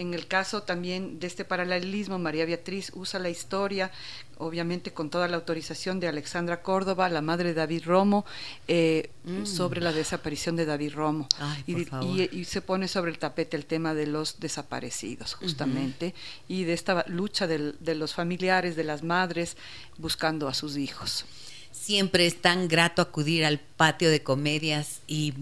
En 0.01 0.15
el 0.15 0.27
caso 0.27 0.63
también 0.63 1.21
de 1.21 1.27
este 1.27 1.45
paralelismo, 1.45 2.19
María 2.19 2.47
Beatriz 2.47 2.91
usa 2.95 3.21
la 3.21 3.29
historia, 3.29 3.91
obviamente 4.39 4.95
con 4.95 5.11
toda 5.11 5.29
la 5.29 5.37
autorización 5.37 6.01
de 6.01 6.09
Alexandra 6.09 6.63
Córdoba, 6.63 7.11
la 7.11 7.21
madre 7.21 7.51
de 7.51 7.55
David 7.55 7.83
Romo, 7.85 8.25
eh, 8.67 9.11
sobre 9.45 9.83
la 9.83 9.93
desaparición 9.93 10.57
de 10.57 10.65
David 10.65 10.95
Romo. 10.95 11.29
Mm. 11.39 11.75
Ay, 11.93 12.29
y, 12.33 12.45
se 12.47 12.63
pone 12.63 12.89
sobre 12.89 13.11
el 13.11 13.19
tapete 13.19 13.59
el 13.59 13.67
tema 13.67 13.93
de 13.93 14.07
los 14.07 14.41
desaparecidos, 14.41 15.35
justamente, 15.35 16.15
y 16.49 16.65
de 16.65 16.73
esta 16.73 17.05
lucha 17.07 17.47
del- 17.47 17.77
de 17.81 17.95
los 17.95 18.15
familiares, 18.15 18.77
de 18.77 18.85
las 18.85 19.03
madres, 19.03 19.59
buscando 19.99 20.49
a 20.49 20.55
sus 20.55 20.79
hijos. 20.79 21.27
Siempre 21.73 22.27
es 22.27 22.41
tan 22.41 22.69
grato 22.69 23.03
acudir 23.03 23.45
al 23.45 23.59
patio 23.59 24.09
de 24.09 24.23
comedias 24.23 25.03
y 25.07 25.35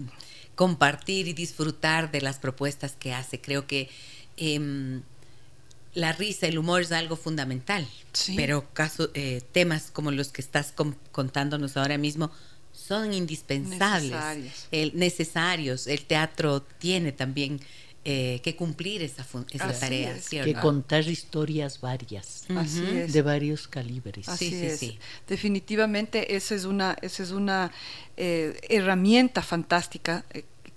compartir 0.55 1.29
y 1.29 1.33
disfrutar 1.33 2.11
de 2.11 2.19
las 2.19 2.39
propuestas 2.39 2.97
que 2.99 3.13
hace. 3.13 3.39
Creo 3.39 3.65
que 3.65 3.89
em, 4.39 5.01
la 5.93 6.11
risa, 6.13 6.47
el 6.47 6.57
humor 6.57 6.81
es 6.81 6.91
algo 6.91 7.15
fundamental, 7.15 7.87
Sí. 8.13 8.33
pero 8.35 8.67
caso, 8.73 9.09
eh, 9.13 9.41
temas 9.51 9.91
como 9.91 10.11
los 10.11 10.29
que 10.29 10.41
estás 10.41 10.71
com- 10.71 10.95
contándonos 11.11 11.77
ahora 11.77 11.97
mismo 11.97 12.31
son 12.73 13.13
indispensables, 13.13 14.11
Necesarios. 14.11 14.67
el- 14.71 14.91
necesarios. 14.95 15.87
El 15.87 16.05
teatro 16.05 16.61
tiene 16.79 17.11
también 17.11 17.59
eh, 18.05 18.39
que 18.43 18.55
cumplir 18.55 19.01
esa, 19.03 19.23
esa 19.51 19.65
Así 19.67 19.79
tarea. 19.81 20.15
es. 20.15 20.23
¿sí 20.25 20.39
o 20.39 20.43
que 20.45 20.53
no? 20.53 20.61
contar 20.61 21.05
historias 21.05 21.81
varias, 21.81 22.45
Así 22.55 22.81
Ujú. 22.81 22.91
es. 22.97 23.13
de 23.13 23.21
varios 23.21 23.67
calibres. 23.67 24.29
Así 24.29 24.49
Sí, 24.51 24.59
sí, 24.59 24.65
es. 24.67 24.79
sí. 24.79 24.99
Definitivamente 25.27 26.35
esa 26.35 26.55
es 26.55 26.63
una, 26.63 26.95
esa 27.01 27.23
es 27.23 27.31
una 27.31 27.71
eh, 28.15 28.57
herramienta 28.69 29.41
fantástica. 29.41 30.23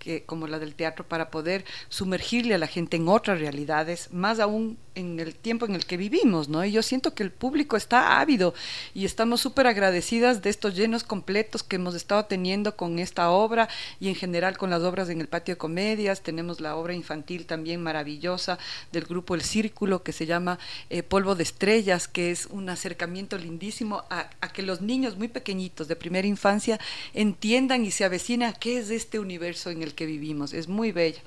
Que, 0.03 0.24
como 0.24 0.48
la 0.48 0.59
del 0.59 0.74
teatro, 0.74 1.07
para 1.07 1.30
poder 1.30 1.64
sumergirle 1.88 2.55
a 2.55 2.59
la 2.59 2.66
gente 2.66 2.96
en 2.96 3.09
otras 3.09 3.38
realidades, 3.38 4.12
más 4.12 4.40
aún 4.40 4.76
en 4.95 5.20
el 5.20 5.34
tiempo 5.34 5.66
en 5.66 5.74
el 5.74 5.86
que 5.86 5.97
vivimos, 5.97 6.49
¿no? 6.49 6.64
Y 6.64 6.72
yo 6.72 6.82
siento 6.82 7.14
que 7.14 7.22
el 7.22 7.30
público 7.30 7.76
está 7.76 8.20
ávido 8.20 8.55
y 8.95 9.05
estamos 9.05 9.40
súper 9.40 9.66
agradecidas 9.66 10.43
de 10.43 10.51
estos 10.51 10.74
llenos 10.74 11.05
completos 11.05 11.62
que 11.62 11.76
hemos 11.76 11.95
estado 11.95 12.24
teniendo 12.26 12.76
con 12.76 12.99
esta 12.99 13.30
obra 13.30 13.68
y 14.01 14.09
en 14.09 14.14
general 14.14 14.59
con 14.59 14.70
las 14.70 14.82
obras 14.82 15.09
en 15.09 15.20
el 15.20 15.28
patio 15.28 15.55
de 15.55 15.59
comedias. 15.59 16.22
Tenemos 16.22 16.61
la 16.61 16.76
obra 16.76 16.95
infantil 16.95 17.47
también 17.47 17.82
maravillosa 17.82 18.59
del 18.93 19.05
grupo 19.05 19.34
El 19.34 19.43
Círculo 19.43 20.03
que 20.03 20.12
se 20.12 20.26
llama 20.26 20.59
eh, 20.90 21.03
Polvo 21.03 21.34
de 21.34 21.43
Estrellas, 21.43 22.09
que 22.09 22.30
es 22.30 22.47
un 22.47 22.68
acercamiento 22.68 23.38
lindísimo 23.38 24.05
a, 24.11 24.28
que 24.53 24.62
los 24.62 24.80
niños 24.80 25.16
muy 25.16 25.28
pequeñitos 25.28 25.88
de 25.88 25.97
primera 25.97 26.26
infancia 26.26 26.78
entiendan 27.14 27.84
y 27.84 27.90
se 27.90 28.05
avecinen 28.05 28.49
a 28.49 28.53
qué 28.53 28.78
es 28.78 28.90
este 28.90 29.18
universo 29.18 29.70
en 29.70 29.82
el 29.82 29.95
que 29.95 30.07
vivimos. 30.07 30.53
Es 30.53 30.68
muy 30.68 30.93
bello. 30.93 31.20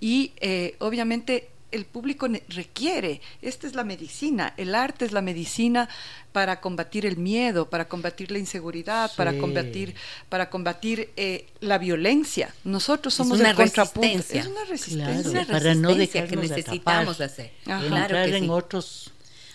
Y 0.00 0.32
eh, 0.40 0.76
obviamente 0.80 1.48
el 1.74 1.84
público 1.86 2.28
requiere, 2.48 3.20
esta 3.42 3.66
es 3.66 3.74
la 3.74 3.84
medicina, 3.84 4.54
el 4.56 4.74
arte 4.74 5.04
es 5.04 5.12
la 5.12 5.20
medicina 5.20 5.88
para 6.32 6.60
combatir 6.60 7.04
el 7.06 7.16
miedo, 7.16 7.68
para 7.68 7.88
combatir 7.88 8.30
la 8.30 8.38
inseguridad, 8.38 9.10
para 9.16 9.36
combatir, 9.38 9.94
para 10.28 10.50
combatir 10.50 11.10
eh, 11.16 11.46
la 11.60 11.78
violencia. 11.78 12.54
Nosotros 12.64 13.14
somos 13.14 13.40
una 13.40 13.50
el 13.50 13.56
contrapunto. 13.56 14.00
resistencia. 14.08 14.40
Es 14.40 14.46
una 14.46 14.54
Claro, 14.54 14.70
resistencia. 14.70 15.20
Es 15.20 15.26
una 15.26 15.46
para 15.46 15.74
no 15.74 15.88
resistencia 15.88 16.26
que 16.26 16.36
necesitamos 16.36 17.20
atrapar, 17.20 17.26
hacer. 17.26 17.52
Ajá. 17.66 17.86
Claro 17.86 18.14
que 18.24 18.36
en 18.36 18.44
sí. 18.44 18.50
otros 18.50 19.10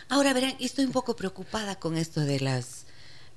Ahora 0.10 0.34
verán, 0.34 0.56
estoy 0.60 0.86
un 0.86 0.92
poco 0.92 1.16
preocupada 1.16 1.78
con 1.80 1.96
esto 1.96 2.22
de 2.22 2.40
las 2.40 2.86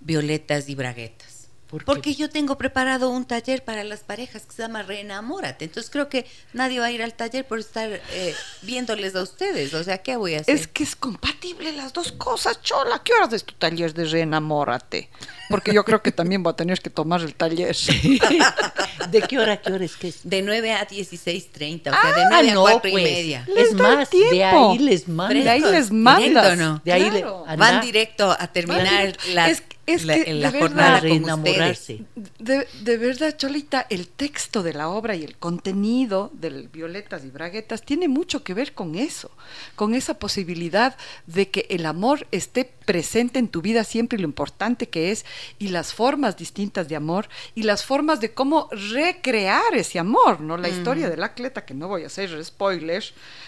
violetas 0.00 0.68
y 0.70 0.74
braguetas. 0.74 1.41
Porque 1.84 2.14
yo 2.14 2.28
tengo 2.28 2.58
preparado 2.58 3.08
un 3.10 3.24
taller 3.24 3.64
para 3.64 3.82
las 3.84 4.00
parejas 4.00 4.44
que 4.44 4.52
se 4.52 4.62
llama 4.62 4.82
Reenamórate. 4.82 5.64
Entonces 5.64 5.90
creo 5.90 6.08
que 6.08 6.26
nadie 6.52 6.80
va 6.80 6.86
a 6.86 6.90
ir 6.90 7.02
al 7.02 7.14
taller 7.14 7.46
por 7.46 7.58
estar 7.58 7.90
eh, 7.90 8.34
viéndoles 8.60 9.14
a 9.14 9.22
ustedes. 9.22 9.72
O 9.72 9.82
sea, 9.82 9.98
¿qué 9.98 10.16
voy 10.16 10.34
a 10.34 10.40
hacer? 10.40 10.54
Es 10.54 10.66
que 10.66 10.82
es 10.82 10.94
compatible 10.94 11.72
las 11.72 11.92
dos 11.92 12.12
cosas, 12.12 12.60
Chola. 12.60 13.02
¿Qué 13.02 13.12
horas 13.14 13.32
es 13.32 13.44
tu 13.44 13.54
taller 13.54 13.94
de 13.94 14.04
reenamórate? 14.04 15.08
Porque 15.52 15.72
yo 15.72 15.84
creo 15.84 16.02
que 16.02 16.10
también 16.10 16.42
voy 16.42 16.52
a 16.52 16.56
tener 16.56 16.80
que 16.80 16.90
tomar 16.90 17.20
el 17.20 17.34
taller. 17.34 17.76
¿De 19.10 19.20
qué 19.22 19.38
hora 19.38 19.52
a 19.54 19.56
qué 19.58 19.72
hora 19.72 19.84
es 19.84 19.96
que 19.96 20.08
es? 20.08 20.20
De 20.24 20.42
9 20.42 20.72
a 20.72 20.86
16.30, 20.88 21.80
o 21.80 21.82
sea, 22.00 22.12
de 22.12 22.22
Ah, 22.22 22.28
9 22.30 22.50
a 22.50 22.54
no, 22.54 22.62
4 22.62 22.88
y 22.88 22.92
pues. 22.92 23.04
media. 23.04 23.44
Les 23.54 23.68
Es 23.68 23.74
más, 23.74 24.10
de 24.10 24.18
tiempo. 24.30 24.70
ahí 24.72 24.78
les 24.78 25.08
manda. 25.08 25.34
De 25.34 25.48
ahí 25.50 25.60
les 25.60 25.90
mandas. 25.90 26.24
directo, 26.28 26.56
¿no? 26.56 26.80
De 26.84 26.92
ahí 26.92 27.02
le- 27.10 27.20
Claro. 27.20 27.44
anda. 27.46 27.56
Van 27.70 27.80
directo 27.80 28.30
a 28.38 28.46
terminar 28.48 29.16
la, 29.34 29.50
Es- 29.50 29.62
es 29.86 30.04
la- 30.04 30.14
que, 30.14 30.32
la 30.34 30.50
de 30.52 30.58
jornada 30.60 31.00
verdad, 31.00 31.00
con 31.00 31.08
reenamorarse. 31.10 32.00
De, 32.38 32.66
de 32.82 32.96
verdad, 32.98 33.36
Cholita, 33.36 33.86
el 33.90 34.08
texto 34.08 34.62
de 34.62 34.72
la 34.74 34.88
obra 34.88 35.16
y 35.16 35.24
el 35.24 35.36
contenido 35.36 36.30
del 36.34 36.68
Violetas 36.68 37.24
y 37.24 37.30
Braguetas 37.30 37.82
tiene 37.82 38.06
mucho 38.08 38.44
que 38.44 38.54
ver 38.54 38.72
con 38.74 38.94
eso, 38.94 39.30
con 39.74 39.94
esa 39.94 40.14
posibilidad 40.14 40.96
de 41.26 41.50
que 41.50 41.66
el 41.70 41.84
amor 41.86 42.26
esté 42.30 42.64
presente 42.64 43.38
en 43.38 43.48
tu 43.48 43.60
vida 43.62 43.84
siempre 43.84 44.18
y 44.18 44.22
lo 44.22 44.28
importante 44.28 44.88
que 44.88 45.10
es, 45.12 45.24
y 45.58 45.68
las 45.68 45.92
formas 45.92 46.36
distintas 46.36 46.88
de 46.88 46.96
amor, 46.96 47.28
y 47.54 47.62
las 47.62 47.84
formas 47.84 48.20
de 48.20 48.32
cómo 48.32 48.68
recrear 48.70 49.74
ese 49.74 49.98
amor, 49.98 50.40
¿no? 50.40 50.56
La 50.56 50.68
historia 50.68 51.08
del 51.08 51.22
atleta, 51.22 51.64
que 51.64 51.74
no 51.74 51.88
voy 51.88 52.04
a 52.04 52.06
hacer 52.06 52.44
spoiler, 52.44 53.04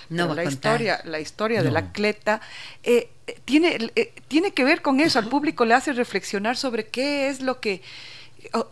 No 0.09 0.25
pero 0.25 0.35
la 0.35 0.45
historia, 0.45 1.01
la 1.05 1.21
historia 1.21 1.63
del 1.63 1.73
No. 1.75 1.79
atleta 1.79 2.41
eh, 2.83 3.11
eh, 3.27 3.39
tiene, 3.45 3.91
eh, 3.97 4.13
tiene 4.29 4.53
que 4.53 4.65
ver 4.65 4.83
con 4.83 5.01
eso. 5.01 5.19
Al 5.19 5.29
público 5.29 5.65
le 5.65 5.75
hace 5.75 5.93
reflexionar 5.93 6.57
sobre 6.57 6.87
qué 6.89 7.29
es 7.29 7.41
lo 7.41 7.61
que, 7.61 7.83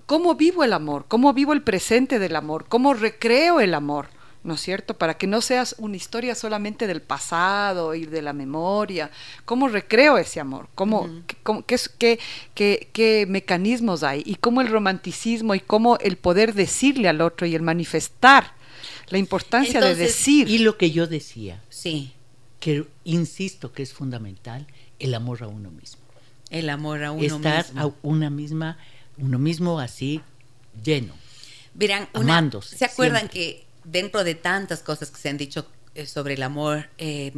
cómo 0.07 0.35
vivo 0.35 0.65
el 0.65 0.73
amor, 0.73 1.07
cómo 1.09 1.33
vivo 1.33 1.53
el 1.53 1.63
presente 1.63 2.19
del 2.19 2.37
amor, 2.37 2.67
cómo 2.69 2.95
recreo 2.95 3.61
el 3.61 3.75
amor, 3.75 4.09
¿no 4.45 4.55
es 4.55 4.61
cierto? 4.61 4.95
Para 4.99 5.15
que 5.19 5.27
no 5.27 5.41
seas 5.41 5.75
una 5.79 5.97
historia 5.97 6.35
solamente 6.35 6.87
del 6.87 7.01
pasado 7.01 7.95
y 7.95 8.07
de 8.07 8.23
la 8.23 8.33
memoria, 8.33 9.11
cómo 9.45 9.69
recreo 9.69 10.19
ese 10.19 10.41
amor, 10.41 10.69
cómo, 10.75 11.09
qué- 11.27 11.37
cómo- 11.43 11.65
qué, 11.65 11.79
qué- 11.99 12.19
qué- 12.55 12.89
qué 12.93 13.27
mecanismos 13.29 14.03
hay 14.03 14.23
y 14.27 14.35
cómo 14.37 14.61
el 14.61 14.69
romanticismo 14.69 15.55
y 15.55 15.61
cómo 15.61 15.97
el 15.99 16.17
poder 16.17 16.55
decirle 16.55 17.09
al 17.09 17.21
otro 17.21 17.47
y 17.47 17.55
el 17.55 17.63
manifestar 17.63 18.53
la 19.09 19.19
importancia 19.19 19.81
de 19.81 19.95
decir. 19.95 20.49
Y 20.49 20.59
lo 20.59 20.77
que 20.77 20.91
yo 20.91 21.07
decía, 21.07 21.63
Sí, 21.69 22.13
que 22.59 22.85
insisto 23.05 23.73
que 23.73 23.83
es 23.83 23.93
fundamental, 23.93 24.67
el 24.99 25.15
amor 25.15 25.43
a 25.43 25.49
uno 25.49 25.71
mismo. 25.71 26.01
el 26.51 26.69
amor 26.69 27.03
a 27.05 27.13
uno 27.13 27.25
Estar 27.37 27.65
mismo. 27.67 27.81
a 27.81 27.93
una 28.03 28.29
misma, 28.31 28.79
uno 29.19 29.39
mismo 29.39 29.79
así 29.81 30.21
lleno. 30.83 31.15
Verán, 31.75 32.09
una- 32.15 32.25
amándose, 32.25 32.77
¿se 32.77 32.85
acuerdan 32.85 33.31
siempre. 33.31 33.41
que 33.41 33.65
dentro 33.85 34.25
de 34.25 34.35
tantas 34.35 34.81
cosas 34.81 35.11
que 35.11 35.19
se 35.21 35.29
han 35.29 35.37
dicho 35.37 35.67
eh, 35.95 36.07
sobre 36.07 36.35
el 36.35 36.43
amor, 36.43 36.89
eh, 36.99 37.33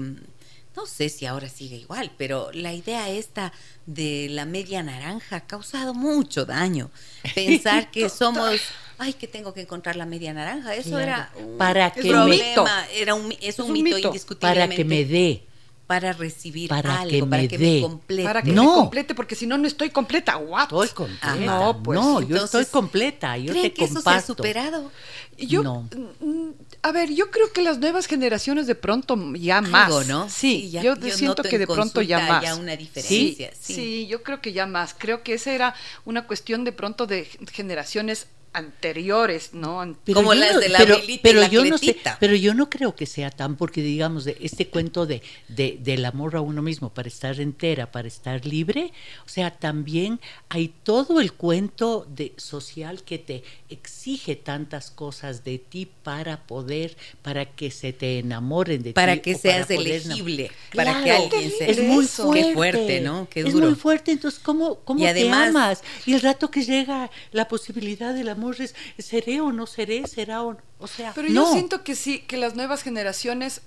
no 0.76 0.86
sé 0.86 1.08
si 1.08 1.24
ahora 1.24 1.48
sigue 1.48 1.76
igual, 1.76 2.10
pero 2.18 2.50
la 2.52 2.72
idea 2.72 3.08
esta 3.08 3.52
de 3.86 4.26
la 4.30 4.44
media 4.44 4.82
naranja 4.82 5.36
ha 5.36 5.46
causado 5.46 5.94
mucho 5.94 6.44
daño. 6.46 6.90
Pensar 7.34 7.90
que 7.92 8.08
somos, 8.08 8.60
ay, 8.98 9.12
que 9.12 9.28
tengo 9.28 9.54
que 9.54 9.60
encontrar 9.60 9.94
la 9.94 10.04
media 10.06 10.32
naranja, 10.34 10.74
eso 10.74 10.90
Claro. 10.90 11.02
era 11.04 11.32
un 11.38 11.58
Para 11.58 11.92
que 11.92 12.02
problema, 12.02 12.86
me- 12.88 12.98
era 13.00 13.14
un, 13.14 13.32
es 13.40 13.58
un, 13.60 13.66
un 13.66 13.72
mito, 13.72 13.96
mito. 13.96 14.08
indiscutiblemente. 14.08 14.66
Para 14.66 14.76
que 14.76 14.84
me 14.84 15.04
dé. 15.04 15.44
Para 15.86 16.12
recibir 16.14 16.68
para 16.70 17.00
algo, 17.00 17.10
que 17.10 17.20
para 17.26 17.42
me 17.42 17.48
que 17.48 17.58
dé. 17.58 17.74
me 17.76 17.80
complete. 17.82 18.24
Para 18.24 18.42
que 18.42 18.52
No. 18.52 18.62
me 18.62 18.68
complete, 18.74 19.14
porque 19.14 19.34
si 19.34 19.46
no, 19.46 19.58
no 19.58 19.66
estoy 19.66 19.90
completa. 19.90 20.38
¿What? 20.38 20.62
Estoy 20.64 20.88
completa. 20.88 21.20
Ah, 21.32 21.36
no, 21.36 21.82
pues, 21.82 22.00
no, 22.00 22.20
yo 22.22 22.36
entonces, 22.36 22.60
estoy 22.62 22.64
completa. 22.66 23.36
Yo 23.36 23.50
¿Creen 23.52 23.64
te 23.66 23.74
que 23.74 23.84
eso 23.84 24.00
se 24.00 24.08
ha 24.10 24.22
superado? 24.22 24.90
Yo, 25.36 25.62
No. 25.62 25.88
mm, 26.20 26.50
a 26.82 26.92
ver, 26.92 27.12
yo 27.12 27.30
creo 27.30 27.52
que 27.52 27.60
las 27.60 27.78
nuevas 27.78 28.06
generaciones 28.06 28.66
de 28.66 28.74
pronto 28.74 29.16
ya 29.34 29.58
Algo, 29.58 29.70
más. 29.70 30.06
¿no? 30.08 30.28
Sí, 30.30 30.62
Sí, 30.62 30.70
ya- 30.70 30.82
yo, 30.82 30.96
yo 30.96 31.10
siento 31.14 31.42
que 31.42 31.58
de 31.58 31.66
pronto 31.66 32.00
ya 32.00 32.20
más. 32.28 32.42
ya 32.42 32.54
una 32.54 32.76
diferencia, 32.76 33.50
Sí, 33.52 33.60
sí. 33.60 33.74
sí, 33.74 34.06
yo 34.06 34.22
creo 34.22 34.40
que 34.40 34.52
ya 34.52 34.66
más. 34.66 34.94
Creo 34.96 35.22
que 35.22 35.34
esa 35.34 35.52
era 35.52 35.74
una 36.06 36.26
cuestión 36.26 36.64
de 36.64 36.72
pronto 36.72 37.06
de 37.06 37.28
generaciones 37.52 38.26
anteriores, 38.54 39.50
¿no? 39.52 39.96
Pero 40.04 40.16
Como 40.20 40.32
las 40.32 40.54
no- 40.54 40.60
de 40.60 40.68
la 40.70 40.78
pero, 40.78 40.96
pero 41.22 41.40
la 41.40 41.48
yo 41.48 41.64
no 41.64 41.76
sé, 41.76 41.96
pero 42.20 42.34
yo 42.34 42.54
no 42.54 42.70
creo 42.70 42.94
que 42.94 43.04
sea 43.06 43.30
tan 43.30 43.56
porque 43.56 43.82
digamos 43.82 44.24
de 44.24 44.36
este 44.40 44.68
cuento 44.68 45.04
de, 45.06 45.22
de- 45.48 45.76
del 45.80 46.04
amor 46.04 46.36
a 46.36 46.40
uno 46.40 46.62
mismo 46.62 46.88
para 46.88 47.08
estar 47.08 47.38
entera, 47.40 47.90
para 47.92 48.08
estar 48.08 48.46
libre, 48.46 48.92
o 49.26 49.28
sea, 49.28 49.50
también 49.50 50.20
hay 50.48 50.68
todo 50.84 51.20
el 51.20 51.32
cuento 51.32 52.06
de 52.08 52.32
social 52.36 53.02
que 53.02 53.18
te 53.18 53.42
exige 53.68 54.36
tantas 54.36 54.90
cosas 54.90 55.44
de 55.44 55.58
ti 55.58 55.88
para 56.04 56.46
poder, 56.46 56.96
para 57.22 57.44
que 57.46 57.70
se 57.70 57.92
te 57.92 58.20
enamoren 58.20 58.82
de 58.82 58.92
Para 58.92 59.14
ti 59.16 59.20
que 59.20 59.34
seas 59.36 59.68
elegible, 59.70 60.50
para 60.74 60.98
que 60.98 61.04
Claro, 61.04 61.24
alguien 61.24 61.50
se... 61.58 61.70
es 61.70 61.82
muy 61.82 62.04
Eso. 62.04 62.24
fuerte. 62.26 62.44
Qué 62.48 62.54
fuerte, 62.54 63.00
¿no? 63.00 63.28
Qué 63.28 63.40
Es 63.40 63.54
muy 63.54 63.74
fuerte, 63.74 64.12
entonces 64.12 64.38
¿cómo, 64.40 64.76
cómo 64.84 65.00
Y 65.00 65.06
además- 65.06 65.42
te 65.44 65.48
amas? 65.48 65.82
Y 66.06 66.14
el 66.14 66.20
rato 66.20 66.50
que 66.50 66.62
llega 66.64 67.10
la 67.32 67.48
posibilidad 67.48 68.14
del 68.14 68.28
amor 68.28 68.43
es 68.52 68.74
seré 68.98 69.40
o 69.40 69.52
no 69.52 69.66
seré, 69.66 70.06
será 70.06 70.42
o 70.42 70.52
no, 70.54 70.60
o 70.78 70.86
sea, 70.86 71.12
Pero 71.14 71.28
no. 71.28 71.34
yo 71.46 71.52
siento 71.52 71.82
que 71.84 71.94
sí, 71.94 72.20
que 72.20 72.36
las 72.36 72.54
nuevas 72.54 72.82
generaciones, 72.82 73.62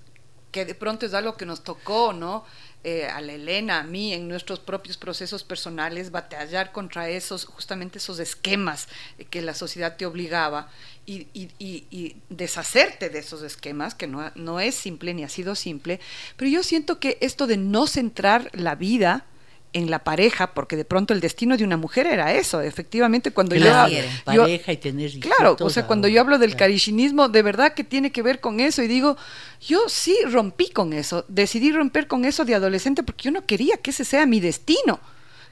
que 0.52 0.66
de 0.66 0.76
pronto 0.76 1.06
es 1.06 1.14
algo 1.14 1.36
que 1.38 1.46
nos 1.46 1.64
tocó, 1.64 2.14
¿no? 2.14 2.46
Eh, 2.84 3.06
a 3.06 3.20
la 3.20 3.34
Elena, 3.34 3.80
a 3.80 3.84
mí, 3.84 4.14
en 4.14 4.30
nuestros 4.30 4.60
propios 4.62 4.96
procesos 4.96 5.44
personales, 5.44 6.10
batallar 6.12 6.72
contra 6.72 7.10
esos, 7.10 7.44
justamente 7.46 7.98
esos 7.98 8.20
esquemas 8.20 8.88
que 9.30 9.42
la 9.42 9.54
sociedad 9.54 9.98
te 9.98 10.06
obligaba 10.06 10.70
y, 11.06 11.28
y- 11.34 11.50
y- 11.60 11.86
y 11.92 12.22
deshacerte 12.30 13.10
de 13.10 13.20
esos 13.20 13.42
esquemas, 13.42 13.94
que 13.94 14.08
no, 14.08 14.32
no 14.36 14.60
es 14.62 14.76
simple 14.76 15.14
ni 15.14 15.24
ha 15.26 15.30
sido 15.30 15.56
simple, 15.56 16.00
pero 16.38 16.50
yo 16.50 16.64
siento 16.64 17.00
que 17.00 17.18
esto 17.20 17.46
de 17.46 17.58
no 17.58 17.88
centrar 17.88 18.50
la 18.54 18.76
vida 18.76 19.26
en 19.74 19.92
la 19.92 20.00
pareja, 20.04 20.54
porque 20.54 20.76
de 20.76 20.86
pronto 20.86 21.14
el 21.14 21.20
destino 21.20 21.58
de 21.58 21.64
una 21.64 21.78
mujer 21.78 22.08
era 22.08 22.34
eso, 22.34 22.62
efectivamente, 22.62 23.32
cuando 23.32 23.56
Claro, 23.56 23.90
yo, 23.92 23.98
yo- 24.34 24.42
pareja 24.44 24.72
y 24.72 24.78
tener 24.78 25.12
Claro, 25.20 25.56
o 25.60 25.70
sea, 25.70 25.86
cuando 25.86 26.08
yo 26.08 26.22
hablo 26.22 26.38
del 26.40 26.52
claro. 26.52 26.60
carichinismo, 26.60 27.30
de 27.30 27.42
verdad 27.42 27.74
que 27.74 27.84
tiene 27.84 28.12
que 28.12 28.22
ver 28.22 28.40
con 28.40 28.60
eso. 28.60 28.82
Y 28.82 28.88
digo, 28.88 29.18
yo 29.62 29.82
sí 29.88 30.16
rompí 30.26 30.70
con 30.70 30.94
eso. 30.94 31.26
Decidí 31.28 31.72
romper 31.72 32.08
con 32.08 32.26
eso 32.26 32.46
de 32.46 32.56
adolescente 32.56 33.04
porque 33.04 33.24
yo 33.24 33.32
no 33.32 33.46
quería 33.46 33.78
que 33.78 33.92
ese 33.92 34.06
sea 34.06 34.26
mi 34.26 34.40
destino. 34.40 35.00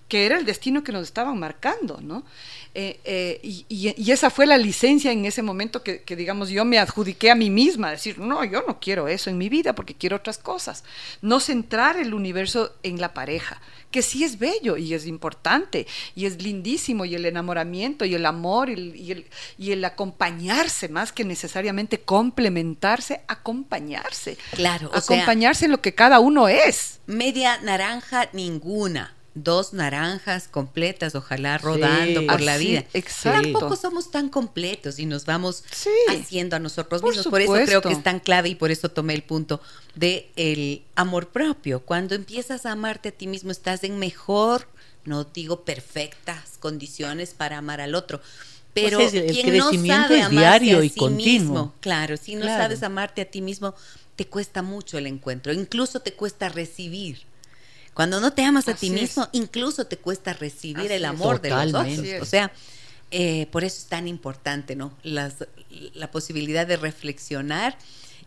que 0.07 0.27
era 0.27 0.37
el 0.37 0.45
destino 0.45 0.83
que 0.83 0.91
nos 0.91 1.01
estaban 1.01 1.39
marcando, 1.39 1.99
¿no? 1.99 2.23
Eh, 2.75 2.99
eh, 3.05 3.39
y, 3.41 3.65
y, 3.69 4.11
esa 4.11 4.29
fue 4.29 4.45
la 4.45 4.55
licencia 4.55 5.11
en 5.11 5.25
ese 5.25 5.41
momento 5.41 5.81
que, 5.81 6.03
que, 6.03 6.15
digamos, 6.15 6.49
yo 6.49 6.63
me 6.63 6.77
adjudiqué 6.77 7.31
a 7.31 7.35
mí 7.35 7.49
misma, 7.49 7.89
decir, 7.89 8.19
no, 8.19 8.43
yo 8.43 8.63
no 8.67 8.79
quiero 8.79 9.07
eso 9.07 9.31
en 9.31 9.39
mi 9.39 9.49
vida 9.49 9.73
porque 9.73 9.95
quiero 9.95 10.17
otras 10.17 10.37
cosas. 10.37 10.83
No 11.23 11.39
centrar 11.39 11.97
el 11.97 12.13
universo 12.13 12.75
en 12.83 13.01
la 13.01 13.15
pareja, 13.15 13.59
que 13.95 14.01
sí 14.01 14.25
es 14.25 14.37
bello 14.39 14.75
y 14.75 14.93
es 14.93 15.07
importante 15.07 15.87
y 16.15 16.25
es 16.25 16.41
lindísimo 16.41 17.05
y 17.05 17.15
el 17.15 17.25
enamoramiento 17.25 18.03
y 18.03 18.13
el 18.13 18.25
amor 18.25 18.69
y 18.69 18.73
el, 19.09 19.25
y 19.57 19.71
el, 19.71 19.85
acompañarse 19.85 20.89
más 20.89 21.13
que 21.13 21.23
necesariamente 21.23 22.01
complementarse, 22.01 23.21
acompañarse. 23.29 24.37
Claro, 24.51 24.91
acompañarse 24.93 25.63
en 25.63 25.71
lo 25.71 25.79
que 25.79 25.95
cada 25.95 26.19
uno 26.19 26.49
es. 26.49 26.99
Media 27.05 27.57
naranja, 27.61 28.27
ninguna 28.33 29.15
dos 29.35 29.73
naranjas 29.73 30.47
completas, 30.47 31.13
ojalá 31.13 31.57
rodando 31.57 32.25
por 32.25 32.41
la 32.41 32.57
vida. 32.57 32.85
Exacto. 32.93 33.41
Tampoco 33.41 33.75
somos 33.75 34.09
tan 34.09 34.29
completos 34.29 34.97
y 34.97 35.05
nos 35.05 35.25
vamos 35.25 35.63
haciendo 36.09 36.55
a 36.55 36.59
nosotros 36.59 37.03
mismos. 37.03 37.27
Por 37.27 37.41
eso 37.41 37.53
creo 37.53 37.81
que 37.81 37.91
es 37.91 38.01
tan 38.01 38.19
clave 38.19 38.49
y 38.49 38.55
por 38.55 38.71
eso 38.71 38.89
tomé 38.89 39.13
el 39.13 39.23
punto 39.23 39.61
de 39.93 40.31
el 40.37 40.83
amor 40.95 41.27
propio. 41.29 41.81
Cuando 41.81 42.15
empiezas 42.15 42.65
a 42.65 42.71
amarte 42.71 43.09
a 43.09 43.11
ti 43.11 43.27
mismo, 43.27 43.51
estás 43.51 43.83
en 43.83 43.99
mejor, 43.99 44.67
no 45.03 45.25
digo 45.25 45.65
perfectas 45.65 46.57
condiciones 46.59 47.33
para 47.33 47.57
amar 47.57 47.81
al 47.81 47.93
otro. 47.93 48.21
Pero 48.73 48.97
pues 48.99 49.13
el, 49.13 49.31
quien 49.31 49.47
crecimiento 49.47 49.95
no 50.01 50.07
sabe 50.07 50.19
es 50.19 50.29
diario 50.29 50.83
y 50.83 50.89
continuo. 50.89 51.23
Mismo, 51.25 51.73
claro, 51.81 52.17
si 52.17 52.35
no 52.35 52.45
sabes 52.45 52.83
amarte 52.83 53.21
a 53.21 53.25
ti 53.25 53.41
mismo, 53.41 53.75
te 54.15 54.27
cuesta 54.27 54.61
mucho 54.61 54.97
el 54.97 55.07
encuentro, 55.07 55.51
incluso 55.53 55.99
te 55.99 56.13
cuesta 56.13 56.49
recibir. 56.49 57.23
Cuando 57.95 58.19
no 58.19 58.33
te 58.33 58.43
amas 58.43 58.67
a 58.67 58.75
ti 58.75 58.89
mismo, 58.89 59.27
incluso 59.31 59.87
te 59.87 59.97
cuesta 59.97 60.33
recibir 60.33 60.91
el 60.91 61.05
amor 61.05 61.41
de 61.41 61.49
los 61.49 61.73
otros. 61.73 62.21
O 62.21 62.25
sea, 62.25 62.51
eh, 63.09 63.47
por 63.51 63.63
eso 63.63 63.77
es 63.77 63.85
tan 63.85 64.07
importante, 64.07 64.75
¿no? 64.75 64.93
Las, 65.01 65.35
la 65.93 66.11
posibilidad 66.11 66.67
de 66.67 66.75
reflexionar 66.75 67.77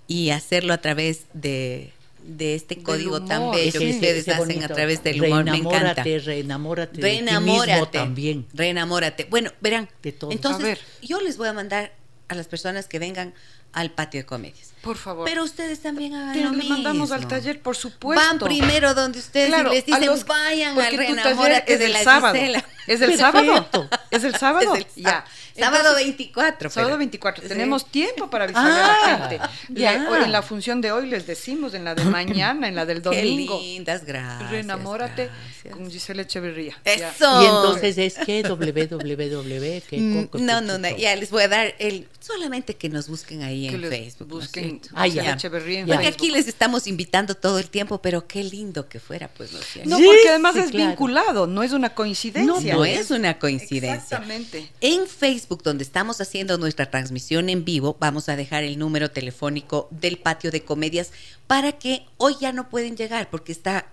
y 0.06 0.30
hacerlo 0.30 0.72
a 0.72 0.78
través 0.78 1.26
de, 1.34 1.92
de 2.24 2.54
este 2.54 2.82
código 2.82 3.22
tan 3.24 3.50
bello 3.50 3.78
que 3.78 3.90
ustedes 3.90 4.26
hacen 4.28 4.64
a 4.64 4.68
través 4.68 5.04
del 5.04 5.22
humor. 5.22 5.44
Me 5.44 5.58
encanta. 5.58 6.02
Reenamórate, 6.02 7.00
reenamórate. 7.00 7.98
También. 7.98 8.46
Reenamórate. 8.54 9.26
Bueno, 9.28 9.52
verán. 9.60 9.90
De 10.02 10.12
todo. 10.12 10.32
Entonces, 10.32 10.78
yo 11.02 11.20
les 11.20 11.36
voy 11.36 11.48
a 11.48 11.52
mandar 11.52 11.92
a 12.28 12.34
las 12.34 12.48
personas 12.48 12.88
que 12.88 12.98
vengan 12.98 13.34
al 13.72 13.90
patio 13.90 14.20
de 14.20 14.24
comedias. 14.24 14.72
Por 14.88 14.96
favor. 14.96 15.28
Pero 15.28 15.44
ustedes 15.44 15.80
también 15.80 16.14
hagan 16.14 16.42
lo 16.44 16.52
mismo. 16.52 16.70
mandamos 16.70 17.12
al 17.12 17.28
taller, 17.28 17.60
por 17.60 17.76
supuesto. 17.76 18.24
Van 18.24 18.38
primero 18.38 18.94
donde 18.94 19.18
ustedes 19.18 19.50
y 19.50 19.62
les 19.64 19.84
dicen, 19.84 20.26
vayan 20.26 20.80
al 20.80 20.96
Reenamórate 20.96 21.74
es 21.74 21.78
de 21.78 21.88
la 21.88 22.02
sábado. 22.02 22.34
Gisela. 22.34 22.64
¿Es 22.86 23.02
el 23.02 23.18
sábado? 23.18 23.68
¿Es 24.10 24.24
el 24.24 24.34
sábado? 24.36 24.74
Es 24.74 24.86
el, 24.96 25.02
ya. 25.02 25.26
Sábado 25.58 25.94
24. 25.94 26.70
Sábado 26.70 26.98
24. 26.98 27.48
Tenemos 27.48 27.86
tiempo 27.86 28.30
para 28.30 28.44
avisar 28.44 28.66
a 28.66 28.68
la 28.68 28.92
ah, 28.92 29.28
gente. 29.28 29.40
Ya. 29.68 29.94
en 29.94 30.32
la 30.32 30.42
función 30.42 30.80
de 30.80 30.92
hoy 30.92 31.08
les 31.08 31.26
decimos, 31.26 31.74
en 31.74 31.84
la 31.84 31.94
de 31.94 32.04
mañana, 32.04 32.68
en 32.68 32.74
la 32.74 32.86
del 32.86 33.02
domingo. 33.02 33.58
Qué 33.58 33.64
lindas, 33.64 34.04
gracias. 34.04 34.50
Reenamórate 34.50 35.30
con 35.70 35.90
Gisela 35.90 36.22
Echeverría. 36.22 36.78
Eso. 36.84 37.42
Y 37.42 37.46
entonces 37.46 37.98
es 37.98 38.14
que 38.14 38.42
www. 38.42 39.82
Mm, 39.90 40.44
no, 40.44 40.60
no, 40.60 40.78
no. 40.78 40.96
Ya 40.96 41.14
les 41.16 41.30
voy 41.30 41.42
a 41.42 41.48
dar 41.48 41.74
el. 41.78 42.06
Solamente 42.20 42.76
que 42.76 42.88
nos 42.88 43.08
busquen 43.08 43.42
ahí 43.42 43.68
en 43.68 43.82
Facebook. 43.82 44.28
Busquen 44.28 44.77
¿no 44.92 45.02
Gisela 45.04 45.32
Echeverría 45.32 45.80
en 45.80 45.86
Porque 45.86 46.06
aquí 46.06 46.30
les 46.30 46.48
estamos 46.48 46.86
invitando 46.86 47.34
todo 47.34 47.58
el 47.58 47.70
tiempo, 47.70 48.00
pero 48.00 48.26
qué 48.26 48.42
lindo 48.44 48.88
que 48.88 49.00
fuera, 49.00 49.28
pues, 49.28 49.52
¿no 49.52 49.58
No, 49.84 49.96
porque 49.96 50.28
además 50.28 50.56
es 50.56 50.72
vinculado, 50.72 51.46
no 51.46 51.62
es 51.62 51.72
una 51.72 51.94
coincidencia. 51.94 52.74
No, 52.74 52.78
no 52.78 52.84
es 52.84 53.10
una 53.10 53.38
coincidencia. 53.38 53.94
Exactamente. 53.94 54.70
En 54.80 55.06
Facebook, 55.06 55.62
donde 55.62 55.84
estamos 55.84 56.20
haciendo 56.20 56.58
nuestra 56.58 56.90
transmisión 56.90 57.48
en 57.48 57.64
vivo, 57.64 57.96
vamos 57.98 58.28
a 58.28 58.36
dejar 58.36 58.64
el 58.64 58.78
número 58.78 59.10
telefónico 59.10 59.88
del 59.90 60.18
patio 60.18 60.50
de 60.50 60.62
comedias 60.62 61.12
para 61.46 61.72
que 61.72 62.06
hoy 62.16 62.36
ya 62.40 62.52
no 62.52 62.68
pueden 62.68 62.96
llegar 62.96 63.30
porque 63.30 63.52
está 63.52 63.86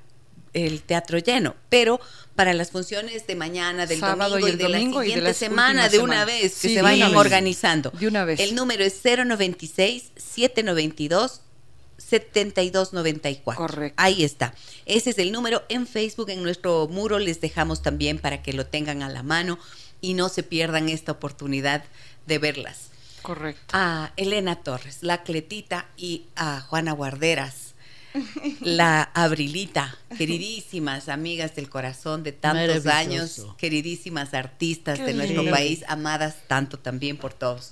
el 0.54 0.82
teatro 0.82 1.20
lleno, 1.20 1.56
pero 1.70 2.00
para 2.36 2.54
las 2.54 2.72
funciones 2.72 3.28
de 3.28 3.36
mañana, 3.36 3.86
del 3.86 4.00
domingo 4.02 4.38
y, 4.40 4.56
de 4.56 4.68
la 4.70 4.80
siguiente 4.80 5.34
semana, 5.34 5.90
de 5.90 6.00
una 6.00 6.26
vez, 6.26 6.60
que 6.60 6.70
se 6.70 6.82
vayan 6.82 7.16
organizando. 7.16 7.92
De 7.92 8.08
una 8.08 8.26
vez. 8.26 8.40
El 8.40 8.56
número 8.56 8.84
es 8.84 9.00
096 9.04 10.12
792 10.16 11.42
7294. 11.98 13.56
Correcto. 13.56 13.96
Ahí 14.02 14.24
está. 14.24 14.54
Ese 14.86 15.12
es 15.12 15.18
el 15.18 15.32
número 15.32 15.64
en 15.70 15.88
Facebook, 15.88 16.30
en 16.30 16.44
nuestro 16.44 16.88
muro 16.88 17.20
les 17.20 17.42
dejamos 17.42 17.82
también 17.82 18.20
para 18.20 18.44
que 18.44 18.54
lo 18.54 18.66
tengan 18.66 19.02
a 19.02 19.10
la 19.10 19.24
mano 19.24 19.58
y 20.02 20.14
no 20.14 20.30
se 20.30 20.44
pierdan 20.44 20.90
esta 20.90 21.14
oportunidad 21.14 21.84
de 22.28 22.38
verlas. 22.38 22.90
Correcto. 23.22 23.64
A 23.72 24.12
Elena 24.18 24.58
Torres, 24.58 25.00
la 25.02 25.24
Cletita 25.24 25.88
y 25.98 26.26
a 26.36 26.62
Juana 26.62 26.92
Guarderas, 26.92 27.65
la 28.62 29.04
Abrilita, 29.14 29.98
queridísimas 30.18 31.10
amigas 31.10 31.56
del 31.56 31.70
corazón 31.70 32.24
de 32.24 32.32
tantos 32.32 32.86
años, 32.88 33.46
queridísimas 33.58 34.34
artistas 34.34 35.00
de 35.00 35.14
nuestro 35.14 35.46
país, 35.50 35.84
amadas 35.88 36.36
tanto 36.48 36.80
también 36.80 37.18
por 37.18 37.34
todos. 37.34 37.72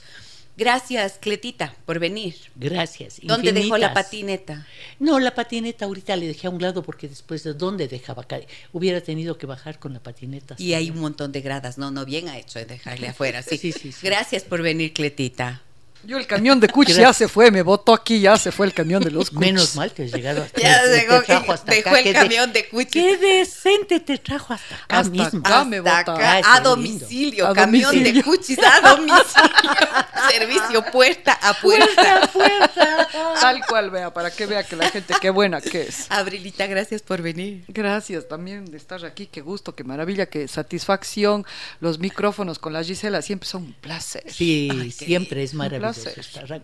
Gracias, 0.55 1.17
Cletita, 1.19 1.75
por 1.85 1.97
venir. 1.97 2.35
Gracias. 2.55 3.19
¿Dónde 3.23 3.51
dejó 3.53 3.77
la 3.77 3.93
patineta? 3.93 4.67
No, 4.99 5.19
la 5.19 5.33
patineta 5.33 5.85
ahorita 5.85 6.15
le 6.15 6.27
dejé 6.27 6.45
a 6.45 6.51
un 6.51 6.61
lado 6.61 6.83
porque 6.83 7.07
después 7.07 7.43
de 7.43 7.53
dónde 7.53 7.87
dejaba 7.87 8.25
hubiera 8.71 9.01
tenido 9.01 9.37
que 9.37 9.47
bajar 9.47 9.79
con 9.79 9.93
la 9.93 9.99
patineta. 9.99 10.55
Y 10.59 10.73
hay 10.73 10.91
un 10.91 10.99
montón 10.99 11.31
de 11.31 11.41
gradas. 11.41 11.79
No, 11.79 11.89
no, 11.89 12.05
bien 12.05 12.29
ha 12.29 12.37
hecho 12.37 12.59
de 12.59 12.65
dejarle 12.65 13.07
afuera. 13.07 13.41
sí, 13.41 13.57
sí, 13.57 13.71
sí. 13.71 13.91
Gracias 14.03 14.43
por 14.43 14.61
venir, 14.61 14.93
Cletita. 14.93 15.63
Yo 16.05 16.17
el 16.17 16.27
camión 16.27 16.59
de 16.59 16.67
Cuchi 16.67 16.93
ya 16.93 17.13
se 17.13 17.29
fue, 17.29 17.49
me 17.49 17.61
botó 17.61 17.93
aquí, 17.93 18.19
ya 18.19 18.35
se 18.37 18.51
fue 18.51 18.65
el 18.65 18.73
camión 18.73 19.01
de 19.01 19.09
los 19.09 19.29
Cuchis. 19.29 19.39
Menos 19.39 19.75
mal 19.75 19.93
que 19.93 20.03
has 20.03 20.11
llegado 20.11 20.43
hasta 20.43 20.59
Ya 20.59 20.85
dejó, 20.85 21.21
dejó 21.65 21.95
el 21.95 22.13
camión 22.13 22.51
de 22.51 22.67
Cuchi. 22.67 22.91
Qué 22.91 23.17
decente 23.17 24.01
te 24.01 24.17
trajo 24.17 24.53
hasta 24.53 24.75
acá 24.75 24.99
hasta 24.99 25.09
mismo. 25.09 25.39
Acá 25.39 25.63
me 25.63 25.77
acá, 25.77 26.41
a 26.45 26.59
domicilio, 26.59 27.53
camión 27.53 28.03
de 28.03 28.21
Cuchis 28.21 28.59
a 28.59 28.81
domicilio. 28.81 29.23
Servicio 30.29 30.83
puerta 30.91 31.39
a 31.41 31.53
puerta. 31.53 32.29
puerta, 32.33 32.67
puerta. 32.73 33.07
Tal 33.39 33.61
cual, 33.65 33.89
vea, 33.89 34.13
para 34.13 34.29
que 34.29 34.45
vea 34.45 34.63
que 34.63 34.75
la 34.75 34.89
gente, 34.89 35.13
qué 35.21 35.29
buena 35.29 35.61
que 35.61 35.83
es. 35.83 36.07
Abrilita, 36.09 36.67
gracias 36.67 37.01
por 37.01 37.21
venir. 37.21 37.63
Gracias 37.67 38.27
también 38.27 38.65
de 38.65 38.77
estar 38.77 39.03
aquí, 39.05 39.27
qué 39.27 39.41
gusto, 39.41 39.73
qué 39.73 39.83
maravilla, 39.83 40.25
qué 40.25 40.47
satisfacción. 40.47 41.45
Los 41.79 41.99
micrófonos 41.99 42.59
con 42.59 42.73
la 42.73 42.83
Gisela 42.83 43.21
siempre 43.21 43.47
son 43.47 43.63
un 43.63 43.73
placer. 43.73 44.23
Sí, 44.27 44.91
siempre 44.91 45.43
es 45.43 45.53
maravilloso. 45.53 45.92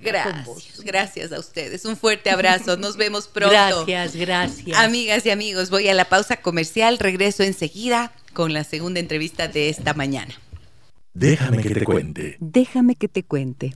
Gracias, 0.01 0.81
gracias 0.83 1.31
a 1.31 1.39
ustedes. 1.39 1.85
Un 1.85 1.97
fuerte 1.97 2.29
abrazo. 2.29 2.77
Nos 2.77 2.97
vemos 2.97 3.27
pronto. 3.33 3.85
Gracias, 3.85 4.15
gracias. 4.15 4.77
Amigas 4.77 5.25
y 5.25 5.31
amigos, 5.31 5.69
voy 5.69 5.87
a 5.87 5.93
la 5.93 6.05
pausa 6.05 6.37
comercial. 6.37 6.99
Regreso 6.99 7.43
enseguida 7.43 8.11
con 8.33 8.53
la 8.53 8.63
segunda 8.63 8.99
entrevista 8.99 9.47
de 9.47 9.69
esta 9.69 9.93
mañana. 9.93 10.33
Déjame 11.13 11.61
que 11.61 11.73
te 11.73 11.83
cuente. 11.83 12.37
Déjame 12.39 12.95
que 12.95 13.07
te 13.07 13.23
cuente. 13.23 13.75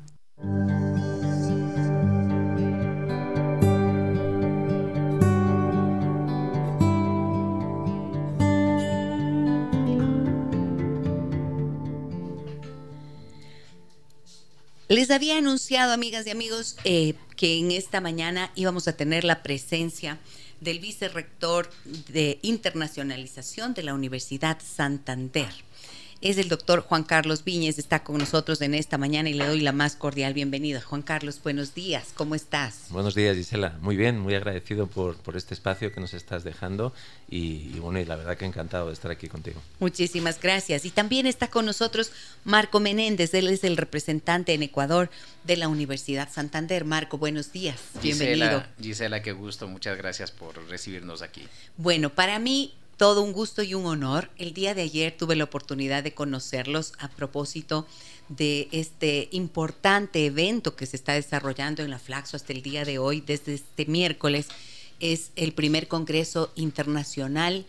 Les 14.94 15.10
había 15.10 15.40
anunciado, 15.40 15.92
amigas 15.92 16.28
y 16.28 16.30
amigos, 16.30 16.78
eh, 16.84 17.16
que 17.36 17.58
en 17.58 17.72
esta 17.72 18.00
mañana 18.00 18.52
íbamos 18.54 18.88
a 18.88 18.96
tener 18.96 19.24
la 19.24 19.42
presencia 19.42 20.20
del 20.62 20.78
vicerrector 20.78 21.72
de 22.10 22.38
internacionalización 22.44 23.74
de 23.74 23.82
la 23.82 23.96
Universidad 23.96 24.60
Santander 24.64 25.50
es 26.24 26.38
el 26.38 26.48
doctor 26.48 26.80
Juan 26.80 27.04
Carlos 27.04 27.44
Viñez, 27.44 27.78
está 27.78 28.02
con 28.02 28.18
nosotros 28.18 28.62
en 28.62 28.74
esta 28.76 28.98
mañana 28.98 29.30
y 29.30 29.34
le 29.34 29.46
doy 29.46 29.60
la 29.60 29.74
más 29.74 29.98
cordial 29.98 30.34
bienvenida. 30.34 30.80
Juan 30.80 31.02
Carlos, 31.02 31.42
buenos 31.44 31.76
días, 31.76 32.12
¿cómo 32.16 32.34
estás? 32.34 32.86
Buenos 32.90 33.14
días, 33.14 33.36
Gisela. 33.36 33.78
Muy 33.82 33.98
bien, 33.98 34.20
muy 34.20 34.34
agradecido 34.34 34.88
por, 34.88 35.18
por 35.18 35.36
este 35.36 35.54
espacio 35.54 35.92
que 35.92 36.00
nos 36.00 36.14
estás 36.14 36.46
dejando 36.46 36.94
y, 37.30 37.78
bueno, 37.80 38.00
y 38.00 38.06
la 38.06 38.16
verdad 38.16 38.38
que 38.38 38.46
encantado 38.46 38.88
de 38.88 38.94
estar 38.94 39.12
aquí 39.12 39.28
contigo. 39.28 39.62
Muchísimas 39.82 40.40
gracias. 40.40 40.86
Y 40.86 40.92
también 40.92 41.28
está 41.28 41.50
con 41.50 41.66
nosotros 41.66 42.14
Marco 42.46 42.80
Menéndez, 42.80 43.34
él 43.34 43.50
es 43.50 43.66
el 43.66 43.76
representante 43.76 44.54
en 44.54 44.64
Ecuador 44.64 45.10
de 45.44 45.58
la 45.58 45.68
Universidad 45.68 46.32
Santander. 46.32 46.86
Marco, 46.86 47.18
buenos 47.18 47.52
días, 47.52 47.82
bienvenido. 48.02 48.46
Gisela, 48.46 48.70
Gisela, 48.82 49.22
qué 49.22 49.34
gusto, 49.34 49.68
muchas 49.68 49.98
gracias 49.98 50.32
por 50.32 50.56
recibirnos 50.70 51.22
aquí. 51.22 51.46
Bueno, 51.76 52.12
para 52.12 52.40
mí 52.40 52.76
todo 52.98 53.22
un 53.22 53.34
gusto 53.34 53.64
y 53.64 53.74
un 53.74 53.86
honor. 53.86 54.30
El 54.38 54.54
día 54.54 54.74
de 54.74 54.84
ayer 54.84 55.16
tuve 55.16 55.36
la 55.36 55.46
oportunidad 55.46 56.04
de 56.04 56.14
conocerlos 56.14 56.94
a 57.00 57.10
propósito 57.10 57.88
de 58.30 58.70
este 58.72 59.30
importante 59.32 60.26
evento 60.26 60.76
que 60.76 60.86
se 60.86 60.96
está 60.96 61.14
desarrollando 61.14 61.84
en 61.84 61.90
la 61.90 62.00
Flaxo 62.00 62.38
hasta 62.38 62.54
el 62.54 62.62
día 62.62 62.86
de 62.86 63.00
hoy, 63.00 63.22
desde 63.22 63.54
este 63.54 63.86
miércoles. 63.86 64.48
Es 65.00 65.32
el 65.36 65.54
primer 65.54 65.88
Congreso 65.88 66.52
Internacional 66.56 67.66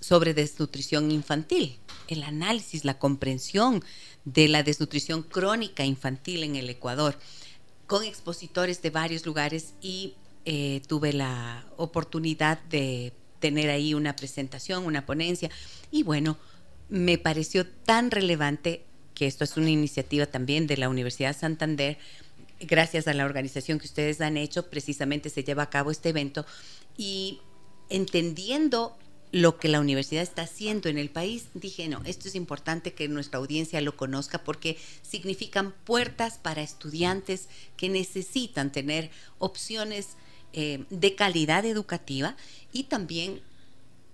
sobre 0.00 0.34
desnutrición 0.34 1.10
infantil, 1.10 1.78
el 2.08 2.22
análisis, 2.22 2.84
la 2.84 2.98
comprensión 2.98 3.82
de 4.26 4.46
la 4.46 4.62
desnutrición 4.62 5.22
crónica 5.22 5.84
infantil 5.84 6.42
en 6.42 6.56
el 6.56 6.68
Ecuador, 6.68 7.18
con 7.86 8.04
expositores 8.04 8.82
de 8.82 8.90
varios 8.90 9.24
lugares 9.24 9.72
y 9.80 10.14
eh, 10.44 10.82
tuve 10.86 11.14
la 11.14 11.64
oportunidad 11.78 12.60
de 12.64 13.14
tener 13.40 13.70
ahí 13.70 13.94
una 13.94 14.16
presentación, 14.16 14.84
una 14.84 15.06
ponencia. 15.06 15.50
Y 15.90 16.02
bueno, 16.02 16.36
me 16.88 17.18
pareció 17.18 17.66
tan 17.66 18.10
relevante 18.10 18.84
que 19.14 19.26
esto 19.26 19.44
es 19.44 19.56
una 19.56 19.70
iniciativa 19.70 20.26
también 20.26 20.66
de 20.66 20.76
la 20.76 20.88
Universidad 20.88 21.36
Santander, 21.36 21.98
gracias 22.60 23.08
a 23.08 23.14
la 23.14 23.24
organización 23.24 23.78
que 23.78 23.86
ustedes 23.86 24.20
han 24.20 24.36
hecho, 24.36 24.70
precisamente 24.70 25.30
se 25.30 25.44
lleva 25.44 25.64
a 25.64 25.70
cabo 25.70 25.90
este 25.90 26.10
evento. 26.10 26.46
Y 26.96 27.40
entendiendo 27.88 28.96
lo 29.30 29.58
que 29.58 29.68
la 29.68 29.80
universidad 29.80 30.22
está 30.22 30.42
haciendo 30.42 30.88
en 30.88 30.98
el 30.98 31.10
país, 31.10 31.46
dije, 31.54 31.88
no, 31.88 32.02
esto 32.04 32.28
es 32.28 32.34
importante 32.34 32.94
que 32.94 33.08
nuestra 33.08 33.38
audiencia 33.38 33.80
lo 33.80 33.96
conozca 33.96 34.42
porque 34.42 34.78
significan 35.02 35.72
puertas 35.84 36.38
para 36.38 36.62
estudiantes 36.62 37.48
que 37.76 37.88
necesitan 37.88 38.72
tener 38.72 39.10
opciones 39.38 40.10
eh, 40.52 40.84
de 40.90 41.14
calidad 41.14 41.64
educativa 41.64 42.36
y 42.72 42.84
también 42.84 43.40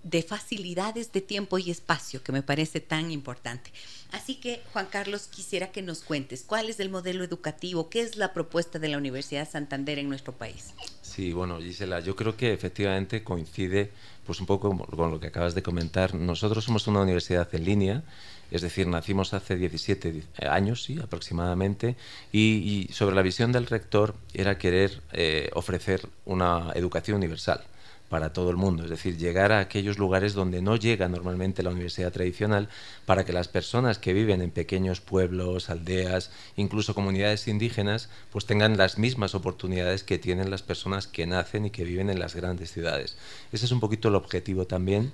de 0.05 0.21
facilidades 0.21 1.11
de 1.11 1.21
tiempo 1.21 1.57
y 1.57 1.71
espacio, 1.71 2.21
que 2.21 2.31
me 2.31 2.43
parece 2.43 2.79
tan 2.79 3.09
importante. 3.09 3.71
Así 4.11 4.35
que, 4.35 4.61
Juan 4.71 4.85
Carlos, 4.85 5.27
quisiera 5.27 5.71
que 5.71 5.81
nos 5.81 6.01
cuentes 6.01 6.43
cuál 6.45 6.69
es 6.69 6.79
el 6.79 6.91
modelo 6.91 7.23
educativo, 7.23 7.89
qué 7.89 8.01
es 8.01 8.15
la 8.15 8.31
propuesta 8.31 8.77
de 8.77 8.87
la 8.87 8.99
Universidad 8.99 9.49
Santander 9.49 9.97
en 9.97 10.07
nuestro 10.07 10.31
país. 10.33 10.75
Sí, 11.01 11.33
bueno, 11.33 11.59
Gisela, 11.59 12.01
yo 12.01 12.15
creo 12.15 12.37
que 12.37 12.53
efectivamente 12.53 13.23
coincide 13.23 13.91
pues 14.27 14.39
un 14.39 14.45
poco 14.45 14.77
con 14.77 15.11
lo 15.11 15.19
que 15.19 15.27
acabas 15.27 15.55
de 15.55 15.63
comentar. 15.63 16.13
Nosotros 16.13 16.63
somos 16.63 16.85
una 16.87 17.01
universidad 17.01 17.53
en 17.55 17.65
línea, 17.65 18.03
es 18.51 18.61
decir, 18.61 18.87
nacimos 18.87 19.33
hace 19.33 19.55
17 19.55 20.23
años, 20.49 20.83
sí, 20.83 20.99
aproximadamente, 21.01 21.95
y, 22.31 22.87
sobre 22.91 23.15
la 23.15 23.21
visión 23.21 23.51
del 23.51 23.65
rector 23.65 24.15
era 24.33 24.57
querer 24.57 25.01
eh, 25.13 25.49
ofrecer 25.53 26.07
una 26.25 26.71
educación 26.75 27.17
universal 27.17 27.61
para 28.09 28.33
todo 28.33 28.49
el 28.51 28.55
mundo, 28.55 28.83
es 28.83 28.89
decir, 28.89 29.17
llegar 29.17 29.51
a 29.51 29.59
aquellos 29.59 29.97
lugares 29.97 30.33
donde 30.33 30.61
no 30.61 30.75
llega 30.75 31.09
normalmente 31.09 31.63
la 31.63 31.71
universidad 31.71 32.11
tradicional 32.11 32.69
para 33.05 33.25
que 33.25 33.33
las 33.33 33.47
personas 33.47 33.97
que 33.97 34.13
viven 34.13 34.41
en 34.41 34.51
pequeños 34.51 35.01
pueblos, 35.01 35.69
aldeas, 35.69 36.31
incluso 36.55 36.93
comunidades 36.93 37.47
indígenas, 37.47 38.09
pues 38.31 38.45
tengan 38.45 38.77
las 38.77 38.99
mismas 38.99 39.33
oportunidades 39.33 40.03
que 40.03 40.19
tienen 40.19 40.51
las 40.51 40.61
personas 40.61 41.07
que 41.07 41.25
nacen 41.25 41.65
y 41.65 41.71
que 41.71 41.83
viven 41.83 42.09
en 42.09 42.19
las 42.19 42.35
grandes 42.35 42.71
ciudades. 42.71 43.17
Ese 43.51 43.65
es 43.65 43.71
un 43.71 43.79
poquito 43.79 44.09
el 44.09 44.15
objetivo 44.15 44.65
también, 44.65 45.11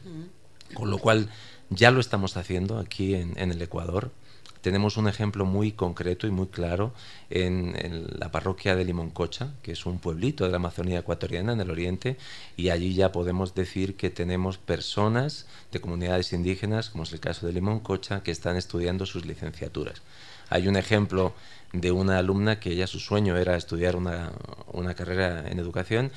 con 0.73 0.91
lo 0.91 0.97
cual 0.97 1.29
ya 1.71 1.89
lo 1.89 1.99
estamos 1.99 2.37
haciendo 2.37 2.77
aquí 2.77 3.15
en, 3.15 3.37
el 3.37 3.61
Ecuador 3.61 4.11
tenemos 4.61 4.97
un 4.97 5.07
ejemplo 5.07 5.43
muy 5.43 5.71
concreto 5.71 6.27
y 6.27 6.31
muy 6.31 6.47
claro 6.47 6.93
en, 7.31 7.73
la 8.19 8.29
parroquia 8.29 8.75
de 8.75 8.85
Limoncocha, 8.85 9.53
que 9.63 9.71
es 9.71 9.87
un 9.87 9.97
pueblito 9.97 10.45
de 10.45 10.51
la 10.51 10.57
Amazonía 10.57 10.99
ecuatoriana 10.99 11.53
en 11.53 11.61
el 11.61 11.71
oriente, 11.71 12.17
y 12.57 12.69
allí 12.69 12.93
ya 12.93 13.11
podemos 13.11 13.55
decir 13.55 13.95
que 13.95 14.11
tenemos 14.11 14.59
personas 14.59 15.47
de 15.71 15.81
comunidades 15.81 16.31
indígenas, 16.31 16.91
como 16.91 17.05
es 17.05 17.13
el 17.13 17.19
caso 17.19 17.47
de 17.47 17.53
Limoncocha, 17.53 18.21
que 18.21 18.29
están 18.29 18.55
estudiando 18.55 19.07
sus 19.07 19.25
licenciaturas. 19.25 20.03
Hay 20.49 20.67
un 20.67 20.75
ejemplo 20.75 21.33
de 21.73 21.91
una 21.91 22.19
alumna 22.19 22.59
que 22.59 22.71
ella 22.71 22.85
su 22.85 22.99
sueño 22.99 23.37
era 23.37 23.55
estudiar 23.55 23.95
una, 23.95 24.31
una 24.73 24.93
carrera 24.93 25.49
en 25.49 25.57
educación 25.57 26.11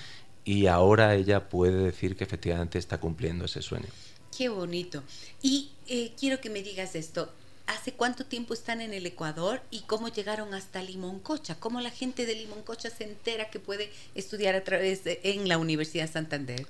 y 0.45 0.67
ahora 0.67 1.15
ella 1.15 1.49
puede 1.49 1.83
decir 1.83 2.15
que 2.17 2.25
efectivamente 2.25 2.79
está 2.79 2.99
cumpliendo 2.99 3.47
ese 3.47 3.63
sueño. 3.63 3.89
Qué 4.37 4.49
bonito. 4.49 5.03
Y 5.43 5.71
eh, 5.89 6.13
quiero 6.19 6.41
que 6.41 6.51
me 6.51 6.63
digas 6.63 6.95
esto. 6.95 7.31
¿Hace 7.67 7.93
cuánto 7.93 8.27
tiempo 8.27 8.53
están 8.53 8.83
en 8.83 8.93
el 8.93 9.07
Ecuador 9.07 9.63
y 9.71 9.81
cómo 9.83 10.09
llegaron 10.09 10.53
hasta 10.53 10.83
Limoncocha? 10.83 11.55
¿Cómo 11.59 11.81
la 11.81 11.91
gente 11.91 12.27
de 12.27 12.35
Limoncocha 12.35 12.91
se 12.91 13.05
entera 13.05 13.49
que 13.49 13.59
puede 13.59 13.91
estudiar 14.15 14.55
a 14.55 14.65
través 14.65 15.03
de, 15.05 15.21
en 15.23 15.49
la 15.49 15.57
Universidad 15.57 16.11
Santander? 16.11 16.67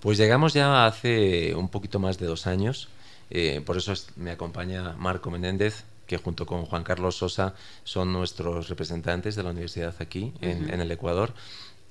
Pues 0.00 0.18
llegamos 0.18 0.52
ya 0.52 0.86
hace 0.86 1.54
un 1.54 1.68
poquito 1.68 2.00
más 2.00 2.18
de 2.18 2.26
dos 2.26 2.48
años. 2.48 2.88
Eh, 3.30 3.62
por 3.64 3.76
eso 3.76 3.94
me 4.16 4.32
acompaña 4.32 4.94
Marco 4.94 5.30
Menéndez, 5.30 5.84
que 6.08 6.16
junto 6.16 6.44
con 6.44 6.66
Juan 6.66 6.82
Carlos 6.82 7.16
Sosa 7.16 7.54
son 7.84 8.12
nuestros 8.12 8.68
representantes 8.68 9.36
de 9.36 9.44
la 9.44 9.50
universidad 9.50 9.94
aquí 10.00 10.32
en, 10.40 10.70
en 10.70 10.80
el 10.80 10.90
Ecuador. 10.90 11.34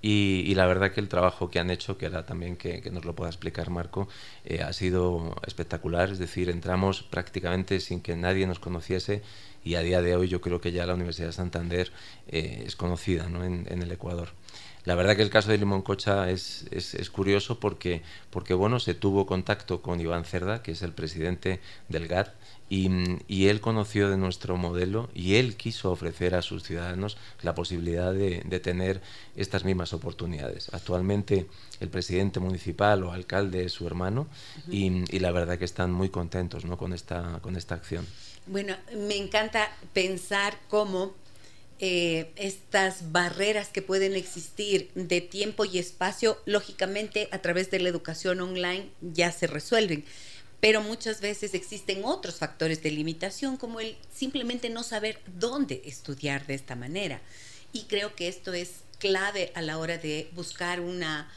Y, 0.01 0.55
la 0.55 0.65
verdad 0.65 0.91
que 0.91 0.99
el 0.99 1.07
trabajo 1.07 1.49
que 1.49 1.59
han 1.59 1.69
hecho, 1.69 1.97
que 1.97 2.07
era 2.07 2.25
también 2.25 2.55
que, 2.57 2.81
nos 2.91 3.05
lo 3.05 3.13
pueda 3.15 3.29
explicar 3.29 3.69
Marco, 3.69 4.07
eh, 4.45 4.61
ha 4.61 4.73
sido 4.73 5.35
espectacular. 5.45 6.11
Es 6.11 6.17
decir, 6.17 6.49
entramos 6.49 7.03
prácticamente 7.03 7.79
sin 7.79 8.01
que 8.01 8.15
nadie 8.15 8.47
nos 8.47 8.59
conociese 8.59 9.21
y 9.63 9.75
a 9.75 9.81
día 9.81 10.01
de 10.01 10.15
hoy 10.15 10.27
yo 10.27 10.41
creo 10.41 10.59
que 10.59 10.71
ya 10.71 10.85
la 10.87 10.95
Universidad 10.95 11.27
de 11.27 11.33
Santander 11.33 11.91
eh, 12.27 12.63
es 12.65 12.75
conocida 12.75 13.29
¿no? 13.29 13.43
en, 13.43 13.67
en, 13.69 13.81
el 13.83 13.91
Ecuador. 13.91 14.29
La 14.85 14.95
verdad 14.95 15.15
que 15.15 15.21
el 15.21 15.29
caso 15.29 15.51
de 15.51 15.59
Limoncocha 15.59 16.31
es, 16.31 16.65
es, 16.71 16.95
es, 16.95 17.11
curioso 17.11 17.59
porque, 17.59 18.01
porque 18.31 18.55
bueno, 18.55 18.79
se 18.79 18.95
tuvo 18.95 19.27
contacto 19.27 19.83
con 19.83 20.01
Iván 20.01 20.25
Cerda, 20.25 20.63
que 20.63 20.71
es 20.71 20.81
el 20.81 20.93
presidente 20.93 21.59
del 21.87 22.07
GAT, 22.07 22.33
y, 22.71 23.47
él 23.47 23.59
conoció 23.59 24.09
de 24.09 24.15
nuestro 24.15 24.55
modelo 24.55 25.09
y 25.13 25.35
él 25.35 25.57
quiso 25.57 25.91
ofrecer 25.91 26.35
a 26.35 26.41
sus 26.41 26.63
ciudadanos 26.63 27.17
la 27.41 27.53
posibilidad 27.53 28.13
de, 28.13 28.41
tener 28.61 29.01
estas 29.35 29.65
mismas 29.65 29.91
oportunidades. 29.91 30.69
Actualmente 30.73 31.47
el 31.81 31.89
presidente 31.89 32.39
municipal 32.39 33.03
o 33.03 33.11
alcalde 33.11 33.65
es 33.65 33.73
su 33.73 33.85
hermano 33.85 34.27
y, 34.69 35.19
la 35.19 35.31
verdad 35.31 35.59
que 35.59 35.65
están 35.65 35.91
muy 35.91 36.07
contentos 36.07 36.63
¿no? 36.63 36.77
con, 36.77 36.93
esta, 36.93 37.39
con 37.41 37.57
esta 37.57 37.75
acción. 37.75 38.07
Bueno, 38.47 38.75
me 38.95 39.17
encanta 39.17 39.69
pensar 39.91 40.57
cómo 40.69 41.13
eh, 41.79 42.31
estas 42.37 43.11
barreras 43.11 43.67
que 43.67 43.81
pueden 43.81 44.13
existir 44.13 44.91
de 44.95 45.19
tiempo 45.19 45.65
y 45.65 45.77
espacio, 45.77 46.37
lógicamente 46.45 47.27
a 47.31 47.39
través 47.39 47.69
de 47.69 47.79
la 47.79 47.89
educación 47.89 48.39
online 48.39 48.89
ya 49.01 49.33
se 49.33 49.47
resuelven 49.47 50.05
pero 50.61 50.81
muchas 50.81 51.19
veces 51.19 51.53
existen 51.55 52.03
otros 52.05 52.35
factores 52.35 52.81
de 52.83 52.91
limitación 52.91 53.57
como 53.57 53.79
el 53.79 53.97
simplemente 54.13 54.69
no 54.69 54.83
saber 54.83 55.19
dónde 55.25 55.81
estudiar 55.85 56.45
de 56.45 56.53
esta 56.53 56.75
manera. 56.75 57.19
Y 57.73 57.85
creo 57.85 58.15
que 58.15 58.27
esto 58.27 58.53
es 58.53 58.75
clave 58.99 59.51
a 59.55 59.61
la 59.63 59.79
hora 59.79 59.97
de 59.97 60.29
buscar 60.35 60.79
una, 60.79 61.29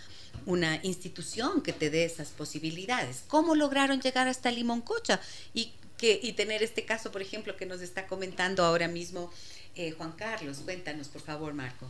una 0.44 0.78
institución 0.82 1.62
que 1.62 1.72
te 1.72 1.88
dé 1.88 2.04
esas 2.04 2.28
posibilidades. 2.28 3.24
¿Cómo 3.26 3.54
lograron 3.54 4.00
llegar 4.02 4.28
hasta 4.28 4.50
Limoncocha 4.50 5.20
y, 5.54 5.72
que, 5.96 6.20
y 6.22 6.34
tener 6.34 6.62
este 6.62 6.84
caso, 6.84 7.10
por 7.10 7.22
ejemplo, 7.22 7.56
que 7.56 7.64
nos 7.64 7.80
está 7.80 8.06
comentando 8.06 8.62
ahora 8.62 8.88
mismo 8.88 9.32
eh, 9.74 9.92
Juan 9.92 10.12
Carlos? 10.12 10.58
Cuéntanos, 10.64 11.08
por 11.08 11.22
favor, 11.22 11.54
Marco. 11.54 11.88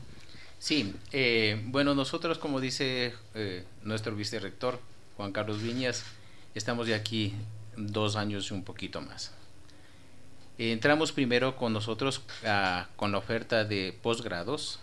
Sí, 0.61 0.95
eh, 1.11 1.61
bueno, 1.67 1.97
nosotros, 1.97 2.39
como 2.39 2.61
dice 2.61 3.13
eh, 3.35 3.65
nuestro 3.83 4.15
vicerrector, 4.15 4.79
Juan 5.17 5.33
Carlos 5.33 5.61
Viñas, 5.61 6.05
Estamos 6.55 6.87
de 6.87 6.95
aquí 6.95 7.35
dos 7.77 8.15
años 8.15 8.49
y 8.49 8.55
un 8.55 8.63
poquito 8.63 9.01
más. 9.01 9.33
Entramos 10.57 11.11
primero 11.11 11.57
con 11.57 11.73
nosotros 11.73 12.23
ah, 12.47 12.87
con 12.95 13.11
la 13.11 13.19
oferta 13.19 13.65
de 13.65 13.93
posgrados 14.03 14.79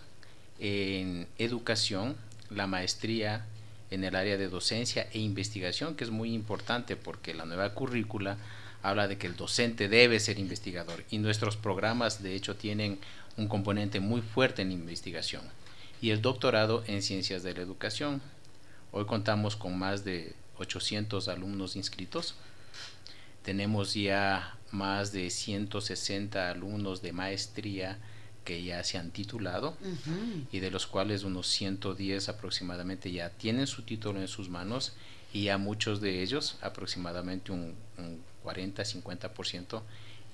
en 0.58 1.26
educación, 1.38 2.14
la 2.50 2.66
maestría 2.66 3.46
en 3.90 4.04
el 4.04 4.16
área 4.16 4.36
de 4.36 4.48
docencia 4.48 5.08
e 5.12 5.18
investigación, 5.18 5.96
que 5.96 6.04
es 6.04 6.10
muy 6.10 6.34
importante 6.34 6.94
porque 6.94 7.32
la 7.32 7.46
nueva 7.46 7.72
currícula 7.72 8.36
habla 8.82 9.08
de 9.08 9.16
que 9.16 9.26
el 9.26 9.36
docente 9.36 9.88
debe 9.88 10.20
ser 10.20 10.38
investigador 10.38 11.04
y 11.08 11.16
nuestros 11.16 11.56
programas 11.56 12.22
de 12.22 12.34
hecho 12.34 12.54
tienen 12.54 12.98
un 13.38 13.48
componente 13.48 13.98
muy 14.00 14.20
fuerte 14.20 14.60
en 14.60 14.72
investigación 14.72 15.42
y 16.02 16.10
el 16.10 16.20
doctorado 16.20 16.84
en 16.86 17.00
ciencias 17.00 17.42
de 17.42 17.54
la 17.54 17.62
educación. 17.62 18.20
Hoy 18.90 19.06
contamos 19.06 19.56
con 19.56 19.78
más 19.78 20.04
de 20.04 20.34
800 20.62 21.28
alumnos 21.28 21.76
inscritos. 21.76 22.34
Tenemos 23.44 23.94
ya 23.94 24.56
más 24.70 25.12
de 25.12 25.30
160 25.30 26.50
alumnos 26.50 27.02
de 27.02 27.12
maestría 27.12 27.98
que 28.44 28.62
ya 28.62 28.82
se 28.82 28.98
han 28.98 29.10
titulado 29.10 29.76
y 30.50 30.58
de 30.58 30.70
los 30.70 30.86
cuales 30.86 31.22
unos 31.22 31.46
110 31.48 32.28
aproximadamente 32.28 33.12
ya 33.12 33.30
tienen 33.30 33.66
su 33.66 33.82
título 33.82 34.20
en 34.20 34.28
sus 34.28 34.48
manos 34.48 34.94
y 35.32 35.44
ya 35.44 35.58
muchos 35.58 36.00
de 36.00 36.22
ellos, 36.22 36.56
aproximadamente 36.60 37.52
un, 37.52 37.74
40-50%, 38.44 39.82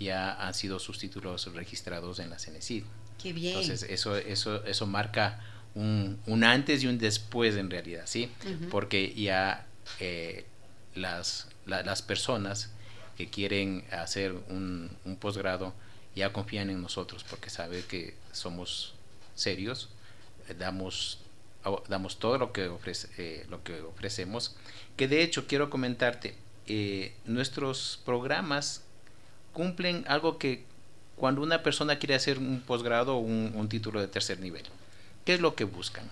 ya 0.00 0.32
han 0.32 0.54
sido 0.54 0.78
sus 0.78 0.98
títulos 0.98 1.52
registrados 1.52 2.18
en 2.18 2.30
la 2.30 2.38
CENESID. 2.38 2.84
Qué 3.22 3.32
bien. 3.32 3.58
Entonces 3.58 3.82
eso, 3.90 4.16
eso, 4.16 4.64
eso 4.64 4.86
marca 4.86 5.40
un, 5.74 6.18
un 6.26 6.44
antes 6.44 6.82
y 6.82 6.86
un 6.86 6.98
después 6.98 7.56
en 7.56 7.70
realidad, 7.70 8.04
¿sí? 8.06 8.30
Porque 8.70 9.12
ya 9.14 9.67
eh, 10.00 10.46
las, 10.94 11.48
las 11.66 12.02
personas 12.02 12.70
que 13.16 13.28
quieren 13.28 13.84
hacer 13.90 14.32
un, 14.32 14.90
un 15.04 15.16
posgrado 15.16 15.74
ya 16.14 16.32
confían 16.32 16.70
en 16.70 16.82
nosotros 16.82 17.24
porque 17.24 17.50
saben 17.50 17.82
que 17.88 18.16
somos 18.32 18.94
serios, 19.34 19.88
damos 20.58 21.18
damos 21.88 22.18
todo 22.18 22.38
lo 22.38 22.52
que, 22.52 22.68
ofrece, 22.68 23.08
eh, 23.18 23.46
lo 23.48 23.62
que 23.62 23.80
ofrecemos, 23.80 24.56
que 24.96 25.08
de 25.08 25.22
hecho 25.22 25.46
quiero 25.46 25.70
comentarte, 25.70 26.34
eh, 26.66 27.14
nuestros 27.24 28.00
programas 28.04 28.84
cumplen 29.52 30.04
algo 30.06 30.38
que 30.38 30.64
cuando 31.16 31.42
una 31.42 31.62
persona 31.62 31.98
quiere 31.98 32.14
hacer 32.14 32.38
un 32.38 32.60
posgrado 32.60 33.16
o 33.16 33.18
un, 33.18 33.68
título 33.68 34.00
de 34.00 34.08
tercer 34.08 34.38
nivel, 34.40 34.64
¿qué 35.24 35.34
es 35.34 35.40
lo 35.40 35.54
que 35.54 35.64
buscan? 35.64 36.08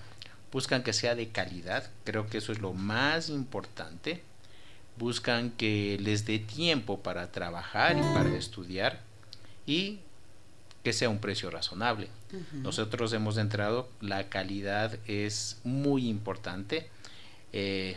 Buscan 0.52 0.82
que 0.82 0.92
sea 0.92 1.14
de 1.14 1.28
calidad, 1.28 1.90
creo 2.04 2.28
que 2.28 2.38
eso 2.38 2.52
es 2.52 2.60
lo 2.60 2.72
más 2.72 3.28
importante. 3.28 4.22
Buscan 4.96 5.50
que 5.50 5.98
les 6.00 6.24
dé 6.24 6.38
tiempo 6.38 7.00
para 7.00 7.30
trabajar 7.30 7.98
y 7.98 8.02
para 8.14 8.34
estudiar 8.34 9.00
y 9.66 9.98
que 10.82 10.92
sea 10.92 11.08
un 11.08 11.18
precio 11.18 11.50
razonable. 11.50 12.08
Nosotros 12.52 13.12
hemos 13.12 13.36
entrado, 13.38 13.88
la 14.00 14.28
calidad 14.28 14.98
es 15.06 15.58
muy 15.64 16.08
importante. 16.08 16.88
Eh, 17.52 17.96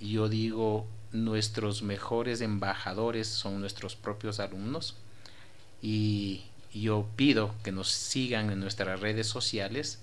yo 0.00 0.28
digo, 0.28 0.86
nuestros 1.12 1.82
mejores 1.82 2.42
embajadores 2.42 3.26
son 3.26 3.60
nuestros 3.60 3.96
propios 3.96 4.38
alumnos 4.38 4.96
y 5.80 6.42
yo 6.74 7.08
pido 7.16 7.54
que 7.64 7.72
nos 7.72 7.88
sigan 7.88 8.50
en 8.50 8.60
nuestras 8.60 9.00
redes 9.00 9.26
sociales 9.26 10.00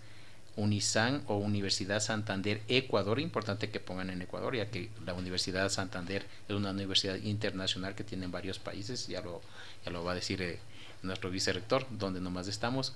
Unisan 0.56 1.24
o 1.28 1.38
Universidad 1.38 2.00
Santander 2.00 2.62
Ecuador, 2.68 3.20
importante 3.20 3.70
que 3.70 3.80
pongan 3.80 4.10
en 4.10 4.22
Ecuador, 4.22 4.56
ya 4.56 4.70
que 4.70 4.90
la 5.06 5.14
Universidad 5.14 5.70
Santander 5.70 6.26
es 6.48 6.56
una 6.56 6.72
universidad 6.72 7.16
internacional 7.16 7.96
que 7.96 8.04
tiene 8.04 8.26
en 8.26 8.32
varios 8.32 8.60
países, 8.60 9.08
ya 9.08 9.22
lo, 9.22 9.42
ya 9.84 9.92
lo 9.92 10.04
va 10.04 10.12
a 10.12 10.16
decir 10.16 10.42
eh, 10.42 10.60
nuestro 11.02 11.32
vicerrector, 11.32 11.88
donde 11.90 12.22
nomás 12.22 12.48
estamos, 12.48 12.94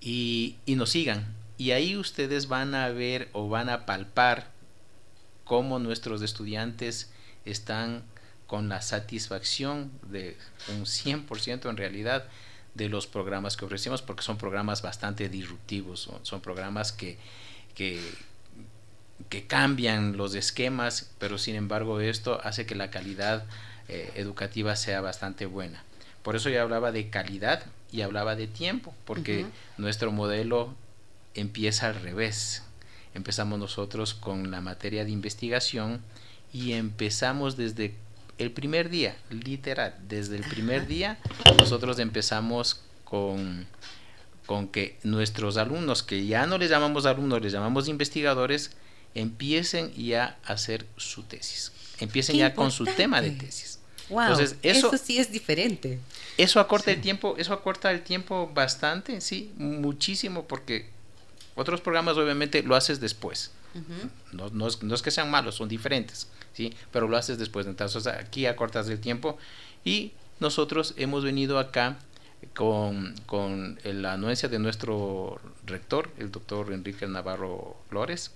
y, 0.00 0.56
y 0.66 0.76
nos 0.76 0.90
sigan. 0.90 1.34
Y 1.58 1.72
ahí 1.72 1.96
ustedes 1.96 2.48
van 2.48 2.74
a 2.74 2.88
ver 2.88 3.28
o 3.32 3.48
van 3.48 3.68
a 3.68 3.86
palpar 3.86 4.50
cómo 5.44 5.78
nuestros 5.78 6.22
estudiantes 6.22 7.10
están 7.44 8.02
con 8.46 8.68
la 8.68 8.82
satisfacción 8.82 9.90
de 10.10 10.36
un 10.68 10.84
100% 10.84 11.68
en 11.68 11.76
realidad 11.76 12.24
de 12.74 12.88
los 12.88 13.06
programas 13.06 13.56
que 13.56 13.64
ofrecemos, 13.64 14.02
porque 14.02 14.22
son 14.22 14.36
programas 14.36 14.82
bastante 14.82 15.28
disruptivos, 15.28 16.10
son, 16.22 16.40
programas 16.40 16.92
que, 16.92 17.18
que, 17.74 18.00
cambian 19.46 20.16
los 20.16 20.34
esquemas, 20.34 21.10
pero 21.18 21.38
sin 21.38 21.54
embargo 21.56 22.00
esto 22.00 22.40
hace 22.44 22.66
que 22.66 22.74
la 22.74 22.90
calidad 22.90 23.44
eh, 23.88 24.12
educativa 24.16 24.76
sea 24.76 25.00
bastante 25.00 25.46
buena. 25.46 25.82
Por 26.22 26.36
eso 26.36 26.48
yo 26.48 26.62
hablaba 26.62 26.92
de 26.92 27.10
calidad 27.10 27.64
y 27.92 28.02
hablaba 28.02 28.34
de 28.36 28.46
tiempo, 28.46 28.94
porque 29.04 29.46
nuestro 29.76 30.10
modelo 30.10 30.74
empieza 31.34 31.88
al 31.88 31.96
revés. 31.96 32.62
Empezamos 33.14 33.58
nosotros 33.58 34.14
con 34.14 34.50
la 34.50 34.60
materia 34.60 35.04
de 35.04 35.10
investigación 35.10 36.00
y 36.52 36.72
empezamos 36.72 37.56
desde 37.56 37.94
el 38.38 38.50
primer 38.50 38.88
día, 38.88 39.16
literal, 39.30 39.94
desde 40.08 40.36
el 40.36 40.44
primer 40.44 40.86
día 40.86 41.18
nosotros 41.56 41.98
empezamos 41.98 42.80
con, 43.04 43.66
con 44.46 44.68
que 44.68 44.98
nuestros 45.02 45.56
alumnos, 45.56 46.02
que 46.02 46.26
ya 46.26 46.46
no 46.46 46.58
les 46.58 46.70
llamamos 46.70 47.06
alumnos, 47.06 47.40
les 47.42 47.52
llamamos 47.52 47.88
investigadores, 47.88 48.72
empiecen 49.14 49.92
ya 49.94 50.38
a 50.44 50.54
hacer 50.54 50.86
su 50.96 51.22
tesis, 51.22 51.72
empiecen 52.00 52.36
ya 52.36 52.54
con 52.54 52.70
su 52.70 52.84
tema 52.84 53.20
de 53.20 53.30
tesis. 53.30 53.78
Entonces, 54.10 54.56
eso, 54.62 54.90
sí 54.98 55.18
es 55.18 55.32
diferente. 55.32 55.98
Eso 56.36 56.60
acorta 56.60 56.90
el 56.90 57.00
tiempo, 57.00 57.36
eso 57.38 57.52
acorta 57.52 57.90
el 57.90 58.02
tiempo 58.02 58.50
bastante, 58.52 59.20
sí, 59.20 59.52
muchísimo, 59.56 60.44
porque 60.46 60.90
otros 61.54 61.80
programas 61.80 62.16
obviamente 62.16 62.62
lo 62.62 62.76
haces 62.76 63.00
después. 63.00 63.52
no, 64.32 64.50
no, 64.50 64.68
es, 64.68 64.82
no, 64.82 64.94
es, 64.94 65.02
que 65.02 65.10
sean 65.10 65.30
malos, 65.30 65.56
son 65.56 65.68
diferentes, 65.68 66.28
¿sí? 66.54 66.74
Pero 66.90 67.08
lo 67.08 67.16
haces 67.16 67.38
después. 67.38 67.66
Entonces 67.66 68.06
aquí 68.06 68.46
acortas 68.46 68.88
el 68.88 69.00
tiempo 69.00 69.36
y 69.84 70.12
nosotros 70.40 70.94
hemos 70.96 71.24
venido 71.24 71.58
acá 71.58 71.98
con, 72.54 73.14
con 73.26 73.78
la 73.84 74.14
anuencia 74.14 74.48
de 74.48 74.58
nuestro 74.58 75.40
rector, 75.66 76.10
el 76.18 76.30
doctor 76.30 76.72
Enrique 76.72 77.06
Navarro 77.06 77.76
Flores. 77.88 78.32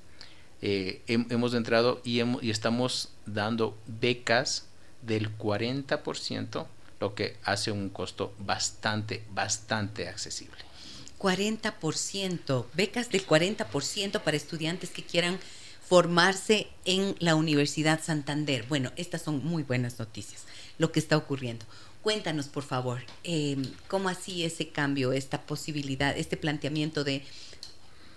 Eh, 0.61 1.03
hemos 1.07 1.55
entrado 1.55 2.01
y, 2.05 2.21
y 2.45 2.51
estamos 2.51 3.11
dando 3.27 3.77
becas 3.87 4.67
del 5.03 5.37
40%, 5.39 6.67
lo 7.01 7.15
que 7.15 7.37
hace 7.45 7.71
un 7.71 7.91
costo 7.91 8.35
bastante, 8.39 9.25
bastante 9.31 10.09
accesible. 10.09 10.59
40%, 11.19 12.67
becas 12.75 13.11
del 13.11 13.27
40% 13.27 14.21
para 14.21 14.37
estudiantes 14.37 14.91
que 14.91 15.03
quieran 15.03 15.39
formarse 15.89 16.67
en 16.85 17.17
la 17.19 17.35
Universidad 17.35 18.03
Santander. 18.03 18.67
Bueno, 18.69 18.93
estas 18.97 19.23
son 19.23 19.43
muy 19.43 19.63
buenas 19.63 19.99
noticias, 19.99 20.45
lo 20.77 20.93
que 20.93 21.01
está 21.01 21.17
ocurriendo. 21.17 21.65
Cuéntanos, 22.03 22.49
por 22.49 22.63
favor, 22.63 23.01
em, 23.25 23.63
cómo 23.89 24.11
así 24.11 24.45
ese 24.45 24.69
cambio, 24.69 25.13
esta 25.13 25.43
posibilidad, 25.43 26.17
este 26.17 26.37
planteamiento 26.37 27.05
de 27.05 27.25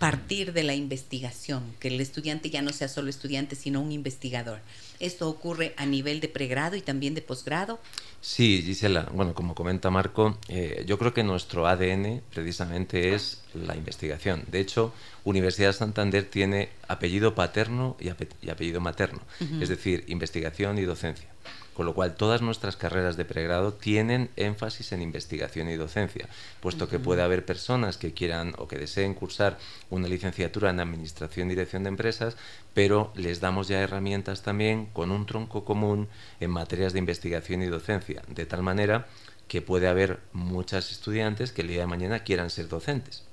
partir 0.01 0.51
de 0.51 0.63
la 0.63 0.73
investigación, 0.73 1.61
que 1.79 1.89
el 1.89 2.01
estudiante 2.01 2.49
ya 2.49 2.63
no 2.63 2.71
sea 2.73 2.87
solo 2.87 3.11
estudiante, 3.11 3.55
sino 3.55 3.79
un 3.81 3.91
investigador. 3.91 4.59
¿Esto 4.99 5.29
ocurre 5.29 5.75
a 5.77 5.85
nivel 5.85 6.21
de 6.21 6.27
pregrado 6.27 6.75
y 6.75 6.81
también 6.81 7.13
de 7.13 7.21
posgrado? 7.21 7.79
Sí, 8.19 8.63
Gisela, 8.65 9.11
bueno, 9.13 9.35
como 9.35 9.53
comenta 9.53 9.91
Marco, 9.91 10.39
eh, 10.47 10.83
yo 10.87 10.97
creo 10.97 11.13
que 11.13 11.21
nuestro 11.21 11.67
ADN 11.67 12.23
precisamente 12.33 13.13
es 13.13 13.43
la 13.53 13.75
investigación. 13.75 14.43
De 14.47 14.59
hecho, 14.59 14.91
Universidad 15.23 15.71
Santander 15.71 16.25
tiene 16.25 16.69
apellido 16.87 17.35
paterno 17.35 17.95
y, 17.99 18.09
apellido 18.49 18.81
materno, 18.81 19.21
es 19.61 19.69
decir, 19.69 20.03
investigación 20.07 20.79
y 20.79 20.81
docencia 20.81 21.29
con 21.73 21.85
lo 21.85 21.93
cual 21.93 22.15
todas 22.15 22.41
nuestras 22.41 22.75
carreras 22.75 23.17
de 23.17 23.25
pregrado 23.25 23.73
tienen 23.73 24.29
énfasis 24.35 24.91
en 24.91 25.01
investigación 25.01 25.69
y 25.69 25.75
docencia, 25.75 26.27
puesto 26.59 26.89
que 26.89 26.99
puede 26.99 27.21
haber 27.21 27.45
personas 27.45 27.97
que 27.97 28.13
quieran 28.13 28.53
o 28.57 28.67
que 28.67 28.77
deseen 28.77 29.13
cursar 29.13 29.57
una 29.89 30.07
licenciatura 30.07 30.69
en 30.69 30.79
Administración 30.79 31.47
y 31.47 31.51
Dirección 31.51 31.83
de 31.83 31.89
Empresas, 31.89 32.35
pero 32.73 33.11
les 33.15 33.39
damos 33.39 33.67
ya 33.67 33.79
herramientas 33.81 34.41
también 34.41 34.87
con 34.87 35.11
un 35.11 35.25
tronco 35.25 35.65
común 35.65 36.07
en 36.39 36.51
materias 36.51 36.93
de 36.93 36.99
investigación 36.99 37.61
y 37.61 37.67
docencia, 37.67 38.21
de 38.27 38.45
tal 38.45 38.63
manera 38.63 39.07
que 39.47 39.61
puede 39.61 39.87
haber 39.87 40.19
muchas 40.31 40.91
estudiantes 40.91 41.51
que 41.51 41.61
el 41.61 41.67
día 41.67 41.81
de 41.81 41.87
mañana 41.87 42.19
quieran 42.19 42.49
ser 42.49 42.67
docentes. 42.67 43.23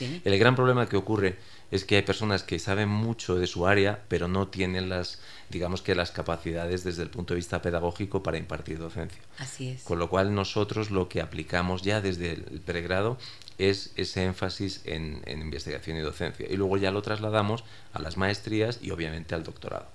El 0.00 0.38
gran 0.38 0.54
problema 0.54 0.88
que 0.88 0.96
ocurre 0.96 1.38
es 1.70 1.84
que 1.84 1.96
hay 1.96 2.02
personas 2.02 2.42
que 2.42 2.58
saben 2.58 2.88
mucho 2.88 3.36
de 3.36 3.46
su 3.46 3.66
área, 3.66 4.04
pero 4.08 4.28
no 4.28 4.48
tienen 4.48 4.88
las, 4.88 5.18
digamos 5.50 5.82
que 5.82 5.94
las 5.94 6.10
capacidades 6.10 6.84
desde 6.84 7.02
el 7.02 7.10
punto 7.10 7.34
de 7.34 7.36
vista 7.36 7.60
pedagógico 7.62 8.22
para 8.22 8.38
impartir 8.38 8.78
docencia. 8.78 9.20
Así 9.38 9.70
es. 9.70 9.82
Con 9.82 9.98
lo 9.98 10.08
cual 10.08 10.34
nosotros 10.34 10.90
lo 10.90 11.08
que 11.08 11.20
aplicamos 11.20 11.82
ya 11.82 12.00
desde 12.00 12.32
el 12.32 12.60
pregrado 12.60 13.18
es 13.58 13.92
ese 13.96 14.24
énfasis 14.24 14.82
en, 14.84 15.22
investigación 15.26 15.96
y 15.96 16.00
docencia. 16.00 16.46
Y 16.48 16.56
luego 16.56 16.76
ya 16.76 16.90
lo 16.90 17.02
trasladamos 17.02 17.64
a 17.92 18.00
las 18.00 18.16
maestrías 18.16 18.78
y 18.82 18.90
obviamente 18.90 19.34
al 19.34 19.42
doctorado. 19.42 19.86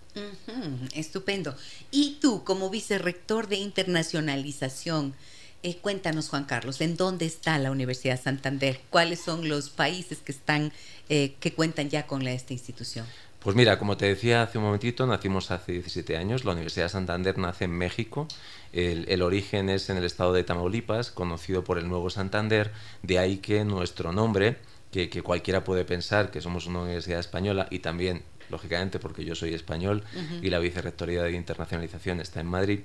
estupendo. 0.93 1.55
Y 1.89 2.17
tú, 2.19 2.43
como 2.43 2.69
vicerrector 2.69 3.47
de 3.47 3.57
internacionalización, 3.57 5.13
eh, 5.64 5.78
cuéntanos, 5.78 6.30
Juan 6.30 6.45
Carlos, 6.45 6.82
¿en 6.82 6.97
dónde 6.97 7.26
está 7.26 7.57
la 7.59 7.72
Universidad 7.72 8.20
Santander? 8.20 8.82
¿Cuáles 8.89 9.22
son 9.22 9.47
los 9.47 9.70
países 9.70 10.20
que 10.20 10.32
están, 10.32 10.72
eh, 11.09 11.36
que 11.39 11.53
cuentan 11.53 11.89
ya 11.89 12.07
con 12.07 12.28
esta 12.28 12.53
institución? 12.53 13.05
Pues 13.41 13.55
mira, 13.55 13.80
como 13.80 13.97
te 13.97 14.05
decía 14.05 14.43
hace 14.43 14.59
un 14.59 14.66
momentito, 14.66 15.07
nacimos 15.07 15.49
hace 15.49 15.72
17 15.72 16.16
años. 16.16 16.45
La 16.45 16.51
Universidad 16.51 16.89
Santander 16.89 17.39
nace 17.39 17.66
en 17.66 17.72
México. 17.72 18.28
El, 18.72 19.22
origen 19.24 19.70
es 19.70 19.89
en 19.89 19.97
el 19.97 20.03
estado 20.03 20.32
de 20.32 20.43
Tamaulipas, 20.43 21.09
conocido 21.09 21.64
por 21.64 21.80
el 21.80 21.89
Nuevo 21.89 22.12
Santander. 22.12 22.72
De 23.01 23.18
ahí 23.18 23.38
que 23.38 23.66
nuestro 23.66 24.12
nombre, 24.12 24.57
que, 24.91 25.09
cualquiera 25.24 25.64
puede 25.64 25.86
pensar 25.86 26.30
que 26.30 26.39
somos 26.39 26.68
una 26.68 26.82
universidad 26.82 27.20
española 27.20 27.68
y 27.72 27.80
también, 27.80 28.22
lógicamente, 28.51 28.99
porque 28.99 29.26
yo 29.26 29.34
soy 29.34 29.55
español 29.55 30.03
y 30.43 30.51
la 30.51 30.59
Vicerrectoría 30.59 31.24
de 31.24 31.32
Internacionalización 31.32 32.22
está 32.22 32.41
en 32.41 32.47
Madrid, 32.47 32.82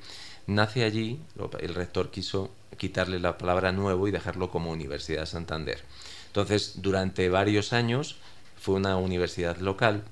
nace 0.46 0.84
allí. 0.84 1.20
El 1.60 1.74
rector 1.74 2.10
quiso 2.10 2.50
quitarle 2.78 3.18
la 3.18 3.38
palabra 3.38 3.72
nuevo 3.72 4.08
y 4.08 4.10
dejarlo 4.10 4.50
como 4.50 4.70
Universidad 4.70 5.26
Santander. 5.26 5.82
Entonces, 6.28 6.82
durante 6.82 7.28
varios 7.28 7.72
años 7.72 8.16
fue 8.60 8.74
una 8.74 8.96
universidad 8.96 9.58
local 9.58 10.02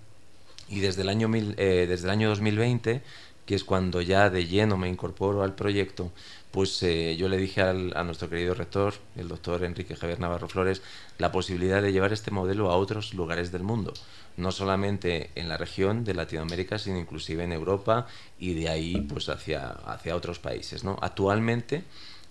y 0.68 0.80
desde 0.80 1.02
el 1.02 1.08
año, 1.08 1.30
eh, 1.34 1.86
desde 1.88 2.04
el 2.04 2.10
año 2.10 2.28
2020, 2.30 3.02
que 3.46 3.54
es 3.54 3.64
cuando 3.64 4.00
ya 4.00 4.30
de 4.30 4.46
lleno 4.46 4.76
me 4.76 4.88
incorporo 4.88 5.42
al 5.42 5.54
proyecto, 5.54 6.10
pues 6.54 6.80
eh, 6.84 7.16
yo 7.16 7.28
le 7.28 7.36
dije 7.36 7.62
a 7.62 8.04
nuestro 8.04 8.30
querido 8.30 8.54
rector, 8.54 8.94
el 9.16 9.26
doctor 9.26 9.64
Enrique 9.64 9.96
Javier 9.96 10.20
Navarro 10.20 10.46
Flores, 10.46 10.82
la 11.18 11.32
posibilidad 11.32 11.82
de 11.82 11.90
llevar 11.90 12.12
este 12.12 12.30
modelo 12.30 12.70
a 12.70 12.76
otros 12.76 13.12
lugares 13.12 13.50
del 13.50 13.64
mundo, 13.64 13.92
no 14.36 14.52
solamente 14.52 15.32
en 15.34 15.48
la 15.48 15.56
región 15.56 16.04
de 16.04 16.14
Latinoamérica, 16.14 16.78
sino 16.78 16.96
inclusive 16.96 17.42
en 17.42 17.50
Europa 17.50 18.06
y 18.38 18.54
de 18.54 18.68
ahí 18.68 19.00
pues 19.00 19.28
hacia, 19.30 19.68
hacia 19.68 20.14
otros 20.14 20.38
países. 20.38 20.84
¿no? 20.84 20.96
Actualmente 21.02 21.82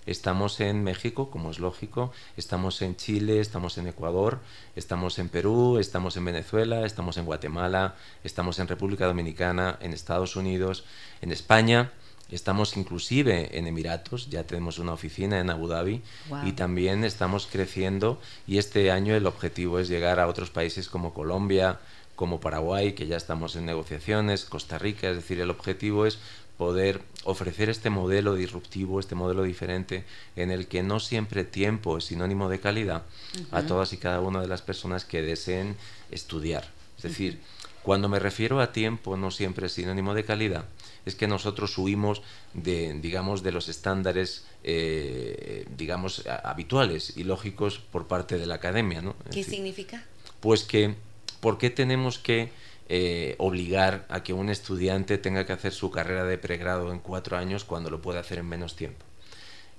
Estamos 0.05 0.59
en 0.59 0.84
México, 0.84 1.30
como 1.30 1.51
es 1.51 1.59
lógico, 1.59 2.11
estamos 2.36 2.82
en 2.82 2.97
Chile, 2.97 3.39
estamos 3.39 3.78
en 3.78 3.88
Ecuador, 3.88 4.39
estamos 4.76 5.17
en 5.17 5.30
Perú, 5.30 5.78
estamos 5.80 6.17
en 6.17 6.26
Venezuela, 6.26 6.86
estamos 6.86 7.15
en 7.15 7.24
Guatemala, 7.24 7.95
estamos 8.21 8.59
en 8.59 8.67
República 8.67 9.05
Dominicana, 9.05 9.78
en 9.80 9.93
Estados 9.93 10.36
Unidos, 10.36 10.84
en 11.21 11.32
España, 11.32 11.93
estamos 12.32 12.78
inclusive 12.78 13.57
en 13.57 13.67
Emiratos, 13.67 14.30
ya 14.30 14.43
tenemos 14.43 14.80
una 14.80 14.93
oficina 14.93 15.39
en 15.39 15.49
Abu 15.49 15.67
Dhabi 15.67 16.01
Wow. 16.30 16.47
y 16.47 16.53
también 16.53 17.03
estamos 17.03 17.47
creciendo 17.51 18.19
y 18.47 18.57
este 18.57 18.91
año 18.91 19.15
el 19.15 19.28
objetivo 19.28 19.80
es 19.80 19.88
llegar 19.88 20.19
a 20.19 20.28
otros 20.28 20.49
países 20.49 20.89
como 20.89 21.13
Colombia, 21.13 21.80
como 22.15 22.39
Paraguay, 22.39 22.93
que 22.93 23.07
ya 23.07 23.17
estamos 23.17 23.55
en 23.55 23.65
negociaciones, 23.65 24.45
Costa 24.45 24.78
Rica, 24.78 25.09
es 25.09 25.17
decir, 25.17 25.39
el 25.39 25.49
objetivo 25.49 26.05
es 26.05 26.19
poder 26.57 27.01
ofrecer 27.24 27.69
este 27.69 27.89
modelo 27.89 28.36
disruptivo, 28.36 28.99
este 28.99 29.15
modelo 29.15 29.43
diferente, 29.43 30.05
en 30.36 30.51
el 30.51 30.67
que 30.67 30.84
no 30.84 30.99
siempre 30.99 31.43
tiempo 31.43 31.97
es 31.97 32.05
sinónimo 32.05 32.47
de 32.49 32.59
calidad 32.59 33.03
a 33.51 33.63
todas 33.63 33.91
y 33.93 33.97
cada 33.97 34.19
una 34.21 34.41
de 34.41 34.47
las 34.47 34.61
personas 34.61 35.03
que 35.03 35.24
deseen 35.24 35.76
estudiar. 36.11 36.69
Es 36.97 37.03
decir, 37.03 37.41
cuando 37.82 38.07
me 38.07 38.19
refiero 38.19 38.61
a 38.61 38.71
tiempo 38.71 39.17
no 39.17 39.32
siempre 39.32 39.65
es 39.65 39.74
sinónimo 39.74 40.13
de 40.13 40.24
calidad, 40.24 40.65
es 41.06 41.16
que 41.16 41.28
nosotros 41.28 41.78
huimos 41.78 42.22
de, 42.54 42.93
digamos, 43.01 43.43
de 43.43 43.51
los 43.51 43.70
estándares, 43.70 44.45
eh, 44.64 45.66
digamos, 45.76 46.24
habituales 46.43 47.18
y 47.18 47.24
lógicos 47.24 47.80
por 47.80 48.08
parte 48.08 48.38
de 48.38 48.45
la 48.45 48.56
academia, 48.56 49.01
¿no? 49.01 49.16
¿Qué 49.30 49.39
decir, 49.39 49.56
significa? 49.56 50.06
pues 50.43 50.64
que, 50.64 50.95
¿por 51.39 51.58
qué 51.58 51.70
tenemos 51.70 52.20
que 52.20 52.51
eh, 52.89 53.36
obligar 53.38 54.06
a 54.10 54.24
que 54.24 54.34
un 54.34 54.49
estudiante 54.49 55.18
tenga 55.18 55.45
que 55.45 55.54
hacer 55.54 55.72
su 55.72 55.89
carrera 55.89 56.26
de 56.26 56.38
pregrado 56.38 56.91
en 56.91 56.99
cuatro 56.99 57.38
años 57.38 57.64
cuando 57.64 57.89
lo 57.89 58.01
puede 58.01 58.20
hacer 58.20 58.39
en 58.39 58.49
menos 58.49 58.76
tiempo? 58.76 59.06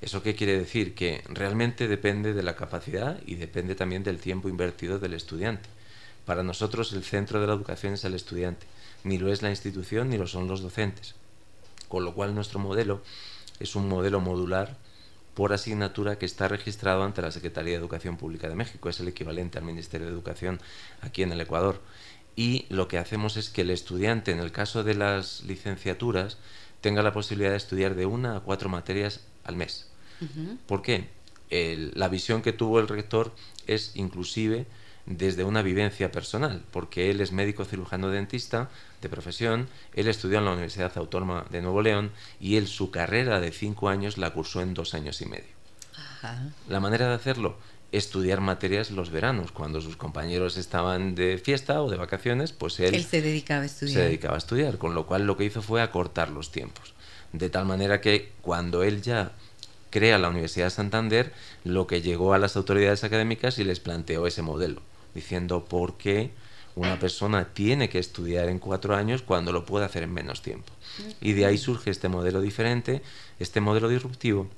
¿Eso 0.01 0.22
qué 0.22 0.35
quiere 0.35 0.59
decir? 0.59 0.95
Que 0.95 1.22
realmente 1.29 1.87
depende 1.87 2.33
de 2.33 2.43
la 2.43 2.57
capacidad 2.57 3.20
y 3.27 3.35
depende 3.35 3.75
también 3.75 4.05
del 4.05 4.20
tiempo 4.20 4.49
invertido 4.49 4.99
del 4.99 5.12
estudiante. 5.12 5.68
Para 6.25 6.43
nosotros 6.43 6.95
el 6.95 7.05
centro 7.05 7.43
de 7.43 7.47
la 7.47 7.53
educación 7.53 7.93
es 7.93 8.05
el 8.05 8.14
estudiante, 8.14 8.66
ni 9.05 9.19
lo 9.19 9.33
es 9.33 9.43
la 9.43 9.51
institución 9.51 10.11
ni 10.11 10.19
lo 10.19 10.27
son 10.27 10.49
los 10.49 10.61
docentes. 10.61 11.15
Con 11.89 12.05
lo 12.05 12.15
cual 12.15 12.35
nuestro 12.35 12.59
modelo 12.59 13.03
es 13.61 13.77
un 13.77 13.89
modelo 13.89 14.21
modular 14.21 14.77
por 15.35 15.53
asignatura 15.53 16.17
que 16.19 16.27
está 16.27 16.49
registrado 16.49 17.03
ante 17.05 17.23
la 17.23 17.31
Secretaría 17.31 17.73
de 17.73 17.79
Educación 17.79 18.17
Pública 18.17 18.49
de 18.49 18.55
México. 18.55 18.89
Es 18.89 19.01
el 19.01 19.09
equivalente 19.09 19.59
al 19.59 19.65
Ministerio 19.65 20.07
de 20.07 20.13
Educación 20.13 20.61
aquí 21.03 21.23
en 21.23 21.33
el 21.33 21.41
Ecuador. 21.41 21.81
Y 22.37 22.67
lo 22.69 22.89
que 22.89 22.99
hacemos 22.99 23.37
es 23.37 23.51
que 23.51 23.61
el 23.63 23.71
estudiante, 23.71 24.33
en 24.33 24.41
el 24.41 24.51
caso 24.53 24.83
de 24.83 24.95
las 24.95 25.43
licenciaturas, 25.45 26.39
tenga 26.81 27.03
la 27.03 27.13
posibilidad 27.13 27.51
de 27.51 27.57
estudiar 27.57 27.95
de 27.95 28.07
una 28.07 28.37
a 28.37 28.41
cuatro 28.41 28.69
materias 28.69 29.21
al 29.45 29.57
mes. 29.57 29.89
¿Por 30.67 30.83
qué? 30.83 31.09
El- 31.51 31.93
la 31.95 32.09
visión 32.09 32.43
que 32.43 32.53
tuvo 32.53 32.81
el 32.81 32.89
rector 32.89 33.33
es 33.67 33.93
inclusive 33.95 34.67
desde 35.07 35.45
una 35.45 35.63
vivencia 35.63 36.11
personal, 36.11 36.65
porque 36.73 37.11
él 37.11 37.21
es 37.21 37.31
médico 37.33 37.65
cirujano 37.65 38.09
dentista 38.09 38.71
de 39.05 39.09
profesión, 39.09 39.69
él 39.95 40.09
estudió 40.09 40.39
en 40.39 40.47
la 40.47 40.53
Universidad 40.53 40.93
Autónoma 40.97 41.47
de 41.51 41.63
Nuevo 41.63 41.83
León 41.83 42.11
y 42.41 42.57
él 42.57 42.67
su 42.67 42.91
carrera 42.91 43.39
de 43.39 43.53
cinco 43.53 43.89
años 43.89 44.19
la 44.19 44.31
cursó 44.31 44.61
en 44.61 44.75
dos 44.75 44.95
años 44.95 45.21
y 45.21 45.27
medio. 45.27 45.55
Ajá. 45.97 46.49
La 46.69 46.81
manera 46.81 47.07
de 47.09 47.15
hacerlo, 47.15 47.57
estudiar 47.93 48.41
materias 48.41 48.91
los 48.91 49.11
veranos, 49.11 49.53
cuando 49.53 49.81
sus 49.81 49.97
compañeros 49.97 50.57
estaban 50.57 51.15
de 51.15 51.39
fiesta 51.39 51.81
o 51.83 51.89
de 51.89 51.97
vacaciones, 51.97 52.53
pues 52.53 52.81
él, 52.81 52.95
Él 52.95 53.05
se 53.05 53.23
dedicaba 53.23 53.63
a 53.63 53.67
estudiar. 53.67 53.95
se 53.95 54.03
dedicaba 54.03 54.35
a 54.35 54.39
estudiar, 54.39 54.79
con 54.79 54.95
lo 54.95 55.07
cual 55.07 55.27
lo 55.27 55.37
que 55.37 55.45
hizo 55.45 55.63
fue 55.63 55.81
acortar 55.81 56.31
los 56.31 56.51
tiempos. 56.51 56.95
De 57.33 57.51
tal 57.51 57.67
manera 57.67 58.01
que 58.01 58.33
cuando 58.43 58.83
él 58.83 59.03
ya 59.03 59.33
crea 59.91 60.19
la 60.19 60.29
Universidad 60.29 60.67
de 60.67 60.71
Santander, 60.71 61.33
lo 61.63 61.87
que 61.87 62.03
llegó 62.03 62.35
a 62.35 62.39
las 62.39 62.57
autoridades 62.57 63.05
académicas 63.05 63.59
y 63.59 63.65
les 63.65 63.79
planteó 63.79 64.27
ese 64.27 64.43
modelo, 64.43 64.83
diciendo 65.15 65.65
por 65.65 65.97
qué 65.97 66.33
una 66.77 66.99
persona 66.99 67.53
tiene 67.55 67.89
que 67.89 67.99
estudiar 67.99 68.49
en 68.49 68.59
cuatro 68.59 68.97
años 68.97 69.22
cuando 69.22 69.53
lo 69.53 69.64
puede 69.64 69.85
hacer 69.85 70.03
en 70.03 70.12
menos 70.12 70.43
tiempo. 70.43 70.72
Y 71.20 71.33
de 71.33 71.47
ahí 71.47 71.59
surge 71.59 71.91
este 71.91 72.09
modelo 72.09 72.41
diferente, 72.41 73.03
este 73.39 73.61
modelo 73.61 73.89
disruptivo, 73.89 74.49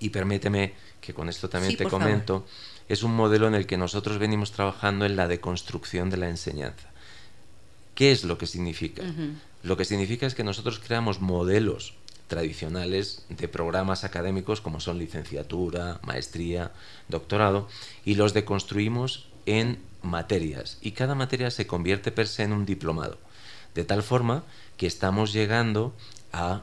y 0.00 0.10
permíteme 0.10 0.74
que 1.00 1.14
con 1.14 1.28
esto 1.28 1.48
también 1.48 1.72
Sí, 1.72 1.76
te 1.76 1.84
favor. 1.84 2.00
comento, 2.00 2.46
es 2.88 3.02
un 3.02 3.14
modelo 3.14 3.46
en 3.46 3.54
el 3.54 3.66
que 3.66 3.76
nosotros 3.76 4.18
venimos 4.18 4.52
trabajando 4.52 5.04
en 5.04 5.16
la 5.16 5.28
deconstrucción 5.28 6.10
de 6.10 6.16
la 6.16 6.28
enseñanza. 6.28 6.90
¿Qué 7.94 8.10
es 8.10 8.24
lo 8.24 8.38
que 8.38 8.46
significa? 8.46 9.02
Lo 9.62 9.76
que 9.76 9.84
significa 9.84 10.26
es 10.26 10.34
que 10.34 10.44
nosotros 10.44 10.80
creamos 10.80 11.20
modelos 11.20 11.94
tradicionales 12.26 13.24
de 13.28 13.48
programas 13.48 14.02
académicos 14.02 14.60
como 14.60 14.80
son 14.80 14.98
licenciatura, 14.98 16.00
maestría, 16.02 16.72
doctorado, 17.08 17.68
y 18.04 18.14
los 18.16 18.34
deconstruimos 18.34 19.28
en 19.46 19.78
materias. 20.04 20.78
Y 20.80 20.92
cada 20.92 21.14
materia 21.14 21.50
se 21.50 21.66
convierte 21.66 22.12
per 22.12 22.28
se 22.28 22.42
en 22.44 22.52
un 22.52 22.66
diplomado. 22.66 23.18
De 23.74 23.84
tal 23.84 24.02
forma 24.02 24.44
que 24.76 24.86
estamos 24.86 25.32
llegando 25.32 25.92
a 26.32 26.62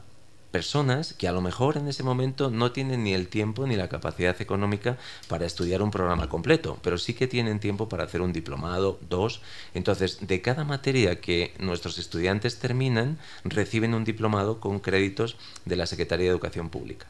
personas 0.51 1.13
que 1.13 1.29
a 1.29 1.31
lo 1.31 1.39
mejor 1.39 1.77
en 1.77 1.87
ese 1.87 2.03
momento 2.03 2.49
no 2.49 2.73
tienen 2.73 3.05
ni 3.05 3.13
el 3.13 3.29
tiempo 3.29 3.65
ni 3.65 3.77
la 3.77 3.87
capacidad 3.87 4.35
económica 4.41 4.97
para 5.29 5.45
estudiar 5.45 5.81
un 5.81 5.91
programa 5.91 6.27
completo, 6.27 6.77
pero 6.83 6.97
sí 6.97 7.13
que 7.13 7.25
tienen 7.25 7.61
tiempo 7.61 7.87
para 7.87 8.03
hacer 8.03 8.19
un 8.19 8.33
diplomado, 8.33 8.99
dos. 9.09 9.41
Entonces, 9.73 10.27
de 10.27 10.41
cada 10.41 10.65
materia 10.65 11.21
que 11.21 11.53
nuestros 11.57 11.97
estudiantes 11.97 12.59
terminan, 12.59 13.17
reciben 13.45 13.93
un 13.93 14.03
diplomado 14.03 14.59
con 14.59 14.79
créditos 14.79 15.37
de 15.63 15.77
la 15.77 15.85
Secretaría 15.85 16.25
de 16.25 16.31
Educación 16.31 16.69
Pública. 16.69 17.07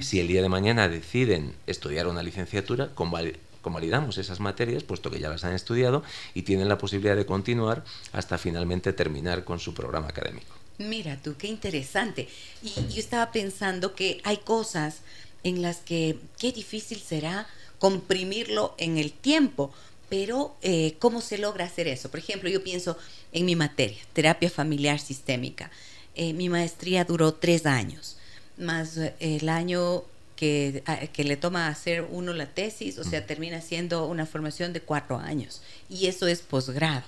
Si 0.00 0.18
el 0.18 0.26
día 0.26 0.42
de 0.42 0.48
mañana 0.48 0.88
deciden 0.88 1.54
estudiar 1.68 2.08
una 2.08 2.24
licenciatura, 2.24 2.90
convali- 2.96 3.36
convalidamos 3.62 4.18
esas 4.18 4.40
materias, 4.40 4.82
puesto 4.82 5.10
que 5.10 5.20
ya 5.20 5.30
las 5.30 5.44
han 5.44 5.54
estudiado, 5.54 6.02
y 6.34 6.42
tienen 6.42 6.68
la 6.68 6.76
posibilidad 6.78 7.16
de 7.16 7.24
continuar 7.24 7.84
hasta 8.12 8.36
finalmente 8.36 8.92
terminar 8.92 9.44
con 9.44 9.58
su 9.58 9.72
programa 9.72 10.08
académico. 10.08 10.52
Mira 10.78 11.18
tú, 11.22 11.36
qué 11.38 11.46
interesante. 11.46 12.28
Y 12.62 12.74
yo 12.92 12.98
estaba 12.98 13.30
pensando 13.32 13.94
que 13.94 14.20
hay 14.24 14.38
cosas 14.38 14.98
en 15.44 15.62
las 15.62 15.78
que 15.78 16.18
qué 16.38 16.52
difícil 16.52 16.98
será 16.98 17.46
comprimirlo 17.78 18.74
en 18.78 18.98
el 18.98 19.12
tiempo, 19.12 19.72
pero 20.08 20.54
eh, 20.62 20.94
¿cómo 20.98 21.20
se 21.20 21.38
logra 21.38 21.64
hacer 21.64 21.88
eso? 21.88 22.10
Por 22.10 22.20
ejemplo, 22.20 22.48
yo 22.48 22.62
pienso 22.62 22.96
en 23.32 23.44
mi 23.46 23.56
materia, 23.56 23.98
terapia 24.12 24.50
familiar 24.50 25.00
sistémica. 25.00 25.70
Eh, 26.14 26.32
mi 26.32 26.48
maestría 26.48 27.04
duró 27.04 27.32
tres 27.34 27.66
años, 27.66 28.16
más 28.58 28.98
eh, 28.98 29.14
el 29.20 29.48
año 29.48 30.04
que, 30.42 30.82
a- 30.86 31.06
que 31.06 31.22
le 31.22 31.36
toma 31.36 31.68
hacer 31.68 32.04
uno 32.10 32.32
la 32.32 32.46
tesis, 32.46 32.98
o 32.98 33.04
sea, 33.04 33.24
termina 33.26 33.60
siendo 33.60 34.08
una 34.08 34.26
formación 34.26 34.72
de 34.72 34.80
cuatro 34.80 35.18
años. 35.18 35.62
Y 35.88 36.08
eso 36.08 36.26
es 36.26 36.40
posgrado. 36.40 37.04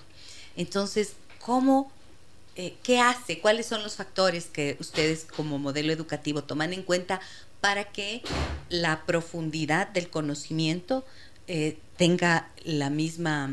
Entonces, 0.56 1.14
¿cómo 1.40 1.90
eh, 2.54 2.74
¿qué 2.84 3.00
hace? 3.00 3.40
¿Cuáles 3.40 3.66
son 3.66 3.82
los 3.82 3.96
factores 3.96 4.44
que 4.44 4.76
ustedes 4.78 5.26
como 5.36 5.58
modelo 5.58 5.92
educativo 5.92 6.44
toman 6.44 6.72
en 6.72 6.84
cuenta 6.84 7.20
para 7.60 7.90
que 7.90 8.22
la 8.68 9.04
profundidad 9.04 9.88
del 9.88 10.08
conocimiento 10.10 11.04
eh, 11.48 11.76
tenga 11.96 12.48
la 12.62 12.88
misma, 12.88 13.50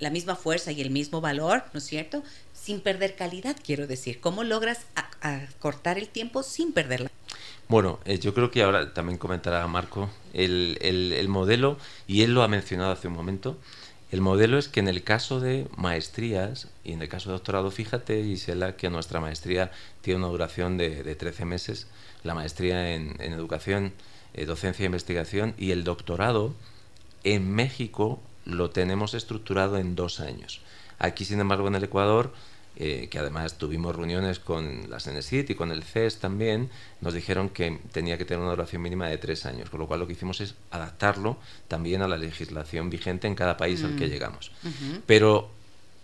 la 0.00 0.10
misma 0.10 0.36
fuerza 0.36 0.70
y 0.70 0.82
el 0.82 0.90
mismo 0.90 1.22
valor, 1.22 1.64
¿no 1.72 1.78
es 1.78 1.86
cierto? 1.86 2.22
Sin 2.52 2.82
perder 2.82 3.16
calidad, 3.16 3.56
quiero 3.64 3.86
decir. 3.86 4.20
¿Cómo 4.20 4.44
logras 4.44 4.80
acortar 5.22 5.96
el 5.96 6.08
tiempo 6.10 6.42
sin 6.42 6.74
perderla? 6.74 7.10
Bueno, 7.68 7.98
eh, 8.04 8.18
yo 8.18 8.32
creo 8.34 8.50
que 8.50 8.62
ahora 8.62 8.94
también 8.94 9.18
comentará 9.18 9.66
Marco 9.66 10.08
el, 10.32 10.78
el- 10.80 11.12
el 11.12 11.28
modelo, 11.28 11.76
y 12.06 12.22
él 12.22 12.32
lo 12.34 12.42
ha 12.42 12.48
mencionado 12.48 12.92
hace 12.92 13.08
un 13.08 13.14
momento. 13.14 13.58
El 14.10 14.22
modelo 14.22 14.56
es 14.58 14.68
que 14.68 14.80
en 14.80 14.88
el 14.88 15.04
caso 15.04 15.38
de 15.40 15.66
maestrías 15.76 16.68
y 16.82 16.92
en 16.92 17.02
el 17.02 17.08
caso 17.10 17.28
de 17.28 17.34
doctorado, 17.34 17.70
fíjate, 17.70 18.24
Gisela, 18.24 18.76
que 18.76 18.88
nuestra 18.88 19.20
maestría 19.20 19.70
tiene 20.00 20.20
una 20.20 20.28
duración 20.28 20.78
de, 20.78 21.02
de 21.02 21.14
13 21.14 21.44
meses, 21.44 21.88
la 22.24 22.34
maestría 22.34 22.94
en, 22.94 23.16
en 23.20 23.32
educación, 23.34 23.92
eh, 24.32 24.46
docencia 24.46 24.84
e 24.84 24.86
investigación, 24.86 25.54
y 25.58 25.72
el 25.72 25.84
doctorado 25.84 26.54
en 27.24 27.52
México 27.54 28.20
lo 28.46 28.70
tenemos 28.70 29.12
estructurado 29.12 29.76
en 29.76 29.94
dos 29.94 30.20
años. 30.20 30.62
Aquí, 30.98 31.24
sin 31.26 31.40
embargo, 31.40 31.68
en 31.68 31.74
el 31.74 31.84
Ecuador, 31.84 32.32
eh, 32.76 33.08
que 33.10 33.18
además 33.18 33.58
tuvimos 33.58 33.96
reuniones 33.96 34.38
con 34.38 34.88
la 34.88 35.00
CENESIT 35.00 35.50
y 35.50 35.54
con 35.54 35.72
el 35.72 35.82
CES 35.82 36.18
también, 36.18 36.70
nos 37.00 37.14
dijeron 37.14 37.48
que 37.48 37.80
tenía 37.92 38.18
que 38.18 38.24
tener 38.24 38.40
una 38.40 38.50
duración 38.50 38.82
mínima 38.82 39.08
de 39.08 39.18
tres 39.18 39.46
años, 39.46 39.70
con 39.70 39.80
lo 39.80 39.86
cual 39.86 40.00
lo 40.00 40.06
que 40.06 40.12
hicimos 40.12 40.40
es 40.40 40.54
adaptarlo 40.70 41.38
también 41.66 42.02
a 42.02 42.08
la 42.08 42.16
legislación 42.16 42.90
vigente 42.90 43.26
en 43.26 43.34
cada 43.34 43.56
país 43.56 43.82
al 43.82 43.96
que 43.96 44.08
llegamos. 44.08 44.52
Pero 45.06 45.50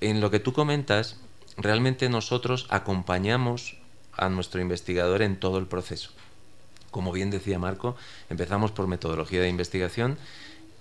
en 0.01 0.21
lo 0.21 0.31
que 0.31 0.41
tú 0.41 0.53
comentas, 0.53 1.17
realmente 1.57 2.09
nosotros 2.09 2.67
acompañamos 2.71 3.77
a 4.13 4.29
nuestro 4.29 4.61
investigador 4.61 5.23
en 5.23 5.37
todo 5.39 5.59
el 5.59 5.67
proceso. 5.67 6.11
Como 6.91 7.13
bien 7.13 7.31
decía 7.31 7.59
Marco, 7.59 7.97
empezamos 8.31 8.71
por 8.71 8.87
metodología 8.87 9.41
de 9.41 9.49
investigación. 9.49 10.17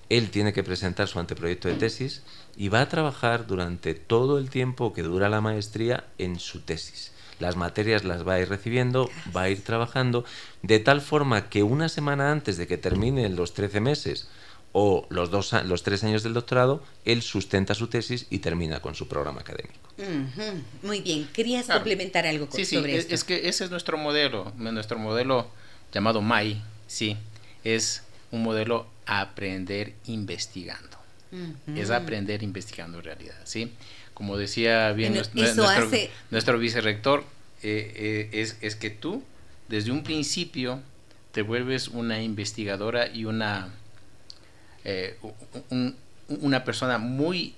Él 0.10 0.30
tiene 0.30 0.54
que 0.54 0.64
presentar 0.64 1.08
su 1.08 1.20
anteproyecto 1.20 1.68
de 1.68 1.76
tesis 1.76 2.24
y 2.56 2.70
va 2.70 2.82
a 2.82 2.90
trabajar 2.90 3.48
durante 3.48 3.94
todo 3.94 4.38
el 4.38 4.50
tiempo 4.50 4.94
que 4.94 5.04
dura 5.04 5.30
la 5.30 5.42
maestría 5.42 6.06
en 6.18 6.40
su 6.40 6.62
tesis. 6.62 7.12
Las 7.40 7.56
materias 7.56 8.04
las 8.04 8.28
va 8.28 8.34
a 8.34 8.40
ir 8.40 8.50
recibiendo, 8.50 9.10
va 9.36 9.44
a 9.44 9.50
ir 9.50 9.64
trabajando, 9.64 10.24
de 10.62 10.80
tal 10.80 11.02
forma 11.02 11.50
que 11.50 11.64
una 11.64 11.90
semana 11.90 12.32
antes 12.32 12.58
de 12.58 12.68
que 12.68 12.78
terminen 12.78 13.36
los 13.36 13.54
13 13.54 13.80
meses, 13.82 14.30
o 14.74 15.06
los, 15.10 15.30
dos, 15.30 15.54
los 15.66 15.84
tres 15.84 16.04
años 16.04 16.24
del 16.24 16.34
doctorado, 16.34 16.84
él 17.06 17.22
sustenta 17.22 17.76
su 17.76 17.88
tesis 17.88 18.26
y 18.32 18.40
termina 18.40 18.82
con 18.82 18.96
su 18.96 19.08
programa 19.08 19.42
académico. 19.42 19.90
Muy 20.82 21.02
bien, 21.02 21.30
querías 21.32 21.68
complementar 21.68 22.26
algo 22.26 22.48
sí, 22.52 22.66
sí, 22.66 22.78
es, 22.88 23.08
es, 23.10 23.24
que 23.24 23.48
ese 23.48 23.66
es 23.66 23.70
nuestro 23.70 23.98
modelo, 23.98 24.52
nuestro 24.58 24.98
modelo 24.98 25.48
llamado 25.94 26.22
MAI, 26.22 26.62
sí, 26.88 27.18
es 27.64 28.04
un 28.32 28.42
modelo 28.42 28.88
aprender 29.06 29.94
investigando. 30.06 30.98
Es 31.76 31.90
aprender 31.90 32.44
investigando 32.44 33.00
en 33.00 33.06
realidad, 33.06 33.36
¿sí? 33.44 33.72
Como 34.14 34.38
decía 34.38 34.92
bien 34.92 35.16
nuestro, 35.16 35.90
nuestro, 36.30 36.60
vicerrector, 36.60 37.24
eh, 37.64 37.92
eh, 37.96 38.42
es, 38.42 38.58
es 38.62 38.76
que 38.76 38.92
tú, 38.92 39.24
desde 39.68 39.92
un 39.92 40.04
principio, 40.04 40.80
te 41.32 41.42
vuelves 41.42 41.88
una 41.88 42.22
investigadora 42.22 43.08
y 43.08 43.26
una 43.26 43.70
eh, 44.86 45.18
una 46.28 46.64
persona 46.64 46.98
muy, 46.98 47.56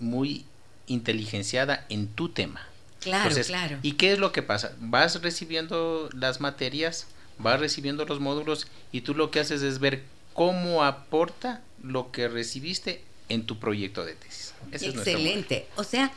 muy 0.00 0.44
inteligenciada 0.86 1.86
en 1.88 2.08
tu 2.08 2.28
tema. 2.28 2.66
Claro, 3.00 3.34
claro. 3.46 3.78
¿Y 3.82 3.92
qué 3.92 4.12
es 4.12 4.18
lo 4.18 4.32
que 4.32 4.42
pasa? 4.42 4.74
Vas 4.80 5.20
recibiendo 5.20 6.08
las 6.12 6.40
materias, 6.40 7.06
vas 7.38 7.60
recibiendo 7.60 8.04
los 8.06 8.20
módulos 8.20 8.66
y 8.92 9.02
tú 9.02 9.14
lo 9.14 9.30
que 9.30 9.40
haces 9.40 9.62
es 9.62 9.78
ver 9.78 10.02
cómo 10.34 10.84
aporta 10.84 11.62
lo 11.82 12.12
que 12.12 12.28
recibiste 12.28 13.02
en 13.28 13.46
tu 13.46 13.58
proyecto 13.58 14.04
de 14.04 14.14
tesis. 14.14 14.54
Excelente. 14.72 15.66
o 15.76 15.84
sea, 15.84 16.12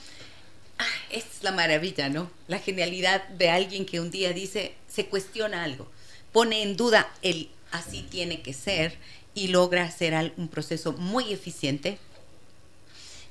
ah, 0.80 0.86
es 1.10 1.26
la 1.42 1.52
maravilla, 1.52 2.10
¿no? 2.10 2.30
La 2.48 2.60
genialidad 2.60 3.28
de 3.30 3.50
alguien 3.50 3.86
que 3.86 4.02
un 4.02 4.12
día 4.12 4.34
dice, 4.34 4.74
se 4.90 5.06
cuestiona 5.06 5.64
algo, 5.64 5.88
pone 6.34 6.64
en 6.64 6.76
duda 6.76 7.10
el 7.22 7.50
así 7.72 8.04
tiene 8.04 8.42
que 8.42 8.54
ser 8.54 8.98
y 9.34 9.50
logra 9.50 9.84
hacer 9.84 10.34
un 10.38 10.48
proceso 10.48 10.94
muy 10.94 11.32
eficiente 11.32 11.98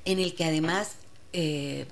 en 0.05 0.19
el 0.19 0.35
que 0.35 0.45
además 0.45 0.93
eh, 1.33 1.85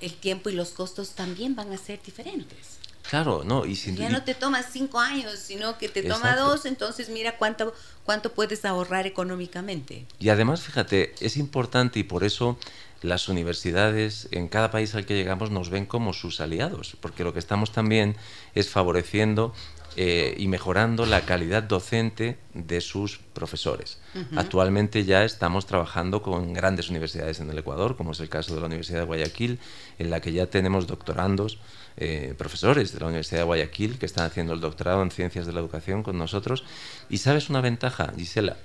el 0.00 0.14
tiempo 0.14 0.50
y 0.50 0.52
los 0.52 0.70
costos 0.70 1.10
también 1.10 1.56
van 1.56 1.72
a 1.72 1.78
ser 1.78 2.00
diferentes. 2.02 2.78
Claro, 3.10 3.42
no, 3.44 3.64
y 3.64 3.74
ya 3.74 4.08
no 4.08 4.22
te 4.22 4.34
toma 4.34 4.62
cinco 4.62 4.98
años, 4.98 5.38
sino 5.38 5.78
que 5.78 5.88
te 5.88 6.02
toma 6.02 6.36
dos, 6.36 6.66
entonces 6.66 7.08
mira 7.08 7.36
cuánto, 7.36 7.72
cuánto 8.04 8.32
puedes 8.32 8.64
ahorrar 8.64 9.06
económicamente. 9.06 10.06
Y 10.18 10.28
además, 10.30 10.62
fíjate, 10.62 11.14
es 11.20 11.36
importante 11.36 12.00
y 12.00 12.02
por 12.02 12.24
eso 12.24 12.58
las 13.02 13.28
universidades 13.28 14.28
en 14.32 14.48
cada 14.48 14.70
país 14.70 14.94
al 14.94 15.06
que 15.06 15.14
llegamos 15.14 15.50
nos 15.50 15.70
ven 15.70 15.86
como 15.86 16.12
sus 16.12 16.40
aliados, 16.40 16.96
porque 17.00 17.24
lo 17.24 17.32
que 17.32 17.38
estamos 17.38 17.70
también 17.72 18.16
es 18.54 18.70
favoreciendo 18.70 19.52
eh, 19.98 20.34
y 20.36 20.48
mejorando 20.48 21.06
la 21.06 21.22
calidad 21.22 21.62
docente 21.62 22.36
de 22.52 22.82
sus 22.82 23.16
profesores. 23.32 23.98
Actualmente 24.36 25.04
ya 25.04 25.24
estamos 25.24 25.64
trabajando 25.64 26.20
con 26.20 26.52
grandes 26.52 26.90
universidades 26.90 27.40
en 27.40 27.48
el 27.48 27.58
Ecuador, 27.58 27.96
como 27.96 28.12
es 28.12 28.20
el 28.20 28.28
caso 28.28 28.54
de 28.54 28.60
la 28.60 28.66
Universidad 28.66 29.00
de 29.00 29.06
Guayaquil, 29.06 29.58
en 29.98 30.10
la 30.10 30.20
que 30.20 30.32
ya 30.32 30.48
tenemos 30.48 30.86
doctorandos, 30.86 31.58
eh, 31.96 32.34
profesores 32.36 32.92
de 32.92 33.00
la 33.00 33.06
Universidad 33.06 33.40
de 33.40 33.44
Guayaquil 33.44 33.98
que 33.98 34.06
están 34.06 34.26
haciendo 34.26 34.52
el 34.52 34.60
doctorado 34.60 35.02
en 35.02 35.10
ciencias 35.10 35.46
de 35.46 35.52
la 35.52 35.60
educación 35.60 36.02
con 36.02 36.18
nosotros. 36.18 36.64
Y 37.08 37.18
sabes 37.18 37.48
una 37.50 37.60
ventaja, 37.60 38.12
Gisela, 38.16 38.56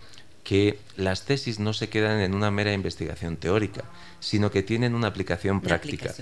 que 0.43 0.79
las 0.97 1.25
tesis 1.25 1.59
no 1.59 1.73
se 1.73 1.89
quedan 1.89 2.19
en 2.19 2.33
una 2.33 2.51
mera 2.51 2.73
investigación 2.73 3.37
teórica, 3.37 3.83
sino 4.19 4.51
que 4.51 4.63
tienen 4.63 4.95
una 4.95 5.07
aplicación 5.07 5.61
práctica 5.61 6.13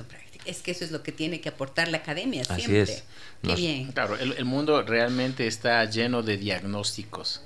es 0.46 0.62
que 0.62 0.72
eso 0.72 0.84
es 0.84 0.92
lo 0.92 1.04
que 1.04 1.12
tiene 1.12 1.42
que 1.42 1.50
aportar 1.50 1.88
la 1.90 1.98
academia 1.98 2.44
siempre. 2.44 2.82
Así 2.82 2.94
es. 2.94 3.04
Qué 3.44 3.56
bien. 3.56 3.92
Claro, 3.92 4.18
el, 4.18 4.46
mundo 4.46 4.82
realmente 4.82 5.48
está 5.48 5.86
lleno 5.86 6.24
de 6.24 6.38
diagnósticos. 6.38 7.44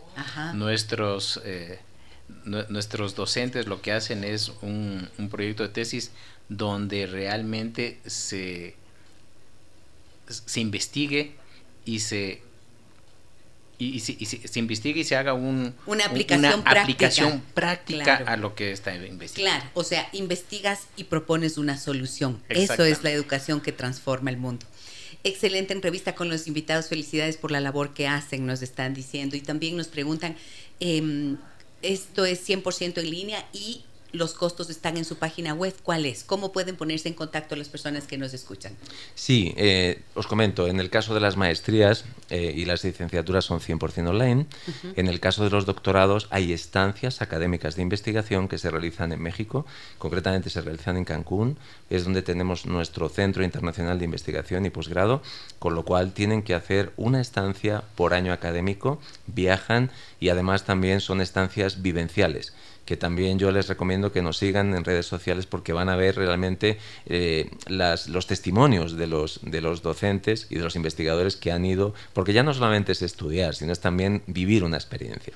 Nuestros, 0.53 1.41
eh, 1.43 1.80
nuestros 2.45 3.16
docentes 3.16 3.68
lo 3.68 3.82
que 3.82 3.91
hacen 3.91 4.24
es 4.24 4.51
un, 4.61 5.09
un 5.18 5.30
proyecto 5.30 5.64
de 5.64 5.70
tesis 5.70 6.11
donde 6.49 7.07
realmente 7.07 7.99
se, 8.05 8.76
se 10.28 10.59
investigue 10.59 11.36
y 11.86 11.99
se 11.99 12.41
y, 13.78 13.99
se, 13.99 14.59
investigue 14.59 15.01
y 15.01 15.03
se 15.03 15.15
haga 15.15 15.34
un, 15.34 15.76
una 15.86 16.05
aplicación 16.05 16.63
práctica, 16.63 16.82
aplicación 16.82 17.43
práctica 17.53 18.15
a 18.15 18.38
lo 18.38 18.55
que 18.55 18.71
está 18.71 18.95
investigando. 18.95 19.59
Claro, 19.59 19.71
o 19.74 19.84
sea, 19.84 20.07
investigas 20.13 20.88
y 20.95 21.05
propones 21.05 21.57
una 21.57 21.78
solución. 21.78 22.41
Eso 22.49 22.86
es 22.86 23.03
la 23.03 23.11
educación 23.11 23.61
que 23.61 23.71
transforma 23.71 24.30
el 24.30 24.38
mundo. 24.38 24.65
Excelente 25.26 25.74
entrevista 25.74 26.15
con 26.15 26.30
los 26.30 26.47
invitados. 26.47 26.88
Felicidades 26.88 27.38
por 27.38 27.51
la 27.51 27.59
labor 27.59 27.93
que 27.93 28.07
hacen, 28.07 28.45
nos 28.45 28.61
están 28.61 28.93
diciendo. 28.93 29.36
Y 29.36 29.41
también 29.41 29.76
nos 29.76 29.88
preguntan, 29.88 30.38
eh, 30.80 31.36
esto 31.82 32.26
es 32.26 32.47
100% 32.47 32.99
en 32.99 33.09
línea 33.09 33.45
y 33.53 33.84
los 34.14 34.34
costos 34.36 34.70
están 34.70 34.95
en 34.95 35.05
su 35.05 35.18
página 35.18 35.53
web. 35.53 35.74
¿Cuál 35.84 36.05
es? 36.05 36.24
¿Cómo 36.24 36.51
pueden 36.51 36.76
ponerse 36.76 37.09
en 37.09 37.16
contacto 37.16 37.55
las 37.55 37.68
personas 37.68 38.05
que 38.05 38.18
nos 38.18 38.34
escuchan? 38.34 38.74
Sí, 39.16 39.53
eh, 39.57 40.01
os 40.14 40.28
comento, 40.28 40.68
en 40.68 40.80
el 40.80 40.89
caso 40.89 41.14
de 41.16 41.20
las 41.20 41.36
maestrías 41.36 42.05
eh, 42.30 42.53
y 42.55 42.66
las 42.66 42.84
licenciaturas 42.84 43.43
son 43.43 43.59
100% 43.59 44.07
online. 44.07 44.45
En 44.95 45.07
el 45.07 45.20
caso 45.20 45.43
de 45.43 45.49
los 45.49 45.66
doctorados 45.66 46.28
hay 46.30 46.53
estancias 46.53 47.22
académicas 47.22 47.76
de 47.76 47.82
investigación 47.82 48.47
que 48.47 48.59
se 48.59 48.70
realizan 48.70 49.11
en 49.11 49.22
México, 49.22 49.66
concretamente 49.97 50.51
se 50.51 50.61
realizan 50.61 50.95
en 50.97 51.05
Cancún, 51.05 51.57
es 51.89 52.03
donde 52.03 52.22
tenemos 52.22 52.68
nuestro 52.68 53.09
Centro 53.09 53.43
Internacional 53.43 53.97
de 53.97 54.05
Investigación 54.05 54.66
y 54.66 54.70
Posgrado, 54.70 55.24
con 55.57 55.74
lo 55.74 55.86
cual 55.86 56.14
tienen 56.14 56.43
que 56.43 56.53
hacer 56.53 56.93
una 56.97 57.20
estancia 57.20 57.84
por 57.95 58.14
año 58.14 58.32
académico, 58.32 59.01
viajan 59.26 59.89
y 60.20 60.30
además 60.30 60.66
también 60.66 61.01
son 61.01 61.20
estancias 61.20 61.82
vivenciales 61.82 62.53
que 62.86 62.97
también 62.97 63.39
yo 63.39 63.51
les 63.51 63.68
recomiendo 63.68 64.03
que 64.12 64.22
nos 64.22 64.38
sigan 64.38 64.76
en 64.76 64.84
redes 64.84 65.06
sociales 65.06 65.45
porque 65.45 65.74
van 65.74 65.89
a 65.89 65.95
ver 65.95 66.16
realmente 66.16 66.78
eh, 67.06 67.49
las, 67.68 68.10
los 68.10 68.28
testimonios 68.28 68.97
de 68.97 69.08
los, 69.08 69.39
de 69.43 69.62
los 69.62 69.82
docentes 69.82 70.47
y 70.49 70.56
de 70.56 70.64
los 70.64 70.76
investigadores 70.76 71.36
que 71.36 71.51
han 71.51 71.66
ido, 71.66 71.93
porque 72.14 72.34
ya 72.34 72.43
no 72.43 72.54
solamente 72.54 72.91
es 72.91 73.01
estudiar, 73.01 73.56
sino 73.56 73.72
es 73.72 73.80
también 73.80 74.24
vivir 74.28 74.64
una 74.64 74.78
experiencia. 74.78 75.34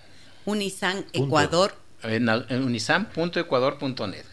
Unisan 0.44 1.04
Ecuador 1.12 1.76
en, 2.02 2.28
en 2.28 2.64
unisan.ecuador.net. 2.64 4.24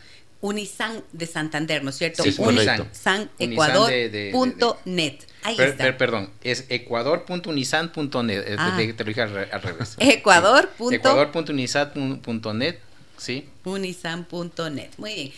Unisan 0.41 1.01
de 1.11 1.25
Santander, 1.25 1.83
¿no 1.83 1.89
es 1.89 1.97
cierto? 1.97 2.21
Sí, 2.21 2.35
Unisanecuador.net. 2.37 5.15
Ahí 5.41 5.57
está. 5.59 5.97
perdón, 5.97 6.29
es 6.43 6.65
ecuador.unisan.net. 6.69 8.55
Ah. 8.59 8.77
Te, 8.77 9.03
lo 9.03 9.05
dije 9.05 9.21
al, 9.21 9.61
revés. 9.61 9.95
Ecuador. 9.99 10.69
Ecuador.unisan.net, 10.91 12.75
sí. 13.17 13.49
Unisan.net. 13.63 14.89
Muy 14.97 15.15
bien. 15.15 15.31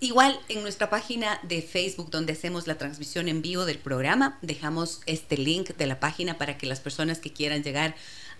Igual 0.00 0.36
en 0.48 0.62
nuestra 0.62 0.90
página 0.90 1.38
de 1.44 1.62
Facebook 1.62 2.10
donde 2.10 2.32
hacemos 2.32 2.66
la 2.66 2.74
transmisión 2.76 3.28
en 3.28 3.40
vivo 3.40 3.64
del 3.64 3.78
programa, 3.78 4.36
dejamos 4.42 5.00
este 5.06 5.38
link 5.38 5.76
de 5.76 5.86
la 5.86 6.00
página 6.00 6.38
para 6.38 6.58
que 6.58 6.66
las 6.66 6.80
personas 6.80 7.20
que 7.20 7.32
quieran 7.32 7.62
llegar 7.62 7.94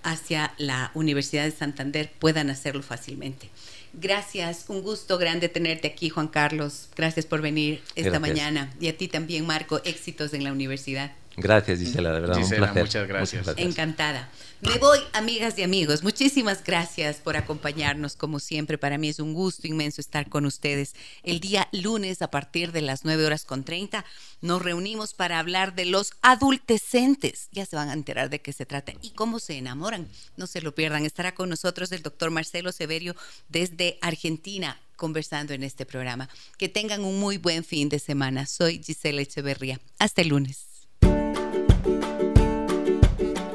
hacia 0.05 0.55
la 0.59 0.91
Universidad 0.95 1.45
de 1.45 1.51
Santander 1.51 2.13
puedan 2.19 2.51
hacerlo 2.51 2.83
fácilmente. 2.83 3.51
Gracias, 3.95 4.65
un 4.69 4.83
gusto 4.83 5.19
grande 5.19 5.49
tenerte 5.49 5.89
aquí, 5.89 6.09
Juan 6.09 6.29
Carlos. 6.29 6.89
Gracias 6.97 7.27
por 7.27 7.41
venir 7.41 7.83
esta 7.95 8.19
mañana. 8.19 8.73
Y 8.81 8.89
a 8.89 8.97
ti 8.97 9.09
también, 9.09 9.47
Marco, 9.47 9.81
éxitos 9.85 10.35
en 10.35 10.45
la 10.45 10.53
universidad. 10.53 11.13
Gracias, 11.37 11.81
Gisela, 11.81 12.13
de 12.13 12.21
verdad, 12.21 12.39
un 12.39 12.49
placer. 12.49 12.83
Muchas 12.83 13.09
gracias. 13.09 13.49
Encantada. 13.57 14.29
Me 14.61 14.79
voy, 14.79 14.99
amigas 15.13 15.59
y 15.59 15.63
amigos. 15.63 16.03
Muchísimas 16.03 16.65
gracias 16.65 17.17
por 17.17 17.37
acompañarnos, 17.37 18.17
como 18.17 18.41
siempre. 18.41 18.79
Para 18.79 18.97
mí 18.97 19.09
es 19.09 19.19
un 19.19 19.35
gusto 19.35 19.67
inmenso 19.67 20.01
estar 20.01 20.31
con 20.31 20.47
ustedes. 20.47 20.95
El 21.23 21.41
día 21.41 21.69
lunes, 21.73 22.23
a 22.23 22.31
partir 22.31 22.73
de 22.73 22.81
las 22.81 23.05
9 23.05 23.27
horas 23.27 23.45
con 23.45 23.65
30, 23.65 24.05
nos 24.41 24.63
reunimos 24.63 25.13
para 25.13 25.39
hablar 25.39 25.75
de 25.75 25.85
los 25.85 26.13
adultecentes. 26.23 27.49
Ya 27.53 27.67
se 27.67 27.77
van 27.77 27.91
a 27.91 27.93
enterar 27.93 28.31
de 28.31 28.41
qué 28.41 28.53
se 28.53 28.65
trata 28.65 28.93
y 29.03 29.11
cómo 29.11 29.39
se 29.39 29.59
enamoran. 29.59 30.09
No 30.37 30.47
se 30.47 30.63
lo 30.63 30.75
pierdan. 30.75 31.05
Estará 31.05 31.35
con 31.35 31.51
nosotros 31.51 31.93
el 31.93 32.03
doctor 32.03 32.31
Marcelo 32.31 32.73
Severio 32.73 33.15
desde 33.49 33.99
Argentina 34.01 34.81
conversando 34.97 35.53
en 35.53 35.65
este 35.65 35.85
programa. 35.85 36.31
Que 36.57 36.69
tengan 36.69 37.05
un 37.05 37.19
muy 37.19 37.37
buen 37.37 37.65
fin 37.65 37.89
de 37.89 37.99
semana. 37.99 38.47
Soy 38.47 38.83
Gisela 38.83 39.21
Echeverría. 39.21 39.81
Hasta 39.99 40.23
el 40.23 40.29
lunes. 40.29 40.74